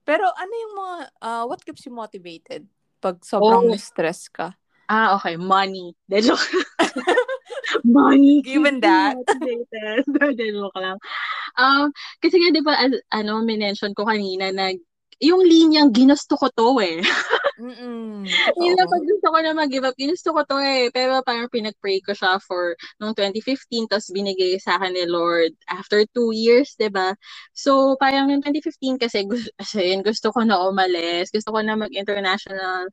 Pero 0.03 0.27
ano 0.35 0.51
yung 0.55 0.75
mga, 0.75 0.97
ah, 1.23 1.45
what 1.47 1.63
keeps 1.63 1.87
you 1.87 1.95
motivated 1.95 2.67
pag 2.99 3.23
sobrang 3.23 3.71
Oh. 3.71 3.79
stress 3.79 4.27
ka? 4.27 4.55
Ah, 4.91 5.15
okay. 5.15 5.39
Money. 5.39 5.95
De, 6.11 6.19
joke. 6.23 6.43
Money. 7.85 8.43
Given 8.43 8.81
that. 8.81 9.17
De, 9.41 10.47
joke 10.53 10.77
lang. 10.77 10.99
Um, 11.59 11.93
kasi 12.23 12.39
nga, 12.41 12.51
di 12.53 12.63
ba, 12.65 12.77
as- 12.79 13.05
ano, 13.13 13.43
minention 13.45 13.93
ko 13.97 14.07
kanina 14.07 14.53
na 14.55 14.73
yung 15.23 15.43
linyang 15.47 15.91
ginusto 15.95 16.35
ko 16.37 16.49
to 16.53 16.81
eh. 16.83 17.01
Mm-mm, 17.63 18.27
Yun 18.59 18.75
na 18.75 18.89
pag 18.91 19.05
gusto 19.07 19.27
ko 19.31 19.39
na 19.39 19.55
mag-give 19.55 19.87
up, 19.87 19.95
ginusto 19.95 20.35
ko 20.35 20.43
to 20.43 20.59
eh. 20.59 20.91
Pero 20.91 21.23
parang 21.23 21.47
pinag-pray 21.53 22.03
ko 22.03 22.11
siya 22.17 22.43
for 22.43 22.75
nung 22.99 23.15
2015, 23.15 23.87
tapos 23.87 24.11
binigay 24.11 24.59
sa 24.59 24.81
akin 24.81 24.91
ni 24.97 25.07
Lord 25.07 25.55
after 25.71 26.03
two 26.17 26.35
years, 26.35 26.75
'di 26.75 26.91
ba 26.91 27.15
So, 27.55 27.97
parang 28.01 28.33
yung 28.33 28.43
2015 28.43 28.99
kasi, 28.99 29.25
gusto, 29.29 29.49
kasi 29.61 29.95
yun, 29.95 30.03
gusto 30.03 30.33
ko 30.35 30.43
na 30.43 30.59
umalis, 30.65 31.31
gusto 31.31 31.53
ko 31.55 31.61
na 31.63 31.77
mag-international 31.79 32.89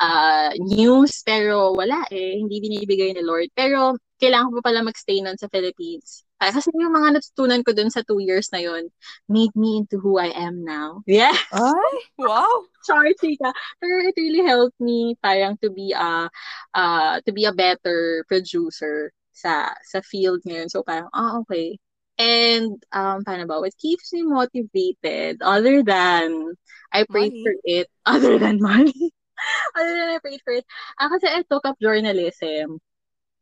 ah, 0.00 0.50
news, 0.58 1.22
pero 1.26 1.72
wala 1.76 2.04
eh, 2.10 2.38
hindi 2.40 2.58
binibigay 2.62 3.14
ni 3.16 3.22
Lord. 3.24 3.50
Pero, 3.54 3.96
kailangan 4.20 4.50
ko 4.50 4.54
pa 4.60 4.70
pala 4.70 4.82
mag-stay 4.86 5.18
nun 5.22 5.38
sa 5.38 5.48
Philippines. 5.50 6.22
Ah, 6.42 6.50
Kasi 6.54 6.70
yung 6.74 6.94
mga 6.94 7.18
natutunan 7.18 7.62
ko 7.66 7.72
dun 7.74 7.90
sa 7.90 8.02
two 8.06 8.20
years 8.22 8.50
na 8.54 8.62
yun, 8.62 8.90
made 9.30 9.54
me 9.58 9.78
into 9.82 9.98
who 9.98 10.18
I 10.18 10.30
am 10.34 10.62
now. 10.66 11.02
Yeah, 11.06 11.34
Ay, 11.52 11.94
wow. 12.18 12.68
sorry, 12.84 13.14
ka. 13.18 13.52
Pero 13.80 13.94
it 14.04 14.14
really 14.16 14.44
helped 14.44 14.78
me 14.80 15.16
parang 15.22 15.56
to 15.62 15.70
be 15.70 15.92
a 15.96 16.30
uh, 16.74 17.20
to 17.26 17.30
be 17.32 17.44
a 17.44 17.52
better 17.54 18.24
producer 18.28 19.12
sa 19.32 19.74
sa 19.84 20.00
field 20.02 20.42
ngayon. 20.46 20.68
So 20.70 20.82
parang, 20.82 21.08
ah, 21.14 21.38
okay. 21.44 21.78
And 22.18 22.82
um, 22.92 23.22
paano 23.22 23.46
ba? 23.46 23.62
What 23.62 23.76
keeps 23.78 24.10
me 24.12 24.26
motivated 24.26 25.38
other 25.42 25.82
than 25.86 26.54
I 26.92 27.04
prayed 27.06 27.34
Money. 27.34 27.42
for 27.42 27.54
it, 27.64 27.86
other 28.06 28.38
than 28.38 28.58
money, 28.60 29.14
other 29.78 29.94
than 29.94 30.08
I 30.16 30.18
prayed 30.22 30.42
for 30.44 30.54
it. 30.54 30.66
Ah, 30.98 31.08
kasi 31.12 31.26
I 31.30 31.42
took 31.46 31.64
up 31.66 31.78
journalism. 31.82 32.80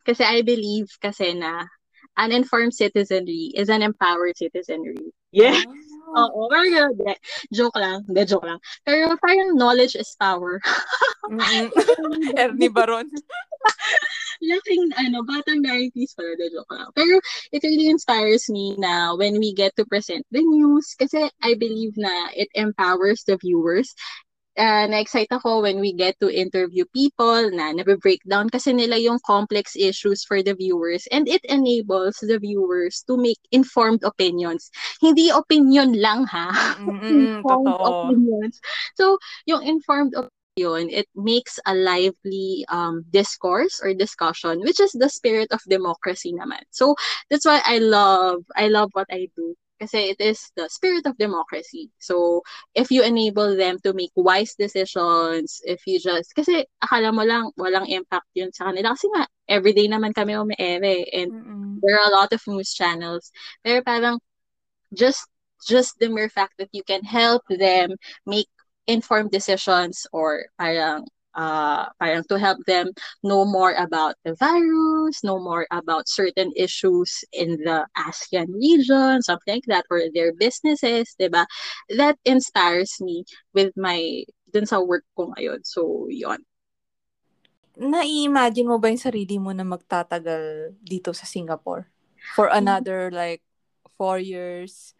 Kasi 0.06 0.22
I 0.22 0.46
believe 0.46 0.86
kasi 1.02 1.34
na 1.34 1.66
an 2.16 2.32
informed 2.32 2.74
citizenry 2.74 3.52
is 3.58 3.68
an 3.68 3.82
empowered 3.82 4.38
citizenry. 4.38 5.12
Yeah. 5.32 5.60
Ah. 6.16 6.30
Oo, 6.30 6.48
de, 6.48 7.18
joke 7.52 7.76
lang, 7.76 8.06
de, 8.06 8.22
joke 8.24 8.46
lang. 8.46 8.62
Pero 8.86 9.18
parang 9.18 9.58
knowledge 9.58 9.98
is 9.98 10.14
power. 10.16 10.62
Mm-mm. 11.28 11.68
Ernie 12.40 12.70
Baron. 12.70 13.10
Laking, 14.46 14.92
ano, 14.96 15.26
batang 15.26 15.66
90s 15.66 16.14
pala, 16.14 16.32
de, 16.38 16.46
joke 16.54 16.70
lang. 16.70 16.88
Pero 16.94 17.18
it 17.50 17.60
really 17.66 17.90
inspires 17.90 18.46
me 18.48 18.78
na 18.78 19.18
when 19.18 19.36
we 19.42 19.50
get 19.52 19.74
to 19.76 19.84
present 19.84 20.22
the 20.30 20.40
news, 20.40 20.94
kasi 20.94 21.26
I 21.42 21.58
believe 21.58 21.98
na 21.98 22.30
it 22.32 22.48
empowers 22.54 23.26
the 23.26 23.36
viewers. 23.36 23.90
Uh, 24.56 24.88
na-excite 24.88 25.28
ako 25.30 25.60
when 25.60 25.80
we 25.80 25.92
get 25.92 26.16
to 26.16 26.32
interview 26.32 26.84
people 26.96 27.52
na 27.52 27.76
nabe-breakdown 27.76 28.48
kasi 28.48 28.72
nila 28.72 28.96
yung 28.96 29.20
complex 29.28 29.76
issues 29.76 30.24
for 30.24 30.40
the 30.42 30.56
viewers 30.56 31.04
and 31.12 31.28
it 31.28 31.44
enables 31.44 32.16
the 32.24 32.40
viewers 32.40 33.04
to 33.04 33.20
make 33.20 33.36
informed 33.52 34.00
opinions. 34.02 34.72
Hindi 35.04 35.28
opinion 35.28 36.00
lang 36.00 36.24
ha. 36.24 36.48
Mm-mm, 36.80 37.04
informed 37.28 37.76
totoo. 37.76 37.84
opinions. 37.84 38.60
So, 38.96 39.18
yung 39.44 39.60
informed 39.60 40.16
opinion, 40.16 40.88
it 40.88 41.06
makes 41.14 41.60
a 41.66 41.74
lively 41.74 42.64
um, 42.68 43.04
discourse 43.12 43.80
or 43.84 43.92
discussion, 43.92 44.60
which 44.64 44.80
is 44.80 44.92
the 44.96 45.08
spirit 45.08 45.52
of 45.52 45.60
democracy 45.68 46.32
naman. 46.32 46.64
So, 46.72 46.96
that's 47.28 47.44
why 47.44 47.60
I 47.64 47.78
love, 47.78 48.40
I 48.56 48.68
love 48.68 48.88
what 48.92 49.06
I 49.12 49.28
do. 49.36 49.54
Kasi 49.80 50.16
it 50.16 50.20
is 50.20 50.50
the 50.56 50.68
spirit 50.68 51.04
of 51.06 51.18
democracy. 51.18 51.90
So, 51.98 52.42
if 52.74 52.90
you 52.90 53.02
enable 53.04 53.56
them 53.56 53.78
to 53.84 53.92
make 53.92 54.12
wise 54.16 54.54
decisions, 54.56 55.60
if 55.64 55.84
you 55.86 56.00
just, 56.00 56.32
kasi 56.34 56.64
akala 56.80 57.12
mo 57.12 57.22
lang, 57.28 57.52
walang 57.60 57.88
impact 57.88 58.28
yun 58.34 58.52
sa 58.52 58.72
kanila. 58.72 58.96
Kasi 58.96 59.08
nga, 59.12 59.28
everyday 59.48 59.88
naman 59.88 60.16
kami 60.16 60.32
umiere. 60.32 61.04
And 61.12 61.30
Mm-mm. 61.30 61.82
there 61.82 61.96
are 62.00 62.08
a 62.08 62.16
lot 62.16 62.32
of 62.32 62.40
news 62.48 62.72
channels. 62.72 63.30
Pero 63.64 63.82
parang 63.84 64.18
just 64.94 65.28
just 65.66 65.98
the 65.98 66.08
mere 66.08 66.28
fact 66.28 66.54
that 66.58 66.70
you 66.72 66.82
can 66.84 67.02
help 67.04 67.42
them 67.48 67.90
make 68.26 68.48
informed 68.86 69.30
decisions 69.30 70.06
or 70.12 70.46
parang 70.58 71.06
uh, 71.36 71.86
parang 72.00 72.24
to 72.32 72.40
help 72.40 72.58
them 72.66 72.90
know 73.22 73.44
more 73.44 73.76
about 73.76 74.16
the 74.24 74.34
virus, 74.34 75.22
know 75.22 75.38
more 75.38 75.68
about 75.70 76.08
certain 76.08 76.50
issues 76.56 77.22
in 77.32 77.60
the 77.62 77.86
ASEAN 77.96 78.48
region, 78.56 79.22
something 79.22 79.60
like 79.60 79.68
that, 79.68 79.84
or 79.92 80.02
their 80.12 80.32
businesses, 80.32 81.14
diba? 81.20 81.46
That 81.94 82.16
inspires 82.24 82.96
me 83.00 83.24
with 83.52 83.76
my 83.76 84.24
dun 84.50 84.66
sa 84.66 84.80
work 84.80 85.04
ko 85.14 85.30
ngayon. 85.36 85.62
So, 85.68 86.08
yon. 86.08 86.40
Nai-imagine 87.76 88.64
mo 88.64 88.80
ba 88.80 88.88
yung 88.88 89.04
sarili 89.04 89.36
mo 89.36 89.52
na 89.52 89.60
magtatagal 89.60 90.72
dito 90.80 91.12
sa 91.12 91.28
Singapore? 91.28 91.92
For 92.32 92.48
another 92.48 93.12
like 93.12 93.44
four 94.00 94.16
years? 94.16 94.95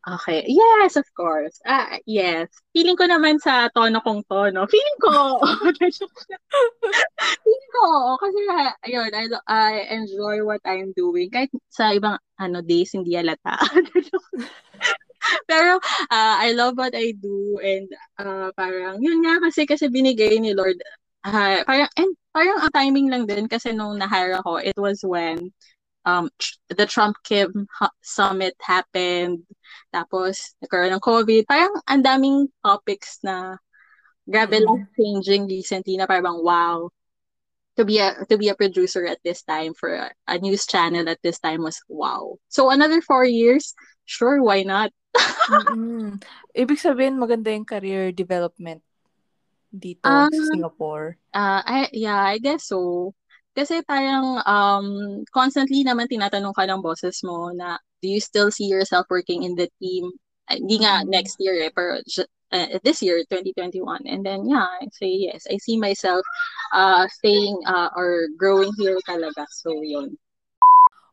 Okay. 0.00 0.48
Yes, 0.48 0.96
of 0.96 1.04
course. 1.12 1.60
Ah, 1.68 2.00
yes. 2.08 2.48
Feeling 2.72 2.96
ko 2.96 3.04
naman 3.04 3.36
sa 3.36 3.68
tono 3.68 4.00
kong 4.00 4.24
tono. 4.24 4.64
Feeling 4.64 4.98
ko. 5.04 5.36
Feeling 7.44 7.70
ko. 7.76 8.16
Kasi, 8.16 8.40
ayun, 8.88 9.12
I, 9.12 9.24
I 9.44 9.72
enjoy 9.92 10.40
what 10.40 10.64
I'm 10.64 10.96
doing. 10.96 11.28
Kahit 11.28 11.52
sa 11.68 11.92
ibang 11.92 12.16
ano 12.40 12.64
days, 12.64 12.96
hindi 12.96 13.12
alata. 13.12 13.60
Pero, 15.50 15.76
ah, 16.08 16.40
I 16.40 16.56
love 16.56 16.80
what 16.80 16.96
I 16.96 17.12
do. 17.12 17.60
And, 17.60 17.92
ah, 18.16 18.56
parang, 18.56 19.04
yun 19.04 19.20
nga 19.20 19.36
kasi, 19.44 19.68
kasi 19.68 19.92
binigay 19.92 20.40
ni 20.40 20.56
Lord. 20.56 20.80
ah, 21.28 21.60
parang, 21.68 21.92
and, 22.00 22.16
parang 22.32 22.56
ang 22.64 22.72
timing 22.72 23.12
lang 23.12 23.28
din 23.28 23.44
kasi 23.52 23.76
nung 23.76 24.00
na-hire 24.00 24.40
ako, 24.40 24.64
it 24.64 24.80
was 24.80 25.04
when 25.04 25.52
um 26.06 26.28
the 26.72 26.86
Trump 26.86 27.16
Kim 27.24 27.68
summit 28.00 28.56
happened. 28.60 29.44
Tapos 29.92 30.54
nagkaroon 30.64 30.96
ng 30.96 31.04
COVID. 31.04 31.42
Parang 31.44 31.74
ang 31.84 32.02
daming 32.02 32.48
topics 32.64 33.20
na 33.22 33.56
grabe 34.24 34.60
Mm. 34.60 34.64
lang 34.64 34.80
changing 34.96 35.42
recently 35.50 35.96
na 35.98 36.06
parang 36.06 36.40
wow. 36.40 36.88
To 37.78 37.86
be 37.86 37.96
a 38.02 38.12
to 38.28 38.36
be 38.36 38.50
a 38.52 38.58
producer 38.58 39.06
at 39.08 39.22
this 39.24 39.40
time 39.46 39.72
for 39.72 39.94
a, 39.94 40.12
a 40.28 40.36
news 40.36 40.66
channel 40.68 41.06
at 41.08 41.22
this 41.24 41.40
time 41.40 41.64
was 41.64 41.80
wow. 41.88 42.36
So 42.52 42.68
another 42.68 43.00
four 43.00 43.24
years, 43.24 43.72
sure, 44.04 44.42
why 44.42 44.66
not? 44.68 44.92
Mm-mm. 45.48 46.20
Ibig 46.52 46.76
sabihin, 46.78 47.16
maganda 47.16 47.48
yung 47.50 47.64
career 47.64 48.12
development 48.12 48.84
dito 49.70 50.02
Ah. 50.04 50.28
sa 50.28 50.42
Singapore. 50.50 51.16
Uh, 51.32 51.62
I, 51.62 51.78
yeah, 51.94 52.20
I 52.20 52.38
guess 52.42 52.68
so. 52.68 53.14
Kasi 53.56 53.82
parang 53.82 54.40
um, 54.46 54.86
constantly 55.34 55.82
naman 55.82 56.06
tinatanong 56.06 56.54
ka 56.54 56.64
ng 56.66 56.80
bosses 56.82 57.20
mo 57.26 57.50
na 57.50 57.76
do 58.00 58.08
you 58.08 58.20
still 58.22 58.48
see 58.50 58.70
yourself 58.70 59.06
working 59.10 59.42
in 59.42 59.58
the 59.58 59.68
team? 59.82 60.10
Hindi 60.48 60.82
nga 60.82 61.02
Mm. 61.04 61.10
next 61.10 61.36
year 61.42 61.58
eh, 61.62 61.70
pero 61.74 61.98
uh, 62.52 62.78
this 62.82 63.02
year 63.02 63.22
2021 63.30 64.06
and 64.06 64.26
then 64.26 64.42
yeah 64.46 64.66
I 64.66 64.86
say 64.90 65.30
yes 65.30 65.46
I 65.46 65.56
see 65.62 65.78
myself 65.78 66.22
uh 66.74 67.06
staying 67.06 67.62
uh 67.66 67.90
or 67.94 68.26
growing 68.36 68.74
here 68.78 68.98
talaga 69.06 69.46
so 69.50 69.70
yun 69.82 70.18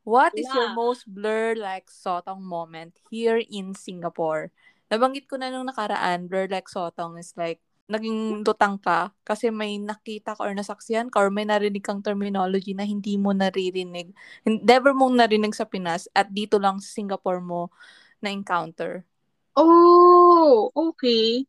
What 0.08 0.40
is 0.40 0.48
your 0.56 0.72
Yeah. 0.72 0.80
most 0.80 1.04
blur 1.04 1.60
like 1.60 1.92
sotong 1.92 2.40
moment 2.40 2.96
here 3.12 3.44
in 3.44 3.76
Singapore? 3.76 4.56
Nabanggit 4.88 5.28
ko 5.28 5.36
na 5.36 5.52
nung 5.52 5.68
nakaraan, 5.68 6.32
blur 6.32 6.48
like 6.48 6.72
sotong 6.72 7.20
is 7.20 7.36
like 7.36 7.60
naging 7.88 8.44
lutang 8.44 8.76
ka 8.80 9.16
kasi 9.24 9.48
may 9.52 9.80
nakita 9.80 10.36
ka 10.36 10.44
or 10.44 10.52
nasaksihan 10.56 11.08
ka 11.08 11.24
or 11.24 11.32
may 11.32 11.48
narinig 11.48 11.84
kang 11.84 12.04
terminology 12.04 12.76
na 12.76 12.84
hindi 12.84 13.16
mo 13.16 13.32
naririnig. 13.32 14.12
Never 14.44 14.92
mong 14.92 15.16
narinig 15.16 15.56
sa 15.56 15.64
Pinas 15.68 16.08
at 16.12 16.28
dito 16.32 16.60
lang 16.60 16.80
sa 16.84 16.90
Singapore 16.92 17.40
mo 17.40 17.72
na-encounter. 18.20 19.08
oh 19.56 20.72
okay 20.76 21.46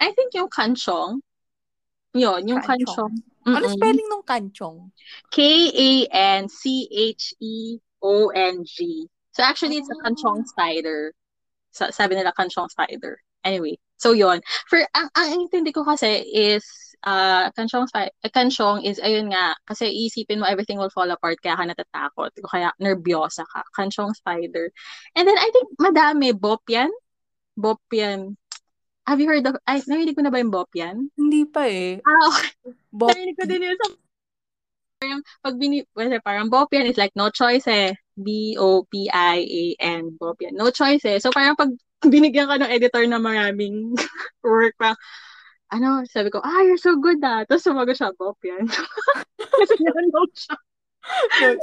I 0.00 0.12
think 0.14 0.34
yung 0.34 0.48
kanchong 0.50 1.20
yun 2.14 2.48
yung 2.48 2.62
Kanchong. 2.62 2.86
kanchong 2.86 3.14
Ano 3.48 3.66
spelling 3.68 4.08
nung 4.08 4.24
kanchong? 4.24 4.92
K-A-N-C-H-E-O-N-G. 5.30 6.36
So 9.32 9.40
actually, 9.42 9.76
it's 9.78 9.88
a 9.90 9.96
Ah. 9.96 10.02
kanchong 10.04 10.46
spider. 10.46 11.14
Sa 11.72 11.90
sabi 11.90 12.14
nila 12.16 12.32
kanchong 12.36 12.68
spider. 12.68 13.18
Anyway, 13.44 13.78
so 13.98 14.14
yon. 14.16 14.40
For 14.70 14.80
ang 14.94 15.08
ang 15.12 15.28
intindi 15.34 15.74
ko 15.74 15.84
kasi 15.84 16.24
is 16.30 16.64
uh 17.06 17.50
kanchong 17.54 17.86
spi- 17.86 18.10
uh, 18.10 18.30
kanchong 18.32 18.82
is 18.82 18.98
ayun 18.98 19.30
nga 19.30 19.54
kasi 19.70 19.86
isipin 19.86 20.42
mo 20.42 20.46
everything 20.50 20.78
will 20.78 20.90
fall 20.90 21.06
apart 21.10 21.38
kaya 21.38 21.54
ka 21.54 21.64
natatakot 21.66 22.30
kaya 22.48 22.72
nervyosa 22.80 23.44
ka. 23.46 23.62
Kanchong 23.76 24.14
spider. 24.16 24.70
And 25.18 25.26
then 25.26 25.38
I 25.38 25.50
think 25.52 25.74
madami 25.78 26.32
bopyan. 26.32 26.90
Bopyan. 27.58 28.38
Have 29.06 29.18
you 29.18 29.28
heard 29.28 29.46
of 29.46 29.58
ay 29.66 29.82
narinig 29.84 30.14
ko 30.14 30.22
na 30.22 30.30
ba 30.30 30.38
yung 30.38 30.54
bopyan? 30.54 31.10
Hindi 31.18 31.42
pa 31.44 31.66
eh. 31.66 31.98
Ah, 32.06 32.22
okay. 32.30 32.54
Bop- 32.94 33.12
Narinig 33.12 33.36
ko 33.36 33.44
din 33.44 33.66
yun 33.66 33.78
sa 33.78 33.98
parang 34.98 35.22
pag 35.40 35.54
bini 35.56 35.86
well, 35.94 36.10
parang 36.26 36.50
Bopian 36.50 36.90
is 36.90 36.98
like 36.98 37.14
no 37.14 37.30
choice 37.30 37.66
eh. 37.70 37.94
B-O-P-I-A-N. 38.18 40.02
Bopian. 40.18 40.58
No 40.58 40.74
choice 40.74 41.06
eh. 41.06 41.22
So 41.22 41.30
parang 41.30 41.54
pag 41.54 41.70
binigyan 42.12 42.46
ka 42.48 42.56
ng 42.60 42.70
editor 42.72 43.04
na 43.06 43.18
maraming 43.18 43.94
work 44.44 44.74
pa, 44.78 44.94
ano, 45.72 46.04
sabi 46.08 46.30
ko, 46.32 46.40
ah, 46.40 46.62
you're 46.64 46.80
so 46.80 46.96
good 46.96 47.20
ah. 47.24 47.44
Tapos 47.44 47.64
sumagot 47.64 47.96
siya, 47.98 48.14
Bopian. 48.16 48.64
Kasi 49.58 49.74
no 49.84 50.24
siya. 50.32 50.56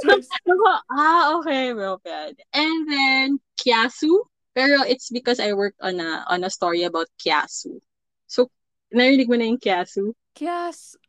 Choice. 0.02 0.28
Ako, 0.46 0.66
ah, 0.94 1.22
okay, 1.40 1.74
Bopian. 1.74 2.34
And 2.54 2.80
then, 2.88 3.26
Kiasu. 3.58 4.26
Pero 4.56 4.80
it's 4.88 5.12
because 5.12 5.36
I 5.36 5.52
worked 5.52 5.76
on 5.84 6.00
a 6.00 6.24
on 6.32 6.40
a 6.40 6.48
story 6.48 6.88
about 6.88 7.12
Kiasu. 7.20 7.76
So, 8.24 8.48
narinig 8.88 9.28
mo 9.28 9.36
na 9.36 9.52
yung 9.52 9.60
Kiasu? 9.60 10.16
Kaya, 10.32 10.72
s- 10.72 10.96
eh, 10.96 11.05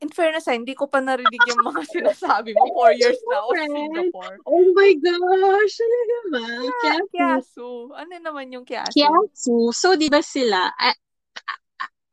in 0.00 0.10
fairness, 0.12 0.48
ah, 0.48 0.56
hindi 0.56 0.76
ko 0.76 0.86
pa 0.86 1.00
narinig 1.00 1.40
yung 1.48 1.62
mga 1.64 1.82
sinasabi 1.94 2.52
mo. 2.52 2.68
Four 2.76 2.92
years 2.96 3.18
na 3.28 3.36
ako 3.40 3.50
sa. 3.56 3.64
Singapore. 3.66 4.36
Oh 4.44 4.64
my 4.76 4.92
gosh! 5.00 5.76
Ba? 6.32 6.42
Kya- 6.42 6.72
Kiasu. 6.82 7.08
Kiasu. 7.12 7.70
Ano 7.96 8.12
naman 8.20 8.52
yung 8.52 8.64
Kiasu? 8.66 8.92
Kiasu. 8.92 9.56
So, 9.72 9.94
di 9.96 10.08
ba 10.12 10.20
sila, 10.20 10.68
ah, 10.74 10.96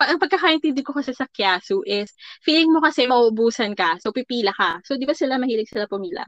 ang 0.03 0.19
pagkakaintindi 0.19 0.83
ko 0.83 0.91
kasi 0.91 1.15
sa 1.15 1.27
Kiasu 1.31 1.83
is, 1.87 2.11
feeling 2.43 2.67
mo 2.71 2.83
kasi 2.83 3.07
mauubusan 3.07 3.71
ka, 3.71 3.95
so 4.03 4.11
pipila 4.11 4.51
ka. 4.51 4.83
So, 4.83 4.99
di 4.99 5.07
ba 5.07 5.15
sila 5.15 5.39
mahilig 5.39 5.71
sila 5.71 5.87
pumila? 5.87 6.23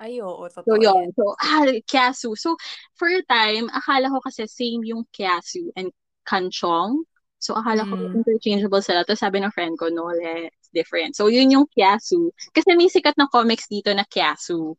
Ay, 0.00 0.18
oo, 0.24 0.48
So, 0.48 0.64
totoo 0.64 0.80
yan. 0.82 0.90
yun. 0.90 1.08
So, 1.14 1.24
ah, 1.38 1.62
Kiasu. 1.86 2.32
So, 2.34 2.56
for 2.96 3.06
a 3.12 3.22
time, 3.28 3.70
akala 3.70 4.10
ko 4.10 4.18
kasi 4.24 4.48
same 4.50 4.82
yung 4.88 5.04
Kiasu 5.14 5.70
and 5.78 5.92
Kanchong. 6.26 7.04
So, 7.40 7.54
akala 7.56 7.84
ko 7.88 7.96
Mm. 7.96 8.20
interchangeable 8.20 8.82
sila. 8.84 9.04
Tapos 9.04 9.20
sabi 9.22 9.40
ng 9.40 9.52
friend 9.54 9.76
ko, 9.80 9.88
no, 9.92 10.10
le, 10.12 10.50
different. 10.72 11.14
So, 11.14 11.26
yun 11.26 11.50
yung 11.50 11.66
Kiasu. 11.70 12.30
Kasi 12.54 12.74
may 12.74 12.88
sikat 12.90 13.14
na 13.18 13.30
comics 13.30 13.66
dito 13.70 13.90
na 13.94 14.06
Kiasu. 14.06 14.74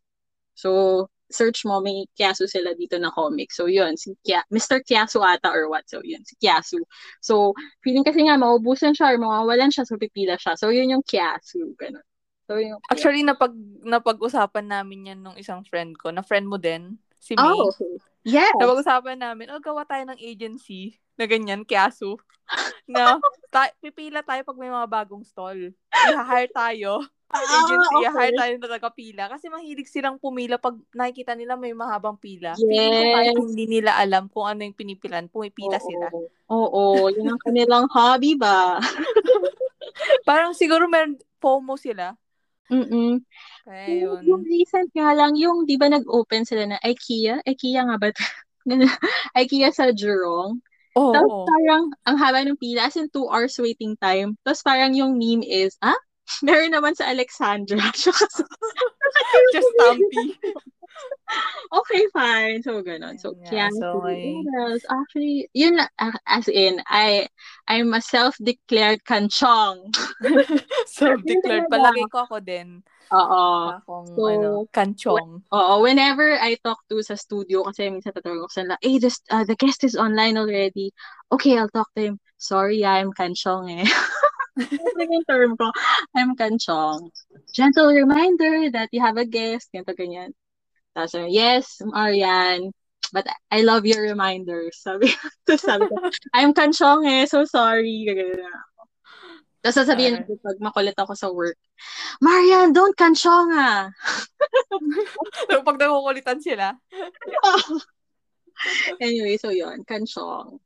So, 0.55 0.69
search 1.31 1.63
mo, 1.63 1.79
may 1.79 2.05
Kiasu 2.13 2.45
sila 2.45 2.75
dito 2.75 2.99
na 2.99 3.09
comic. 3.09 3.55
So, 3.55 3.71
yun, 3.71 3.95
si 3.95 4.13
Kia, 4.21 4.43
Mr. 4.51 4.83
Kiasu 4.83 5.23
ata 5.23 5.49
or 5.49 5.71
what. 5.71 5.87
So, 5.87 6.03
yun, 6.03 6.21
si 6.27 6.35
Kiasu. 6.37 6.83
So, 7.23 7.55
feeling 7.81 8.03
kasi 8.03 8.27
nga, 8.27 8.35
maubusan 8.35 8.93
siya 8.93 9.15
or 9.15 9.17
mawawalan 9.17 9.71
siya, 9.71 9.87
so 9.87 9.95
pipila 9.95 10.35
siya. 10.35 10.59
So, 10.59 10.69
yun 10.69 10.91
yung 10.91 11.05
Kiasu. 11.07 11.73
Ganun. 11.79 12.03
So, 12.51 12.59
yung 12.59 12.83
Actually, 12.91 13.23
napag, 13.23 13.55
napag-usapan 13.81 14.67
namin 14.67 15.15
yan 15.15 15.19
nung 15.23 15.39
isang 15.39 15.63
friend 15.63 15.95
ko, 15.95 16.11
na 16.11 16.19
friend 16.19 16.51
mo 16.51 16.59
din, 16.59 16.99
si 17.15 17.39
May. 17.39 17.47
Oh, 17.47 17.71
okay. 17.71 17.95
Yes. 18.27 18.51
Napag-usapan 18.59 19.23
namin, 19.23 19.49
oh, 19.55 19.63
gawa 19.63 19.87
tayo 19.87 20.03
ng 20.11 20.19
agency 20.19 20.99
na 21.21 21.29
ganyan, 21.29 21.61
Kiasu. 21.61 22.17
na 22.89 23.21
ta- 23.53 23.71
pipila 23.79 24.25
tayo 24.25 24.41
pag 24.41 24.57
may 24.57 24.67
mga 24.67 24.89
bagong 24.89 25.21
stall. 25.23 25.69
I-hire 25.93 26.49
tayo. 26.49 26.99
Agency, 27.31 27.95
Ah, 27.95 28.03
i-hire 28.11 28.35
okay. 28.35 28.39
tayo 28.43 28.53
na 28.59 28.67
tagapila. 28.67 29.23
Kasi 29.31 29.47
mahilig 29.47 29.87
silang 29.87 30.19
pumila 30.19 30.59
pag 30.59 30.75
nakikita 30.91 31.31
nila 31.31 31.55
may 31.55 31.71
mahabang 31.71 32.19
pila. 32.19 32.59
Feeling 32.59 32.91
ko 33.15 33.19
Yes. 33.23 33.47
hindi 33.55 33.65
nila 33.79 33.95
alam 33.95 34.27
kung 34.27 34.43
ano 34.51 34.67
yung 34.67 34.75
pinipilan, 34.75 35.31
pumipila 35.31 35.79
Oo. 35.79 35.87
sila. 35.87 36.05
Oo, 36.51 37.07
yun 37.07 37.31
ang 37.31 37.39
kanilang 37.39 37.87
hobby 37.87 38.35
ba? 38.35 38.81
Parang 40.27 40.51
siguro 40.51 40.91
meron 40.91 41.15
FOMO 41.39 41.79
sila. 41.79 42.19
Mm-mm. 42.67 43.23
Kaya 43.63 43.87
yun. 44.07 44.23
yung 44.27 44.43
recent 44.47 44.91
nga 44.91 45.11
lang, 45.11 45.35
yung 45.35 45.63
di 45.63 45.75
ba 45.75 45.87
nag-open 45.87 46.43
sila 46.43 46.67
na 46.67 46.77
IKEA? 46.83 47.43
IKEA 47.43 47.87
nga 47.87 47.95
ba? 47.95 48.11
IKEA 49.39 49.71
sa 49.71 49.91
Jurong. 49.91 50.59
Oo. 50.99 51.13
Tapos 51.15 51.33
parang 51.47 51.83
ang 52.03 52.17
haba 52.19 52.39
ng 52.43 52.59
pila, 52.59 52.87
as 52.87 52.97
in 52.99 53.07
two 53.11 53.27
hours 53.31 53.55
waiting 53.59 53.95
time. 53.99 54.35
Tapos 54.43 54.63
parang 54.63 54.91
yung 54.91 55.15
meme 55.15 55.43
is, 55.45 55.77
ah? 55.79 55.95
Meron 56.43 56.71
naman 56.71 56.95
sa 56.95 57.11
Alexandra. 57.11 57.79
Just 59.53 59.69
Stampy. 59.75 60.35
okay, 61.79 62.03
fine. 62.13 62.59
So, 62.63 62.81
ganun. 62.83 63.19
So, 63.19 63.35
Yeah, 63.39 63.69
Kiasu. 63.69 63.79
so 63.79 64.03
I- 64.05 64.45
else? 64.59 64.83
Actually, 64.89 65.49
yun 65.53 65.79
ah, 65.99 66.15
as 66.27 66.47
in, 66.47 66.81
I, 66.87 67.27
I'm 67.67 67.93
a 67.93 68.01
self-declared 68.01 69.03
kanchong. 69.07 69.93
Self-declared. 70.87 71.71
Palagay 71.71 72.07
ko 72.11 72.27
ako 72.27 72.37
din. 72.43 72.83
Oo. 73.11 73.75
Akong, 73.75 74.07
So, 74.07 74.23
ano, 74.27 74.49
kanchong. 74.71 75.43
Oo, 75.51 75.73
whenever 75.83 76.39
I 76.39 76.55
talk 76.63 76.79
to 76.87 77.03
sa 77.03 77.19
studio, 77.19 77.67
kasi 77.67 77.91
minsan 77.91 78.15
tatawag 78.15 78.47
ko 78.47 78.51
sila, 78.51 78.75
hey, 78.79 78.99
this, 79.03 79.19
uh, 79.31 79.43
the 79.43 79.55
guest 79.59 79.83
is 79.83 79.99
online 79.99 80.39
already. 80.39 80.95
Okay, 81.31 81.59
I'll 81.59 81.71
talk 81.71 81.91
to 81.99 82.11
him. 82.11 82.15
Sorry, 82.39 82.83
I'm 82.87 83.11
kanchong 83.11 83.83
eh. 83.83 83.87
Ano 84.61 85.01
yung 85.07 85.23
term 85.25 85.51
ko? 85.55 85.71
I'm 86.11 86.35
kanchong. 86.35 87.07
Gentle 87.55 87.91
reminder 87.95 88.67
that 88.75 88.91
you 88.91 88.99
have 88.99 89.15
a 89.15 89.23
guest. 89.23 89.71
Ganito, 89.71 89.95
ganyan. 89.95 90.35
Tapos, 90.91 91.15
yes, 91.31 91.79
Marian, 91.83 92.71
but 93.11 93.27
I 93.51 93.61
love 93.61 93.85
your 93.85 94.03
reminders. 94.03 94.79
Sabi, 94.83 95.11
tapos 95.47 95.63
sabi 95.63 95.87
I'm 96.35 96.53
kanchong 96.53 97.07
eh, 97.07 97.25
so 97.27 97.47
sorry. 97.47 98.07
Ganyan 98.07 98.39
na 98.39 98.51
ako. 98.51 98.81
Tapos 99.61 99.77
sasabihin 99.77 100.25
ko 100.25 100.35
pag 100.41 100.57
makulit 100.57 100.97
ako 100.97 101.13
sa 101.13 101.29
work, 101.29 101.59
Marian, 102.19 102.73
don't 102.73 102.97
kanchong 102.97 103.53
ah. 103.53 103.93
So, 105.47 105.61
pag 105.67 105.77
nakukulitan 105.77 106.41
sila, 106.41 106.73
anyway, 109.05 109.37
so 109.37 109.53
yun, 109.53 109.85
kanchong. 109.85 110.57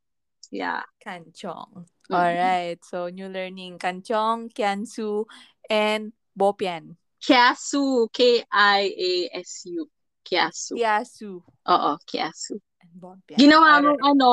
Yeah. 0.54 0.88
kanchong. 1.04 1.90
Mm. 2.08 2.16
Alright. 2.16 2.80
So, 2.86 3.10
new 3.10 3.28
learning. 3.28 3.82
Kanchong, 3.82 4.54
kiansu, 4.54 5.26
and 5.70 6.14
bopian. 6.38 6.96
Kiasu, 7.20 8.08
K-I-A-S-U. 8.14 9.90
Kiasu. 10.26 10.74
Kiasu 10.74 11.46
Oo, 11.70 11.92
Kiasu. 12.10 12.58
and 12.82 12.94
bopian. 12.98 13.38
Ginawa 13.38 13.78
mong 13.86 14.02
ano, 14.02 14.30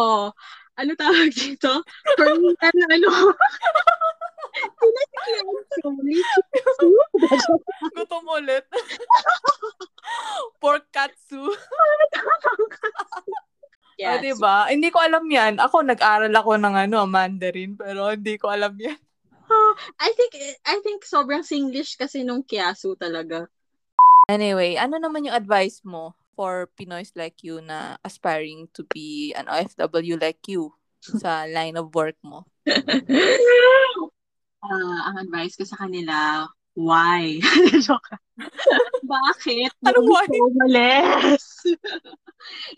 ano 0.77 0.91
tawag 0.97 1.29
dito? 1.37 1.85
Korean 2.17 2.57
na 2.81 2.87
ano. 2.97 3.11
Kiasu. 5.21 5.89
Kiasu. 6.53 6.89
Gutom 7.93 8.25
ulit. 8.33 8.65
Pork 10.63 10.89
katsu. 10.89 11.45
O, 14.03 14.09
Kiasu. 14.19 14.25
diba? 14.25 14.67
Hindi 14.67 14.89
ko 14.91 14.99
alam 14.99 15.23
yan. 15.31 15.63
Ako, 15.63 15.87
nag-aral 15.87 16.33
ako 16.35 16.59
ng 16.59 16.75
ano, 16.75 17.07
Mandarin, 17.07 17.79
pero 17.79 18.11
hindi 18.11 18.35
ko 18.35 18.51
alam 18.51 18.75
yan. 18.75 18.99
I 20.01 20.11
think, 20.17 20.33
I 20.67 20.81
think 20.83 21.07
sobrang 21.07 21.47
Singlish 21.47 21.95
kasi 21.95 22.27
nung 22.27 22.43
Kiasu 22.43 22.99
talaga. 22.99 23.47
Anyway, 24.33 24.81
ano 24.81 24.97
naman 24.97 25.29
yung 25.29 25.37
advice 25.37 25.85
mo 25.85 26.17
for 26.33 26.73
Pinoys 26.73 27.13
like 27.13 27.45
you 27.45 27.61
na 27.61 28.01
aspiring 28.01 28.65
to 28.73 28.81
be 28.89 29.37
an 29.37 29.45
OFW 29.45 30.17
like 30.17 30.41
you 30.49 30.73
sa 31.05 31.45
line 31.57 31.77
of 31.77 31.93
work 31.93 32.17
mo? 32.25 32.49
Ah, 34.63 35.11
ang 35.11 35.27
advice 35.27 35.59
ko 35.59 35.67
sa 35.67 35.75
kanila, 35.75 36.47
why? 36.79 37.43
Joke. 37.83 38.15
Bakit? 39.03 39.75
Anong 39.83 40.07
why? 40.07 40.23
So 40.31 40.55
males. 40.55 41.47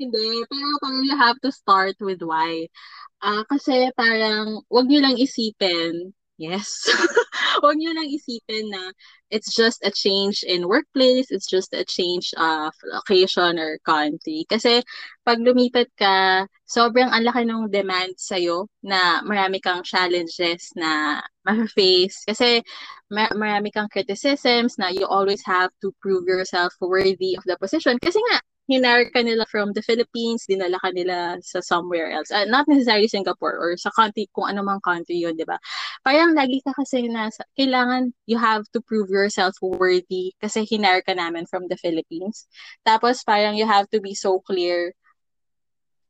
Hindi, 0.00 0.48
pero 0.48 0.64
parang 0.80 1.04
you 1.04 1.12
have 1.12 1.36
to 1.44 1.52
start 1.52 2.00
with 2.00 2.24
why. 2.24 2.72
Ah, 3.20 3.40
uh, 3.40 3.42
kasi 3.52 3.92
parang 4.00 4.64
wag 4.72 4.88
niyo 4.88 5.04
lang 5.04 5.20
isipin 5.20 6.16
Yes. 6.34 6.90
Huwag 7.62 7.78
niyo 7.78 7.94
lang 7.94 8.10
isipin 8.10 8.66
na 8.74 8.90
it's 9.30 9.54
just 9.54 9.78
a 9.86 9.90
change 9.94 10.42
in 10.42 10.66
workplace, 10.66 11.30
it's 11.30 11.46
just 11.46 11.70
a 11.70 11.86
change 11.86 12.34
of 12.34 12.74
location 12.90 13.54
or 13.62 13.78
country. 13.86 14.42
Kasi 14.50 14.82
pag 15.22 15.38
lumipat 15.38 15.94
ka, 15.94 16.50
sobrang 16.66 17.06
ang 17.14 17.22
laki 17.22 17.46
ng 17.46 17.70
demand 17.70 18.18
sa'yo 18.18 18.66
na 18.82 19.22
marami 19.22 19.62
kang 19.62 19.86
challenges 19.86 20.74
na 20.74 21.22
ma-face. 21.46 22.26
Kasi 22.26 22.66
marami 23.14 23.70
kang 23.70 23.86
criticisms 23.86 24.74
na 24.74 24.90
you 24.90 25.06
always 25.06 25.46
have 25.46 25.70
to 25.78 25.94
prove 26.02 26.26
yourself 26.26 26.74
worthy 26.82 27.38
of 27.38 27.46
the 27.46 27.54
position. 27.62 27.94
Kasi 28.02 28.18
nga, 28.18 28.42
hinire 28.70 29.12
ka 29.12 29.20
nila 29.20 29.44
from 29.50 29.72
the 29.76 29.82
Philippines, 29.84 30.48
dinala 30.48 30.80
ka 30.80 30.90
nila 30.90 31.36
sa 31.44 31.60
somewhere 31.60 32.10
else. 32.10 32.32
Uh, 32.32 32.48
not 32.48 32.64
necessarily 32.68 33.08
Singapore 33.08 33.56
or 33.60 33.76
sa 33.76 33.92
country, 33.92 34.28
kung 34.32 34.48
ano 34.48 34.64
mang 34.64 34.80
country 34.80 35.20
yun, 35.20 35.36
di 35.36 35.44
ba? 35.44 35.60
Parang 36.00 36.32
lagi 36.32 36.64
ka 36.64 36.72
kasi 36.72 37.08
na, 37.08 37.28
kailangan 37.56 38.12
you 38.24 38.40
have 38.40 38.64
to 38.72 38.80
prove 38.80 39.12
yourself 39.12 39.52
worthy 39.60 40.32
kasi 40.40 40.64
hinire 40.64 41.04
ka 41.04 41.12
namin 41.12 41.44
from 41.44 41.68
the 41.68 41.76
Philippines. 41.76 42.48
Tapos 42.88 43.20
parang 43.20 43.56
you 43.56 43.68
have 43.68 43.88
to 43.92 44.00
be 44.00 44.16
so 44.16 44.40
clear 44.40 44.96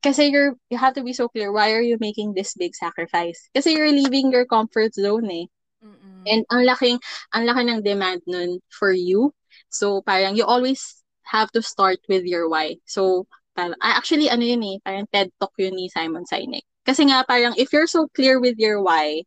kasi 0.05 0.29
you're 0.29 0.53
you 0.69 0.77
have 0.77 0.93
to 0.93 1.01
be 1.01 1.17
so 1.17 1.25
clear 1.25 1.49
why 1.49 1.73
are 1.73 1.81
you 1.81 1.97
making 1.97 2.37
this 2.37 2.53
big 2.53 2.77
sacrifice 2.77 3.49
kasi 3.57 3.73
you're 3.73 3.89
leaving 3.89 4.29
your 4.29 4.45
comfort 4.45 4.93
zone 4.93 5.25
eh 5.33 5.49
Mm-mm. 5.81 6.21
and 6.29 6.45
ang 6.53 6.61
laking 6.61 7.01
ang 7.33 7.49
laki 7.49 7.65
ng 7.65 7.81
demand 7.81 8.21
nun 8.29 8.61
for 8.69 8.93
you 8.93 9.33
so 9.73 10.05
parang 10.05 10.37
you 10.37 10.45
always 10.45 11.01
have 11.25 11.51
to 11.51 11.61
start 11.61 11.99
with 12.07 12.23
your 12.25 12.49
why. 12.49 12.77
So, 12.85 13.27
parang, 13.55 13.75
actually, 13.81 14.29
ano 14.29 14.43
yun 14.43 14.63
eh, 14.63 14.77
parang 14.83 15.07
TED 15.11 15.31
Talk 15.39 15.53
yun 15.57 15.75
ni 15.75 15.89
Simon 15.89 16.25
Sinek. 16.25 16.63
Kasi 16.85 17.05
nga, 17.09 17.25
parang, 17.27 17.53
if 17.57 17.73
you're 17.73 17.89
so 17.89 18.07
clear 18.13 18.39
with 18.39 18.57
your 18.57 18.81
why, 18.81 19.23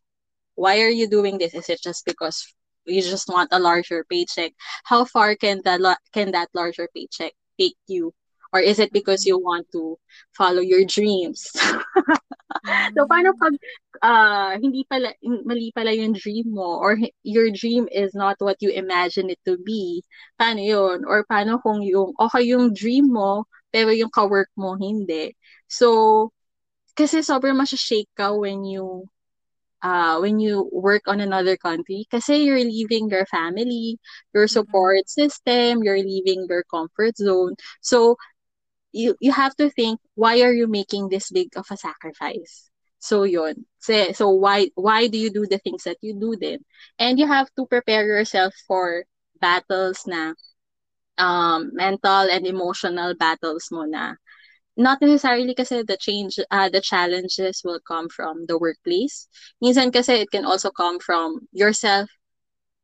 why 0.54 0.80
are 0.82 0.92
you 0.92 1.08
doing 1.08 1.38
this? 1.38 1.54
Is 1.54 1.68
it 1.68 1.82
just 1.82 2.04
because 2.06 2.54
you 2.86 3.02
just 3.02 3.28
want 3.28 3.50
a 3.52 3.58
larger 3.58 4.04
paycheck? 4.08 4.52
How 4.84 5.04
far 5.04 5.34
can 5.34 5.62
that, 5.64 5.80
can 6.12 6.32
that 6.32 6.48
larger 6.54 6.88
paycheck 6.94 7.32
take 7.58 7.76
you? 7.86 8.14
Or 8.52 8.60
is 8.60 8.78
it 8.78 8.92
because 8.92 9.26
you 9.26 9.38
want 9.38 9.68
to 9.72 9.98
follow 10.32 10.60
your 10.60 10.84
dreams? 10.84 11.52
so, 12.96 13.04
paano 13.04 13.36
pag 13.36 13.54
uh, 14.00 14.52
hindi 14.56 14.88
pala, 14.88 15.12
mali 15.22 15.68
pala 15.74 15.92
yung 15.92 16.16
dream 16.16 16.56
mo 16.56 16.80
or 16.80 16.96
your 17.22 17.50
dream 17.52 17.88
is 17.92 18.14
not 18.16 18.40
what 18.40 18.56
you 18.64 18.70
imagine 18.72 19.28
it 19.28 19.40
to 19.44 19.60
be? 19.60 20.00
Paano 20.40 20.64
yun? 20.64 21.04
Or 21.04 21.28
paano 21.28 21.60
kung 21.60 21.84
yung, 21.84 22.16
okay 22.16 22.48
yung 22.48 22.72
dream 22.72 23.12
mo, 23.12 23.44
pero 23.68 23.92
yung 23.92 24.10
ka-work 24.10 24.48
mo 24.56 24.80
hindi? 24.80 25.36
So, 25.68 26.32
kasi 26.96 27.22
sobrang 27.22 27.54
masya-shake 27.54 28.10
ka 28.16 28.34
when 28.34 28.64
you 28.64 29.06
uh, 29.82 30.18
when 30.18 30.40
you 30.40 30.68
work 30.72 31.06
on 31.06 31.20
another 31.20 31.56
country 31.56 32.06
kasi 32.10 32.42
you're 32.42 32.58
leaving 32.58 33.08
your 33.08 33.26
family, 33.26 33.98
your 34.34 34.48
support 34.48 35.08
system, 35.08 35.82
you're 35.82 36.02
leaving 36.02 36.46
your 36.48 36.64
comfort 36.66 37.16
zone. 37.16 37.54
So, 37.80 38.16
you 38.92 39.16
you 39.20 39.32
have 39.32 39.54
to 39.56 39.70
think 39.70 40.00
why 40.14 40.40
are 40.42 40.52
you 40.52 40.66
making 40.66 41.08
this 41.08 41.30
big 41.30 41.48
of 41.56 41.66
a 41.70 41.76
sacrifice? 41.76 42.70
So 42.98 43.22
yun. 43.22 43.64
So, 43.78 44.12
so 44.12 44.30
why 44.30 44.70
why 44.74 45.06
do 45.08 45.18
you 45.18 45.30
do 45.30 45.46
the 45.46 45.58
things 45.58 45.84
that 45.84 45.98
you 46.02 46.14
do 46.14 46.36
then? 46.36 46.64
And 46.98 47.18
you 47.18 47.26
have 47.26 47.48
to 47.56 47.66
prepare 47.66 48.06
yourself 48.06 48.54
for 48.66 49.04
battles 49.40 50.06
na 50.06 50.34
um 51.18 51.70
mental 51.74 52.30
and 52.30 52.46
emotional 52.46 53.14
battles 53.14 53.70
mo 53.70 53.84
na. 53.84 54.14
Not 54.78 55.02
necessarily 55.02 55.54
kasi 55.54 55.82
the 55.82 55.98
change 55.98 56.38
uh, 56.50 56.70
the 56.70 56.80
challenges 56.80 57.62
will 57.64 57.80
come 57.82 58.08
from 58.08 58.46
the 58.46 58.58
workplace. 58.58 59.26
Minsan 59.62 59.92
kasi 59.92 60.22
it 60.26 60.30
can 60.30 60.46
also 60.46 60.70
come 60.70 60.98
from 60.98 61.46
yourself 61.52 62.10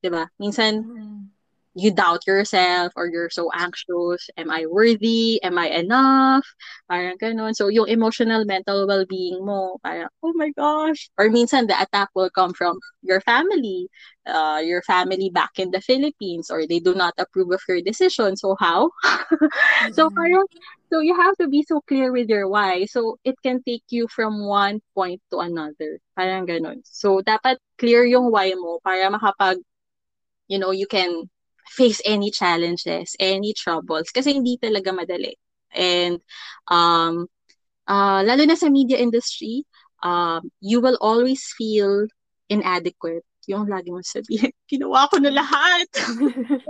'di 0.03 0.11
ba? 0.11 0.31
Minsan 0.39 0.85
mm-hmm 0.85 1.34
you 1.75 1.91
doubt 1.91 2.27
yourself 2.27 2.93
or 2.97 3.07
you're 3.07 3.31
so 3.31 3.51
anxious. 3.53 4.31
Am 4.37 4.51
I 4.51 4.67
worthy? 4.67 5.43
Am 5.43 5.59
I 5.59 5.67
enough? 5.75 6.47
Parang 6.89 7.19
ganun. 7.19 7.55
So, 7.55 7.67
yung 7.67 7.89
emotional, 7.89 8.45
mental 8.47 8.87
well-being 8.87 9.45
mo, 9.45 9.79
parang, 9.83 10.09
oh 10.23 10.33
my 10.35 10.51
gosh. 10.55 11.11
Or 11.19 11.27
minsan, 11.29 11.67
the 11.67 11.75
attack 11.75 12.11
will 12.15 12.31
come 12.31 12.55
from 12.55 12.79
your 13.03 13.21
family, 13.21 13.91
uh, 14.27 14.63
your 14.63 14.83
family 14.83 15.31
back 15.31 15.59
in 15.59 15.73
the 15.73 15.81
Philippines, 15.83 16.49
or 16.49 16.67
they 16.67 16.79
do 16.79 16.95
not 16.95 17.15
approve 17.19 17.51
of 17.51 17.61
your 17.69 17.83
decision. 17.83 18.37
So, 18.37 18.55
how? 18.59 18.91
mm-hmm. 19.05 19.93
So, 19.93 20.11
parang, 20.11 20.47
so 20.95 21.01
you 21.01 21.19
have 21.19 21.35
to 21.43 21.49
be 21.49 21.67
so 21.67 21.83
clear 21.91 22.13
with 22.13 22.31
your 22.31 22.49
why. 22.49 22.87
So, 22.87 23.19
it 23.25 23.35
can 23.43 23.63
take 23.67 23.85
you 23.91 24.07
from 24.07 24.47
one 24.47 24.79
point 24.95 25.21
to 25.35 25.43
another. 25.43 25.99
Parang 26.15 26.47
ganun. 26.47 26.87
So, 26.87 27.19
dapat 27.19 27.59
clear 27.83 28.07
yung 28.07 28.31
why 28.31 28.55
mo 28.55 28.79
para 28.79 29.11
makapag, 29.11 29.59
you 30.47 30.63
know, 30.63 30.71
you 30.71 30.87
can 30.87 31.27
face 31.67 32.01
any 32.05 32.31
challenges, 32.31 33.17
any 33.19 33.57
troubles 33.57 34.13
kasi 34.13 34.37
hindi 34.37 34.61
talaga 34.61 34.93
madali. 34.93 35.35
And 35.75 36.21
um 36.69 37.27
uh, 37.89 38.21
lalo 38.23 38.43
na 38.45 38.57
sa 38.57 38.69
media 38.69 39.01
industry, 39.01 39.65
um 40.05 40.49
you 40.61 40.81
will 40.81 40.99
always 41.01 41.43
feel 41.57 42.07
inadequate. 42.49 43.25
Yung 43.45 43.69
lagi 43.69 43.93
mo 43.93 44.01
sabihin, 44.01 44.53
ginawa 44.73 45.09
ko 45.13 45.21
na 45.21 45.33
lahat. 45.33 45.89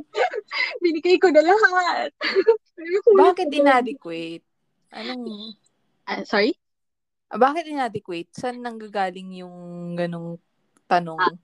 Binigay 0.82 1.22
ko 1.22 1.30
na 1.30 1.42
lahat. 1.42 2.11
Bakit 3.22 3.49
inadequate? 3.55 4.42
Anong... 4.90 5.55
Uh, 6.07 6.22
sorry? 6.26 6.59
Bakit 7.30 7.70
inadequate? 7.70 8.30
Saan 8.34 8.62
nanggagaling 8.62 9.38
yung 9.42 9.95
ganong 9.95 10.38
tanong? 10.90 11.38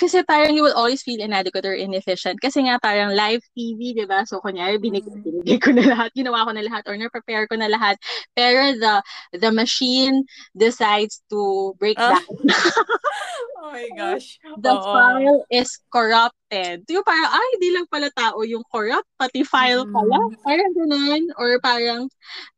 Kasi 0.00 0.22
parang 0.22 0.54
you 0.54 0.62
will 0.62 0.76
always 0.76 1.02
feel 1.02 1.18
inadequate 1.18 1.66
or 1.66 1.74
inefficient. 1.74 2.38
Kasi 2.38 2.66
nga 2.66 2.78
parang 2.78 3.14
live 3.14 3.42
TV, 3.56 3.94
di 3.96 4.06
ba? 4.06 4.22
So, 4.22 4.38
kunyari, 4.38 4.78
binig, 4.78 5.06
mm. 5.06 5.22
binigay 5.22 5.58
ko 5.58 5.74
na 5.74 5.84
lahat, 5.86 6.10
ginawa 6.14 6.46
ko 6.46 6.50
na 6.54 6.62
lahat, 6.62 6.82
or 6.86 6.94
na-prepare 6.94 7.50
ko 7.50 7.58
na 7.58 7.66
lahat. 7.66 7.98
Pero 8.38 8.74
the 8.78 8.94
the 9.34 9.50
machine 9.50 10.22
decides 10.54 11.22
to 11.30 11.74
break 11.82 11.98
uh? 11.98 12.14
down. 12.14 12.36
oh 13.62 13.70
my 13.74 13.88
gosh. 13.98 14.38
The 14.62 14.74
Oo. 14.74 14.86
file 14.86 15.40
is 15.50 15.70
corrupted. 15.90 16.86
Yung 16.86 17.02
parang, 17.02 17.30
ay, 17.34 17.46
hindi 17.58 17.68
lang 17.74 17.86
pala 17.90 18.08
tao 18.14 18.38
yung 18.46 18.62
corrupt, 18.70 19.08
pati 19.18 19.42
file 19.42 19.84
mm. 19.86 19.92
pala. 19.92 20.18
Parang 20.46 20.72
ganun. 20.78 21.22
Or 21.34 21.58
parang, 21.58 22.06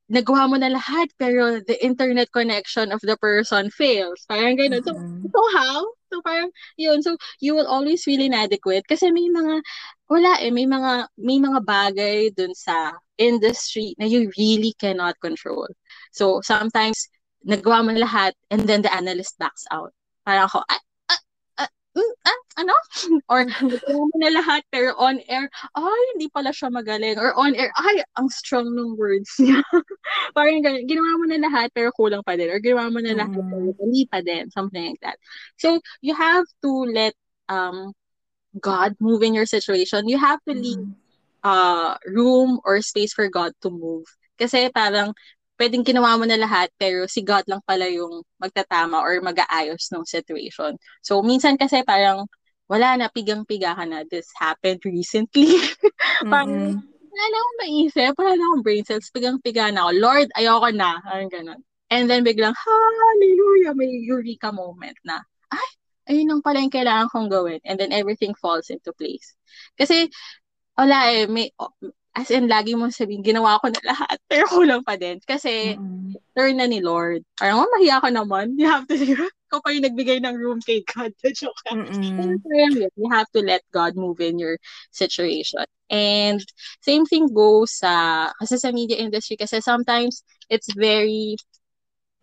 nagawa 0.08 0.48
mo 0.48 0.56
na 0.56 0.72
lahat 0.72 1.12
pero 1.20 1.60
the 1.60 1.76
internet 1.84 2.32
connection 2.32 2.92
of 2.92 3.00
the 3.04 3.16
person 3.20 3.68
fails. 3.68 4.24
Parang 4.24 4.56
ganun. 4.56 4.80
So, 4.80 4.96
mm-hmm. 4.96 5.28
so 5.28 5.40
how? 5.52 5.84
So 6.08 6.20
parang 6.24 6.50
yun. 6.80 7.02
So 7.04 7.16
you 7.40 7.54
will 7.54 7.68
always 7.68 8.04
feel 8.04 8.20
inadequate 8.20 8.88
kasi 8.88 9.12
may 9.12 9.28
mga 9.28 9.60
wala 10.08 10.40
eh 10.40 10.50
may 10.50 10.64
mga 10.64 11.12
may 11.20 11.38
mga 11.40 11.60
bagay 11.64 12.32
dun 12.32 12.52
sa 12.56 12.96
industry 13.20 13.92
na 14.00 14.08
you 14.08 14.32
really 14.40 14.72
cannot 14.80 15.20
control. 15.20 15.68
So 16.12 16.40
sometimes 16.40 17.08
nagawa 17.44 17.84
mo 17.84 17.92
lahat 17.94 18.32
and 18.50 18.64
then 18.66 18.82
the 18.82 18.92
analyst 18.92 19.36
backs 19.38 19.64
out. 19.70 19.92
Parang 20.24 20.48
ako, 20.48 20.64
ah, 20.68 20.82
mm, 21.98 22.14
ah, 22.22 22.40
ano? 22.62 22.74
Or 23.32 23.42
nagawa 23.42 24.08
na 24.14 24.30
lahat, 24.38 24.62
pero 24.70 24.94
on 24.94 25.18
air, 25.26 25.50
ay, 25.74 26.02
hindi 26.14 26.30
pala 26.30 26.54
siya 26.54 26.70
magaling. 26.70 27.18
Or 27.18 27.34
on 27.34 27.58
air, 27.58 27.74
ay, 27.74 28.06
ang 28.14 28.30
strong 28.30 28.70
ng 28.70 28.94
words 28.94 29.34
niya. 29.42 29.58
Parang 30.36 30.62
ganun, 30.62 30.86
ginawa 30.86 31.10
mo 31.18 31.24
na 31.26 31.38
lahat, 31.42 31.74
pero 31.74 31.90
kulang 31.90 32.22
pa 32.22 32.38
din. 32.38 32.54
Or 32.54 32.62
ginawa 32.62 32.88
mo 32.88 33.02
na 33.02 33.18
lahat, 33.18 33.42
mm. 33.42 33.50
pero 33.50 33.66
hindi 33.82 34.02
pa 34.06 34.22
din. 34.22 34.46
Something 34.54 34.94
like 34.94 35.02
that. 35.02 35.18
So, 35.58 35.82
you 36.00 36.14
have 36.14 36.46
to 36.62 36.70
let 36.86 37.18
um 37.50 37.92
God 38.56 38.96
move 39.00 39.22
in 39.22 39.34
your 39.34 39.46
situation. 39.46 40.08
You 40.08 40.18
have 40.18 40.40
to 40.48 40.54
leave 40.54 40.80
mm. 40.80 40.94
uh, 41.44 41.96
room 42.06 42.60
or 42.64 42.80
space 42.82 43.12
for 43.12 43.28
God 43.28 43.52
to 43.62 43.70
move. 43.70 44.06
Kasi 44.38 44.70
parang 44.70 45.12
pwedeng 45.58 45.82
ginawa 45.82 46.14
mo 46.14 46.24
na 46.24 46.38
lahat, 46.38 46.70
pero 46.78 47.04
si 47.10 47.26
God 47.26 47.44
lang 47.50 47.60
pala 47.66 47.90
yung 47.90 48.22
magtatama 48.38 49.02
or 49.02 49.18
mag-aayos 49.18 49.90
ng 49.90 50.06
situation. 50.06 50.78
So, 51.02 51.20
minsan 51.20 51.58
kasi 51.58 51.82
parang, 51.82 52.30
wala 52.70 52.94
na, 52.94 53.10
pigang-piga 53.10 53.74
ka 53.74 53.84
na. 53.84 54.06
This 54.06 54.30
happened 54.38 54.80
recently. 54.86 55.50
mm-hmm. 55.58 56.30
parang, 56.30 56.78
wala 56.78 57.24
na 57.26 57.36
akong 57.42 57.58
maisip, 57.66 58.12
wala 58.14 58.32
na 58.38 58.44
akong 58.46 58.64
brain 58.64 58.84
cells, 58.86 59.10
pigang-piga 59.10 59.74
na 59.74 59.90
ako. 59.90 59.92
Lord, 59.98 60.28
ayoko 60.38 60.68
na. 60.70 61.02
Parang 61.02 61.28
ganun. 61.28 61.60
And 61.90 62.06
then 62.06 62.22
biglang, 62.22 62.54
hallelujah, 62.54 63.74
may 63.74 63.90
eureka 64.06 64.54
moment 64.54 64.94
na, 65.02 65.24
ay, 65.50 65.68
ayun 66.14 66.30
lang 66.30 66.42
pala 66.44 66.62
yung 66.62 66.72
kailangan 66.72 67.10
kong 67.10 67.28
gawin. 67.32 67.58
And 67.66 67.80
then 67.80 67.90
everything 67.90 68.36
falls 68.38 68.70
into 68.70 68.94
place. 68.94 69.34
Kasi, 69.74 70.06
wala 70.78 71.10
eh, 71.10 71.26
may, 71.26 71.50
as 72.16 72.30
in, 72.30 72.48
lagi 72.48 72.74
mo 72.74 72.88
sabihin, 72.88 73.22
ginawa 73.22 73.60
ko 73.60 73.68
na 73.68 73.82
lahat, 73.84 74.18
pero 74.26 74.48
kulang 74.48 74.82
pa 74.82 74.96
din. 74.96 75.20
Kasi, 75.22 75.76
mm-hmm. 75.76 76.16
turn 76.34 76.56
na 76.56 76.66
ni 76.66 76.80
Lord. 76.80 77.22
Parang, 77.36 77.62
oh, 77.62 77.70
mahiya 77.78 78.00
ka 78.00 78.10
naman. 78.10 78.56
You 78.58 78.66
have 78.66 78.88
to, 78.88 78.96
ikaw 79.48 79.60
pa 79.62 79.70
yung 79.70 79.86
nagbigay 79.86 80.18
ng 80.24 80.36
room 80.36 80.58
kay 80.60 80.82
God. 80.82 81.14
Joke 81.38 81.56
mm-hmm. 81.68 82.42
You 82.96 83.08
have 83.12 83.28
to 83.32 83.40
let 83.40 83.62
God 83.70 83.94
move 83.94 84.20
in 84.20 84.38
your 84.38 84.58
situation. 84.90 85.64
And, 85.88 86.42
same 86.82 87.06
thing 87.06 87.32
goes 87.32 87.72
sa, 87.76 88.28
kasi 88.40 88.58
sa 88.58 88.72
media 88.72 88.98
industry, 88.98 89.36
kasi 89.36 89.60
sometimes, 89.60 90.24
it's 90.48 90.72
very 90.74 91.36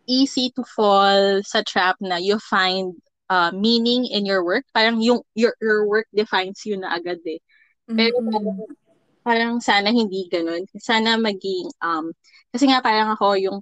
easy 0.06 0.54
to 0.54 0.64
fall 0.66 1.42
sa 1.42 1.62
trap 1.66 1.98
na 2.02 2.18
you 2.18 2.38
find 2.38 2.94
uh, 3.30 3.52
meaning 3.54 4.06
in 4.06 4.26
your 4.26 4.44
work. 4.44 4.66
Parang 4.74 5.02
yung 5.02 5.22
your, 5.34 5.56
your 5.62 5.88
work 5.88 6.06
defines 6.14 6.62
you 6.66 6.78
na 6.78 6.94
agad 6.94 7.22
eh. 7.26 7.42
Pero 7.90 8.22
mm-hmm. 8.22 8.85
Parang 9.26 9.60
sana 9.60 9.90
hindi 9.90 10.30
ganun. 10.30 10.70
Sana 10.78 11.18
maging, 11.18 11.74
um, 11.82 12.14
kasi 12.54 12.70
nga 12.70 12.80
parang 12.86 13.10
ako 13.18 13.36
yung 13.42 13.60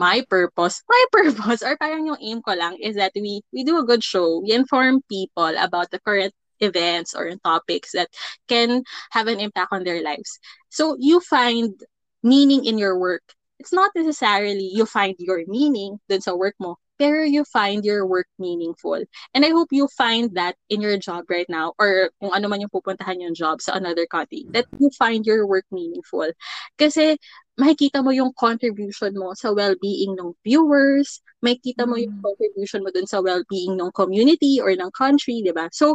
my 0.00 0.24
purpose, 0.26 0.82
my 0.90 1.04
purpose, 1.12 1.62
or 1.62 1.76
parang 1.76 2.08
yung 2.08 2.20
aim 2.20 2.40
ko 2.42 2.56
lang 2.56 2.80
is 2.80 2.96
that 2.96 3.12
we, 3.14 3.42
we 3.52 3.62
do 3.62 3.78
a 3.78 3.86
good 3.86 4.02
show. 4.02 4.40
We 4.40 4.52
inform 4.56 5.02
people 5.06 5.52
about 5.60 5.90
the 5.92 6.00
current 6.00 6.32
events 6.60 7.14
or 7.14 7.30
topics 7.44 7.92
that 7.92 8.08
can 8.48 8.82
have 9.10 9.26
an 9.28 9.40
impact 9.40 9.72
on 9.72 9.84
their 9.84 10.02
lives. 10.02 10.38
So 10.70 10.96
you 10.98 11.20
find 11.20 11.74
meaning 12.22 12.64
in 12.64 12.78
your 12.78 12.98
work. 12.98 13.22
It's 13.60 13.72
not 13.72 13.92
necessarily 13.94 14.70
you 14.72 14.86
find 14.86 15.14
your 15.18 15.44
meaning 15.46 16.00
dun 16.08 16.20
sa 16.20 16.34
work 16.34 16.54
mo, 16.58 16.76
pero 16.98 17.22
you 17.22 17.44
find 17.44 17.84
your 17.84 18.06
work 18.06 18.26
meaningful. 18.38 19.02
And 19.34 19.44
I 19.44 19.50
hope 19.50 19.68
you 19.70 19.88
find 19.88 20.34
that 20.34 20.56
in 20.70 20.80
your 20.80 20.96
job 20.98 21.26
right 21.28 21.48
now 21.48 21.74
or 21.78 22.10
kung 22.20 22.32
ano 22.32 22.48
man 22.48 22.62
yung 22.62 22.72
pupuntahan 22.72 23.20
yung 23.20 23.34
job 23.34 23.60
sa 23.60 23.74
another 23.74 24.06
country, 24.06 24.46
that 24.54 24.66
you 24.78 24.90
find 24.94 25.26
your 25.26 25.46
work 25.46 25.66
meaningful. 25.70 26.30
Kasi 26.78 27.18
makikita 27.58 28.02
mo 28.02 28.10
yung 28.10 28.34
contribution 28.34 29.14
mo 29.14 29.34
sa 29.34 29.54
well-being 29.54 30.14
ng 30.18 30.34
viewers, 30.42 31.22
makikita 31.42 31.86
mo 31.86 31.94
yung 31.98 32.18
mm. 32.18 32.22
contribution 32.22 32.82
mo 32.82 32.90
dun 32.90 33.06
sa 33.06 33.22
well-being 33.22 33.78
ng 33.78 33.90
community 33.94 34.58
or 34.58 34.74
ng 34.74 34.90
country, 34.90 35.42
di 35.42 35.54
ba? 35.54 35.70
So, 35.70 35.94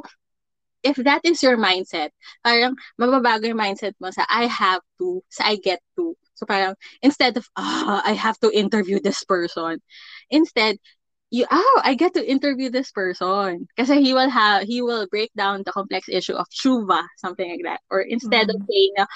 if 0.83 0.95
that 1.03 1.21
is 1.23 1.43
your 1.43 1.59
mindset, 1.59 2.15
parang 2.43 2.79
mababago 2.95 3.43
yung 3.47 3.59
mindset 3.59 3.95
mo 3.99 4.11
sa 4.11 4.23
I 4.31 4.47
have 4.47 4.83
to, 4.99 5.19
sa 5.27 5.51
I 5.51 5.59
get 5.59 5.83
to. 5.99 6.15
So 6.39 6.47
parang 6.47 6.75
instead 7.03 7.35
of, 7.37 7.43
ah, 7.59 8.01
oh, 8.05 8.09
I 8.09 8.13
have 8.15 8.39
to 8.39 8.49
interview 8.51 8.99
this 9.03 9.23
person, 9.27 9.83
Instead, 10.31 10.77
you 11.31 11.45
oh 11.51 11.81
I 11.83 11.93
get 11.95 12.13
to 12.15 12.23
interview 12.25 12.69
this 12.69 12.91
person. 12.91 13.67
Kasi 13.77 14.01
he 14.01 14.13
will 14.13 14.29
have 14.29 14.63
he 14.63 14.81
will 14.81 15.07
break 15.11 15.31
down 15.35 15.63
the 15.65 15.71
complex 15.71 16.07
issue 16.09 16.33
of 16.33 16.47
tshuva 16.49 17.03
something 17.17 17.49
like 17.49 17.65
that. 17.65 17.81
Or 17.91 18.01
instead 18.01 18.47
mm-hmm. 18.49 18.61
of 18.61 18.67
saying 18.69 18.93
ah, 18.97 19.07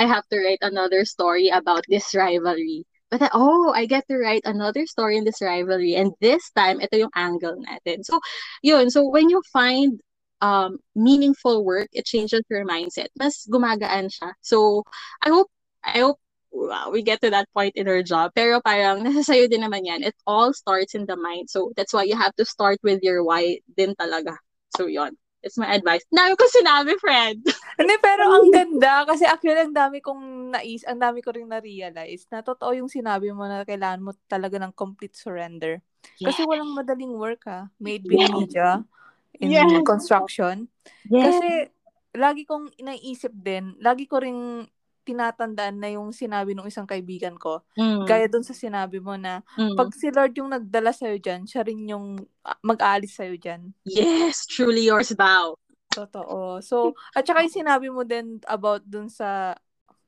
I 0.00 0.06
have 0.06 0.24
to 0.30 0.38
write 0.38 0.62
another 0.62 1.04
story 1.04 1.48
about 1.48 1.84
this 1.88 2.14
rivalry 2.14 2.86
but 3.10 3.20
then, 3.20 3.30
oh 3.34 3.72
I 3.74 3.86
get 3.86 4.06
to 4.08 4.16
write 4.18 4.42
another 4.44 4.86
story 4.86 5.16
in 5.16 5.24
this 5.24 5.40
rivalry 5.40 5.94
and 5.94 6.12
this 6.20 6.50
time 6.52 6.80
ito 6.80 6.96
yung 6.98 7.14
angle 7.14 7.56
natin. 7.62 8.04
So 8.04 8.20
yun. 8.62 8.90
So 8.90 9.06
when 9.08 9.30
you 9.30 9.42
find 9.52 10.00
um 10.44 10.78
meaningful 10.94 11.64
work 11.64 11.88
it 11.92 12.04
changes 12.06 12.42
your 12.50 12.64
mindset. 12.66 13.08
Mas 13.18 13.46
gumagaan 13.48 14.10
siya. 14.12 14.32
So 14.42 14.84
I 15.22 15.30
hope 15.30 15.48
I 15.84 16.00
hope 16.02 16.18
we 16.90 17.02
get 17.02 17.20
to 17.20 17.30
that 17.30 17.48
point 17.52 17.76
in 17.76 17.88
our 17.88 18.02
job. 18.02 18.32
Pero 18.34 18.60
parang 18.64 19.04
nasa 19.04 19.22
sayo 19.28 19.48
din 19.48 19.62
naman 19.62 19.84
yan. 19.84 20.02
It 20.02 20.16
all 20.24 20.52
starts 20.56 20.96
in 20.96 21.04
the 21.04 21.16
mind. 21.16 21.52
So 21.52 21.72
that's 21.76 21.92
why 21.92 22.08
you 22.08 22.16
have 22.16 22.34
to 22.40 22.44
start 22.44 22.80
with 22.80 23.04
your 23.04 23.22
why 23.24 23.60
din 23.76 23.94
talaga. 23.94 24.36
So 24.76 24.88
yon. 24.88 25.16
It's 25.46 25.54
my 25.54 25.70
advice. 25.70 26.02
Dami 26.10 26.34
ko 26.34 26.42
sinabi, 26.50 26.98
friend. 26.98 27.38
Hindi, 27.78 27.94
pero 28.02 28.34
ang 28.34 28.50
ganda. 28.50 29.06
Kasi 29.06 29.22
actually, 29.22 29.62
ang 29.62 29.70
dami 29.70 30.02
kong 30.02 30.50
nais, 30.50 30.82
ang 30.82 30.98
dami 30.98 31.22
ko 31.22 31.30
rin 31.30 31.46
na-realize 31.46 32.26
na 32.34 32.42
totoo 32.42 32.74
yung 32.74 32.90
sinabi 32.90 33.30
mo 33.30 33.46
na 33.46 33.62
kailangan 33.62 34.02
mo 34.02 34.10
talaga 34.26 34.58
ng 34.58 34.74
complete 34.74 35.14
surrender. 35.14 35.78
Yeah. 36.18 36.34
Kasi 36.34 36.42
walang 36.50 36.74
madaling 36.74 37.14
work 37.14 37.46
ha. 37.46 37.70
Made 37.78 38.10
with 38.10 38.26
yeah. 38.26 38.34
media 38.34 38.68
in 39.38 39.54
yeah. 39.54 39.86
construction. 39.86 40.66
Yeah. 41.06 41.30
Kasi 41.30 41.48
lagi 42.16 42.42
kong 42.48 42.74
naisip 42.80 43.30
din, 43.30 43.76
lagi 43.78 44.08
ko 44.08 44.18
ring 44.18 44.66
tinatandaan 45.06 45.78
na 45.78 45.94
yung 45.94 46.10
sinabi 46.10 46.58
ng 46.58 46.66
isang 46.66 46.84
kaibigan 46.84 47.38
ko. 47.38 47.62
Mm. 47.78 48.02
Gaya 48.02 48.26
dun 48.26 48.42
sa 48.42 48.52
sinabi 48.52 48.98
mo 48.98 49.14
na 49.14 49.46
mm. 49.54 49.78
pag 49.78 49.94
si 49.94 50.10
Lord 50.10 50.34
yung 50.34 50.50
nagdala 50.50 50.90
sa'yo 50.90 51.22
dyan, 51.22 51.46
siya 51.46 51.62
rin 51.62 51.86
yung 51.86 52.18
ah, 52.42 52.58
mag-aalis 52.66 53.14
sa'yo 53.14 53.38
dyan. 53.38 53.70
Yes, 53.86 54.50
truly 54.50 54.90
yours 54.90 55.14
thou. 55.14 55.54
Totoo. 55.94 56.58
So, 56.60 56.98
at 57.14 57.22
saka 57.22 57.46
yung 57.46 57.54
sinabi 57.62 57.88
mo 57.88 58.02
din 58.02 58.42
about 58.50 58.82
dun 58.82 59.06
sa 59.06 59.54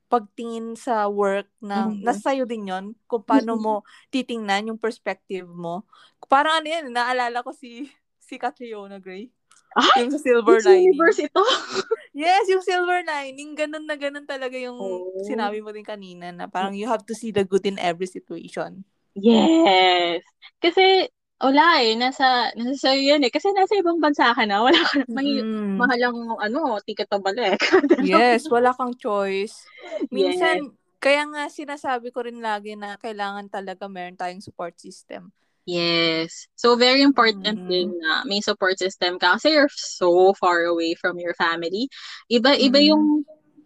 pagtingin 0.09 0.73
sa 0.73 1.05
work 1.05 1.47
na 1.61 1.87
mm-hmm. 1.87 2.01
nasa 2.03 2.33
sa'yo 2.33 2.43
din 2.49 2.65
yon 2.67 2.85
kung 3.05 3.21
paano 3.21 3.53
mo 3.55 3.75
titingnan 4.09 4.73
yung 4.73 4.81
perspective 4.81 5.45
mo. 5.45 5.85
Parang 6.25 6.59
ano 6.59 6.67
yan, 6.67 6.89
naalala 6.89 7.45
ko 7.45 7.53
si 7.53 7.87
si 8.17 8.37
Catriona 8.41 8.97
Gray. 8.97 9.29
Ah, 9.77 10.01
yung 10.01 10.09
sa 10.09 10.17
silver 10.17 10.57
lining. 10.65 10.97
Universe 10.97 11.21
ito. 11.21 11.43
yes, 12.13 12.45
yung 12.49 12.63
silver 12.63 13.01
lining. 13.05 13.53
Ganun 13.57 13.85
na 13.85 13.95
ganun 13.95 14.25
talaga 14.25 14.55
yung 14.55 14.77
oh. 14.77 15.13
sinabi 15.25 15.61
mo 15.63 15.69
din 15.73 15.85
kanina 15.85 16.33
na 16.33 16.45
parang 16.49 16.73
you 16.73 16.89
have 16.89 17.05
to 17.05 17.15
see 17.15 17.29
the 17.29 17.45
good 17.45 17.65
in 17.65 17.77
every 17.77 18.07
situation. 18.07 18.83
Yes. 19.17 20.21
Kasi, 20.63 21.09
wala 21.39 21.81
eh. 21.81 21.95
Nasa, 21.95 22.51
nasa 22.55 22.75
sa'yo 22.75 23.15
yan 23.15 23.25
eh. 23.25 23.31
Kasi 23.31 23.51
nasa 23.55 23.75
ibang 23.79 23.99
bansa 23.99 24.31
ka 24.35 24.43
na. 24.43 24.61
Wala 24.63 24.79
ka 24.79 25.03
na. 25.03 25.07
May 25.11 25.39
mm. 25.39 25.79
mahalang, 25.79 26.17
ano, 26.39 26.77
ticket 26.83 27.07
to 27.07 27.19
balik. 27.19 27.59
yes, 28.03 28.47
wala 28.51 28.75
kang 28.75 28.95
choice. 28.95 29.65
Minsan, 30.11 30.69
yes. 30.69 30.75
kaya 30.99 31.23
nga 31.31 31.47
sinasabi 31.47 32.11
ko 32.11 32.27
rin 32.27 32.43
lagi 32.43 32.75
na 32.75 32.99
kailangan 32.99 33.47
talaga 33.47 33.87
meron 33.87 34.19
tayong 34.19 34.43
support 34.43 34.75
system. 34.75 35.31
Yes. 35.69 36.49
So, 36.57 36.73
very 36.73 37.05
important 37.05 37.45
mm-hmm. 37.45 37.69
din 37.69 37.93
na 38.01 38.25
may 38.25 38.41
support 38.41 38.81
system 38.81 39.21
ka 39.21 39.37
kasi 39.37 39.53
you're 39.53 39.69
so 39.69 40.33
far 40.33 40.65
away 40.65 40.97
from 40.97 41.21
your 41.21 41.37
family. 41.37 41.93
Iba, 42.25 42.57
mm-hmm. 42.57 42.65
iba 42.65 42.79
yung, 42.81 43.03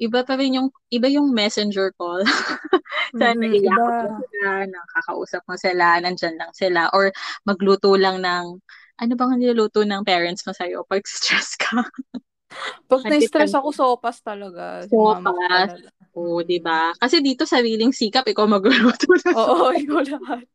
iba 0.03 0.19
pa 0.27 0.35
rin 0.35 0.59
yung, 0.59 0.67
iba 0.91 1.07
yung 1.07 1.31
messenger 1.31 1.95
call. 1.95 2.27
Sana 3.15 3.39
mm-hmm. 3.39 3.55
iyak 3.55 3.79
mo 3.79 4.19
sila, 4.19 4.51
nakakausap 4.67 5.41
mo 5.47 5.55
sila, 5.55 5.85
nandyan 6.03 6.35
lang 6.35 6.51
sila, 6.51 6.91
or 6.91 7.15
magluto 7.47 7.95
lang 7.95 8.19
ng, 8.19 8.59
ano 8.99 9.11
bang 9.15 9.39
niluluto 9.39 9.87
ng 9.87 10.03
parents 10.03 10.43
mo 10.43 10.51
sa'yo 10.51 10.83
pag 10.91 11.07
stress 11.07 11.55
ka? 11.55 11.87
Pag 12.85 13.01
na-stress 13.09 13.55
ako, 13.55 13.71
sopas 13.71 14.19
talaga. 14.19 14.83
Sopas. 14.91 15.71
Oo, 16.13 16.45
di 16.45 16.61
ba? 16.61 16.93
Kasi 16.99 17.23
dito 17.23 17.47
sariling 17.47 17.89
sikap, 17.89 18.27
ikaw 18.27 18.45
magluluto 18.45 19.07
na. 19.23 19.31
Oo, 19.33 19.71
ikaw 19.71 20.03
lahat. 20.03 20.45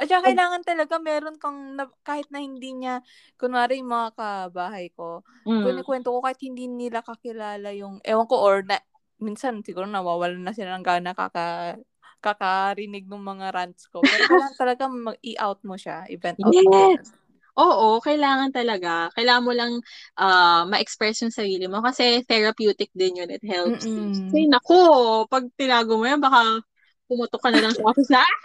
At 0.00 0.06
saka 0.08 0.30
kailangan 0.30 0.62
talaga 0.64 0.94
meron 0.98 1.36
kang, 1.36 1.76
na, 1.76 1.88
kahit 2.04 2.28
na 2.28 2.40
hindi 2.40 2.76
niya, 2.76 3.00
kunwari 3.36 3.80
yung 3.80 3.92
mga 3.92 4.10
kabahay 4.16 4.92
ko, 4.92 5.22
mm. 5.44 5.64
kunikwento 5.64 6.12
ko 6.12 6.20
kahit 6.20 6.40
hindi 6.42 6.68
nila 6.68 7.00
kakilala 7.00 7.72
yung, 7.72 7.98
ewan 8.04 8.26
ko, 8.28 8.36
or 8.40 8.62
na, 8.64 8.78
minsan 9.22 9.62
siguro 9.62 9.86
nawawalan 9.86 10.42
na 10.42 10.54
sila 10.54 10.76
ng 10.76 10.86
gana 10.86 11.12
kaka, 11.14 11.78
kakarinig 12.22 13.10
ng 13.10 13.18
mga 13.18 13.46
rants 13.50 13.90
ko. 13.90 13.98
Pero 13.98 14.30
kailangan 14.30 14.56
talaga 14.62 14.84
mag-i-out 14.86 15.60
mo 15.66 15.74
siya, 15.74 16.06
event 16.06 16.38
out 16.38 16.54
yes. 16.54 16.64
mo. 16.70 17.20
Oo, 17.52 18.00
kailangan 18.00 18.48
talaga. 18.48 19.12
Kailangan 19.12 19.44
mo 19.44 19.52
lang 19.52 19.72
uh, 20.16 20.64
ma-express 20.64 21.20
yung 21.20 21.34
sarili 21.34 21.68
mo 21.68 21.84
kasi 21.84 22.24
therapeutic 22.24 22.88
din 22.96 23.20
yun. 23.20 23.28
It 23.28 23.44
helps. 23.44 23.84
Mm-mm. 23.84 24.32
Kasi 24.32 24.48
naku, 24.48 24.80
pag 25.28 25.44
tinago 25.60 26.00
mo 26.00 26.08
yan, 26.08 26.22
baka 26.22 26.64
pumutok 27.06 27.40
ka 27.42 27.48
na 27.50 27.62
lang 27.62 27.74
sa 27.74 27.86
office 27.86 28.10
na, 28.12 28.22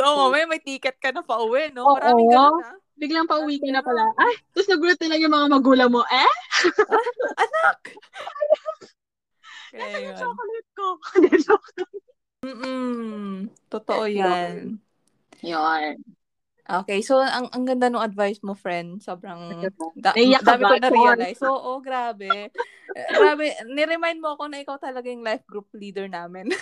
Oo, 0.00 0.32
may 0.32 0.48
may 0.48 0.60
ticket 0.60 0.96
ka 0.96 1.12
na 1.12 1.20
pa 1.20 1.40
uwi, 1.44 1.68
no? 1.76 1.96
Maraming 1.96 2.32
ganun, 2.32 2.64
ha? 2.64 2.72
Biglang 2.96 3.28
pa 3.28 3.36
uwi 3.44 3.60
ka 3.60 3.68
na 3.68 3.84
pala. 3.84 4.08
Ay, 4.16 4.40
tapos 4.56 4.72
nagulat 4.72 4.96
na 5.04 5.08
lang 5.12 5.20
yung 5.20 5.34
mga 5.36 5.48
magulang 5.52 5.90
mo. 5.92 6.00
Eh? 6.08 6.32
ah, 6.88 7.04
anak! 7.44 7.78
Nasaan 9.76 10.02
yung 10.08 10.16
chocolate 10.16 10.70
ko? 10.72 10.86
Mm-mm. 12.46 13.52
Totoo 13.68 14.04
yan. 14.08 14.80
Yun. 15.44 15.94
Okay, 16.66 16.98
so 16.98 17.22
ang 17.22 17.46
ang 17.54 17.62
ganda 17.62 17.86
ng 17.86 18.02
advice 18.02 18.42
mo, 18.42 18.58
friend. 18.58 18.98
Sobrang 18.98 19.62
da- 19.94 20.18
dami 20.18 20.62
ko 20.66 20.76
na-realize. 20.82 21.38
So, 21.38 21.54
oh, 21.54 21.78
grabe. 21.78 22.50
grabe, 22.90 23.54
ni-remind 23.70 24.18
mo 24.18 24.34
ako 24.34 24.50
na 24.50 24.58
ikaw 24.58 24.74
talaga 24.74 25.06
yung 25.06 25.22
life 25.22 25.46
group 25.46 25.70
leader 25.70 26.10
namin. 26.10 26.50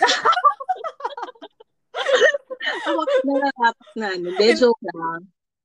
Ako 2.84 3.00
nararapat 3.24 3.88
na, 3.96 4.06
ano, 4.12 4.28
joke 4.56 4.84
lang. 4.92 5.20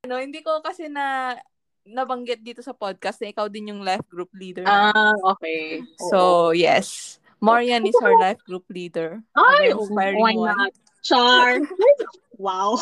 Ano, 0.08 0.16
hindi 0.20 0.40
ko 0.40 0.64
kasi 0.64 0.88
na 0.88 1.36
nabanggit 1.84 2.44
dito 2.46 2.62
sa 2.62 2.76
podcast 2.76 3.20
na 3.20 3.32
ikaw 3.32 3.48
din 3.52 3.76
yung 3.76 3.82
life 3.84 4.06
group 4.08 4.30
leader. 4.36 4.64
Ah, 4.68 5.16
okay. 5.36 5.84
So, 6.12 6.52
Oo. 6.52 6.56
yes. 6.56 7.20
Marian 7.40 7.88
is 7.88 7.96
our 8.04 8.20
life 8.20 8.40
group 8.44 8.68
leader. 8.68 9.24
Ay, 9.32 9.72
inspiring 9.72 10.20
why 10.20 10.36
not? 10.36 10.72
Char. 11.02 11.64
wow. 12.36 12.76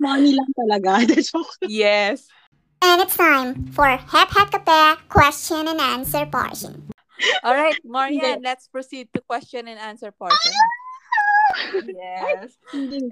Money 0.00 0.34
lang 0.36 0.50
talaga. 0.56 1.04
yes. 1.68 2.26
And 2.78 3.02
it's 3.02 3.18
time 3.18 3.66
for 3.74 3.86
Hep 3.86 4.30
Hep 4.30 4.50
Kape 4.54 5.02
question 5.10 5.66
and 5.66 5.80
answer 5.82 6.26
portion. 6.30 6.86
All 7.42 7.54
right, 7.54 7.74
Marian, 7.82 8.38
let's 8.46 8.70
proceed 8.70 9.10
to 9.10 9.20
question 9.26 9.66
and 9.66 9.78
answer 9.78 10.14
portion. 10.14 10.54
Yes. 11.90 12.54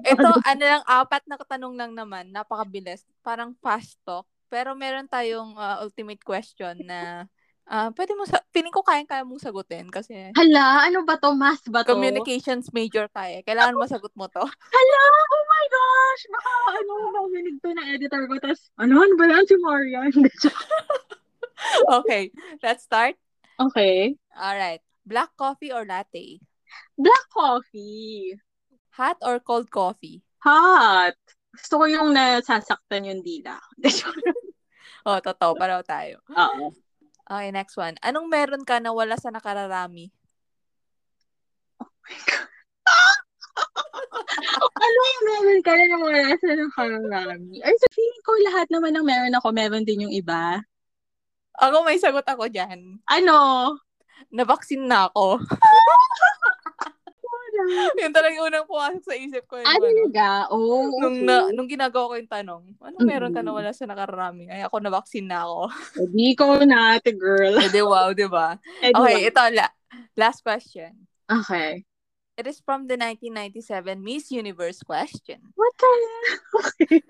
Ito, 0.06 0.28
ano 0.46 0.62
lang, 0.62 0.82
apat 0.86 1.26
na 1.26 1.34
tanong 1.42 1.74
lang 1.74 1.92
naman. 1.98 2.30
Napakabilis. 2.30 3.02
Parang 3.26 3.58
fast 3.58 3.98
talk. 4.06 4.28
Pero 4.46 4.78
meron 4.78 5.10
tayong 5.10 5.58
uh, 5.58 5.82
ultimate 5.82 6.22
question 6.22 6.78
na 6.86 7.26
uh, 7.70 7.90
pwede 7.94 8.12
mo 8.14 8.24
sa 8.26 8.38
piling 8.54 8.74
ko 8.74 8.82
kayang-kaya 8.82 9.26
mong 9.26 9.42
sagutin 9.42 9.90
kasi 9.90 10.30
Hala, 10.34 10.86
ano 10.86 11.02
ba 11.02 11.18
to? 11.18 11.34
Math 11.34 11.66
ba 11.68 11.82
to? 11.82 11.94
communications 11.94 12.70
major 12.70 13.10
ka 13.10 13.26
eh. 13.30 13.42
Kailangan 13.42 13.78
masagot 13.78 14.14
mo 14.14 14.30
to. 14.30 14.42
Hala, 14.76 15.02
oh 15.30 15.44
my 15.46 15.66
gosh! 15.70 16.22
Baka 16.30 16.50
ano, 16.78 16.92
makinig 17.14 17.58
to 17.60 17.70
na 17.74 17.84
editor 17.90 18.22
ko. 18.30 18.34
Tapos, 18.38 18.70
ano, 18.78 19.02
ano 19.02 19.12
ba 19.18 19.24
yan 19.26 19.44
si 19.46 19.56
Marian? 19.58 20.12
okay, 22.00 22.30
let's 22.62 22.84
start. 22.84 23.16
okay. 23.58 24.14
All 24.36 24.56
right. 24.56 24.80
Black 25.06 25.32
coffee 25.38 25.72
or 25.72 25.86
latte? 25.86 26.42
Black 26.98 27.26
coffee. 27.30 28.36
Hot 28.98 29.16
or 29.22 29.38
cold 29.40 29.70
coffee? 29.70 30.24
Hot. 30.42 31.16
Gusto 31.56 31.74
ko 31.80 31.84
yung 31.88 32.10
nasasaktan 32.12 33.08
yung 33.08 33.22
dila. 33.24 33.56
Oh, 35.06 35.22
totoo. 35.22 35.54
Pareho 35.54 35.86
tayo. 35.86 36.18
Oo. 36.34 36.74
Okay, 37.26 37.50
next 37.50 37.74
one. 37.74 37.98
Anong 38.06 38.30
meron 38.30 38.62
ka 38.62 38.78
na 38.78 38.94
wala 38.94 39.18
sa 39.18 39.34
nakararami? 39.34 40.14
ano 44.86 44.98
yung 45.02 45.24
meron 45.26 45.62
ka 45.66 45.74
na 45.74 45.96
wala 45.98 46.30
sa 46.38 46.54
nakarami? 46.54 47.58
Ay, 47.66 47.74
sa 47.82 47.88
feeling 47.90 48.22
ko 48.22 48.30
lahat 48.46 48.70
naman 48.70 48.94
ng 48.94 49.02
meron 49.02 49.34
ako, 49.34 49.50
meron 49.50 49.82
din 49.82 50.06
yung 50.06 50.14
iba. 50.14 50.62
Ako 51.58 51.82
may 51.82 51.98
sagot 51.98 52.22
ako 52.22 52.46
dyan. 52.46 53.02
Ano? 53.10 53.74
Nabaksin 54.30 54.86
na 54.86 55.10
ako. 55.10 55.42
Yun 58.02 58.12
talaga 58.14 58.32
yung 58.36 58.48
unang 58.48 58.68
pumasok 58.68 59.02
sa 59.02 59.14
isip 59.18 59.44
ko. 59.46 59.58
Yung, 59.58 59.68
Ah, 59.68 59.76
ano, 59.76 59.84
talaga? 59.86 60.26
Oo. 60.54 60.76
nung, 61.02 61.16
na, 61.22 61.34
nung 61.52 61.68
ginagawa 61.70 62.10
ko 62.10 62.14
yung 62.16 62.32
tanong, 62.32 62.62
anong 62.80 63.06
meron 63.06 63.34
ka 63.34 63.42
na 63.42 63.52
wala 63.54 63.70
sa 63.74 63.86
nakararami? 63.86 64.46
Ay, 64.48 64.62
ako 64.62 64.80
nabaksin 64.80 65.26
na 65.26 65.44
ako. 65.46 65.70
Hindi 65.98 66.28
ko 66.38 66.44
na, 66.62 66.98
ate 66.98 67.12
girl. 67.14 67.58
Eh, 67.58 67.70
di 67.70 67.82
wow, 67.82 68.10
di 68.14 68.26
ba? 68.28 68.56
Eh, 68.84 68.92
Okay, 68.94 69.28
ito, 69.28 69.42
la- 69.52 69.74
last 70.16 70.42
question. 70.42 70.94
Okay. 71.26 71.82
It 72.36 72.44
is 72.44 72.60
from 72.60 72.84
the 72.84 73.00
1997 73.00 73.96
Miss 74.04 74.28
Universe 74.28 74.84
question. 74.84 75.40
What 75.56 75.72
the 75.80 75.88
Okay. 76.60 77.00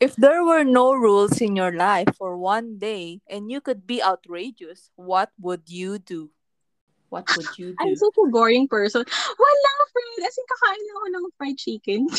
If 0.00 0.16
there 0.16 0.44
were 0.44 0.64
no 0.64 0.94
rules 0.94 1.40
in 1.40 1.56
your 1.56 1.72
life 1.72 2.08
for 2.16 2.36
one 2.38 2.78
day 2.78 3.20
and 3.28 3.50
you 3.50 3.60
could 3.60 3.84
be 3.86 4.00
outrageous, 4.00 4.88
what 4.96 5.32
would 5.40 5.68
you 5.68 5.98
do? 5.98 6.30
What 7.08 7.28
would 7.36 7.46
you 7.58 7.72
do? 7.72 7.76
I'm 7.80 7.96
such 7.96 8.16
a 8.18 8.28
boring 8.30 8.68
person. 8.68 9.04
Wala, 9.06 9.70
friend. 9.92 10.26
As 10.26 10.36
in, 10.36 10.46
kakain 10.50 10.82
lang 10.82 10.96
ako 10.96 11.08
ng 11.08 11.26
fried 11.38 11.58
chicken. 11.58 12.00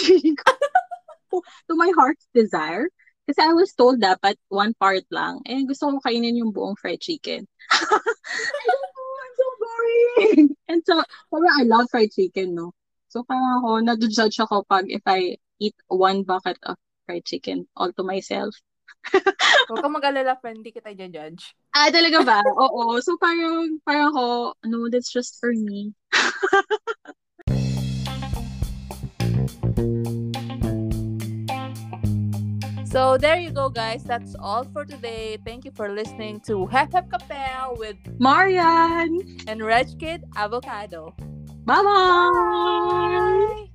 To 1.67 1.75
my 1.75 1.91
heart's 1.91 2.25
desire. 2.33 2.87
Kasi 3.27 3.43
I 3.43 3.51
was 3.51 3.75
told 3.75 3.99
dapat 3.99 4.39
one 4.47 4.71
part 4.79 5.03
lang. 5.11 5.43
Eh, 5.43 5.67
gusto 5.67 5.91
ko 5.91 5.99
kainin 5.99 6.39
yung 6.39 6.55
buong 6.55 6.79
fried 6.79 7.03
chicken. 7.03 7.43
I'm 7.75 9.33
so 9.35 9.47
boring. 9.59 10.55
And 10.71 10.79
so, 10.87 11.03
parang 11.27 11.55
I 11.59 11.67
love 11.67 11.91
fried 11.91 12.15
chicken, 12.15 12.55
no? 12.55 12.71
So, 13.11 13.27
parang 13.27 13.59
ako, 13.59 13.69
nado-judge 13.83 14.39
ako 14.39 14.63
pag 14.71 14.87
if 14.87 15.03
I 15.03 15.35
eat 15.59 15.75
one 15.91 16.23
bucket 16.23 16.55
of 16.63 16.79
fried 17.03 17.27
chicken 17.27 17.67
all 17.75 17.91
to 17.99 18.03
myself. 18.07 18.55
Huwag 19.69 19.83
kang 19.83 19.95
mag-alala, 19.95 20.39
friend. 20.39 20.63
Di 20.63 20.71
kita 20.71 20.95
judge. 20.95 21.55
Ah, 21.75 21.91
talaga 21.91 22.23
ba? 22.23 22.39
Oo. 22.63 22.99
So, 22.99 23.19
parang, 23.19 23.79
parang 23.83 24.11
ako, 24.11 24.55
no, 24.65 24.87
that's 24.89 25.11
just 25.11 25.39
for 25.39 25.51
me. 25.51 25.93
So 32.97 33.15
there 33.15 33.37
you 33.37 33.51
go, 33.51 33.69
guys. 33.69 34.01
That's 34.01 34.33
all 34.39 34.63
for 34.63 34.81
today. 34.81 35.37
Thank 35.45 35.65
you 35.65 35.71
for 35.75 35.91
listening 35.91 36.39
to 36.49 36.65
Hep 36.65 36.93
Hep 36.93 37.11
Kapel 37.11 37.75
with 37.77 37.97
Marian! 38.17 39.21
and 39.45 39.61
Reg 39.61 39.99
Kid 39.99 40.23
Avocado. 40.35 41.13
Bye-bye! 41.67 43.67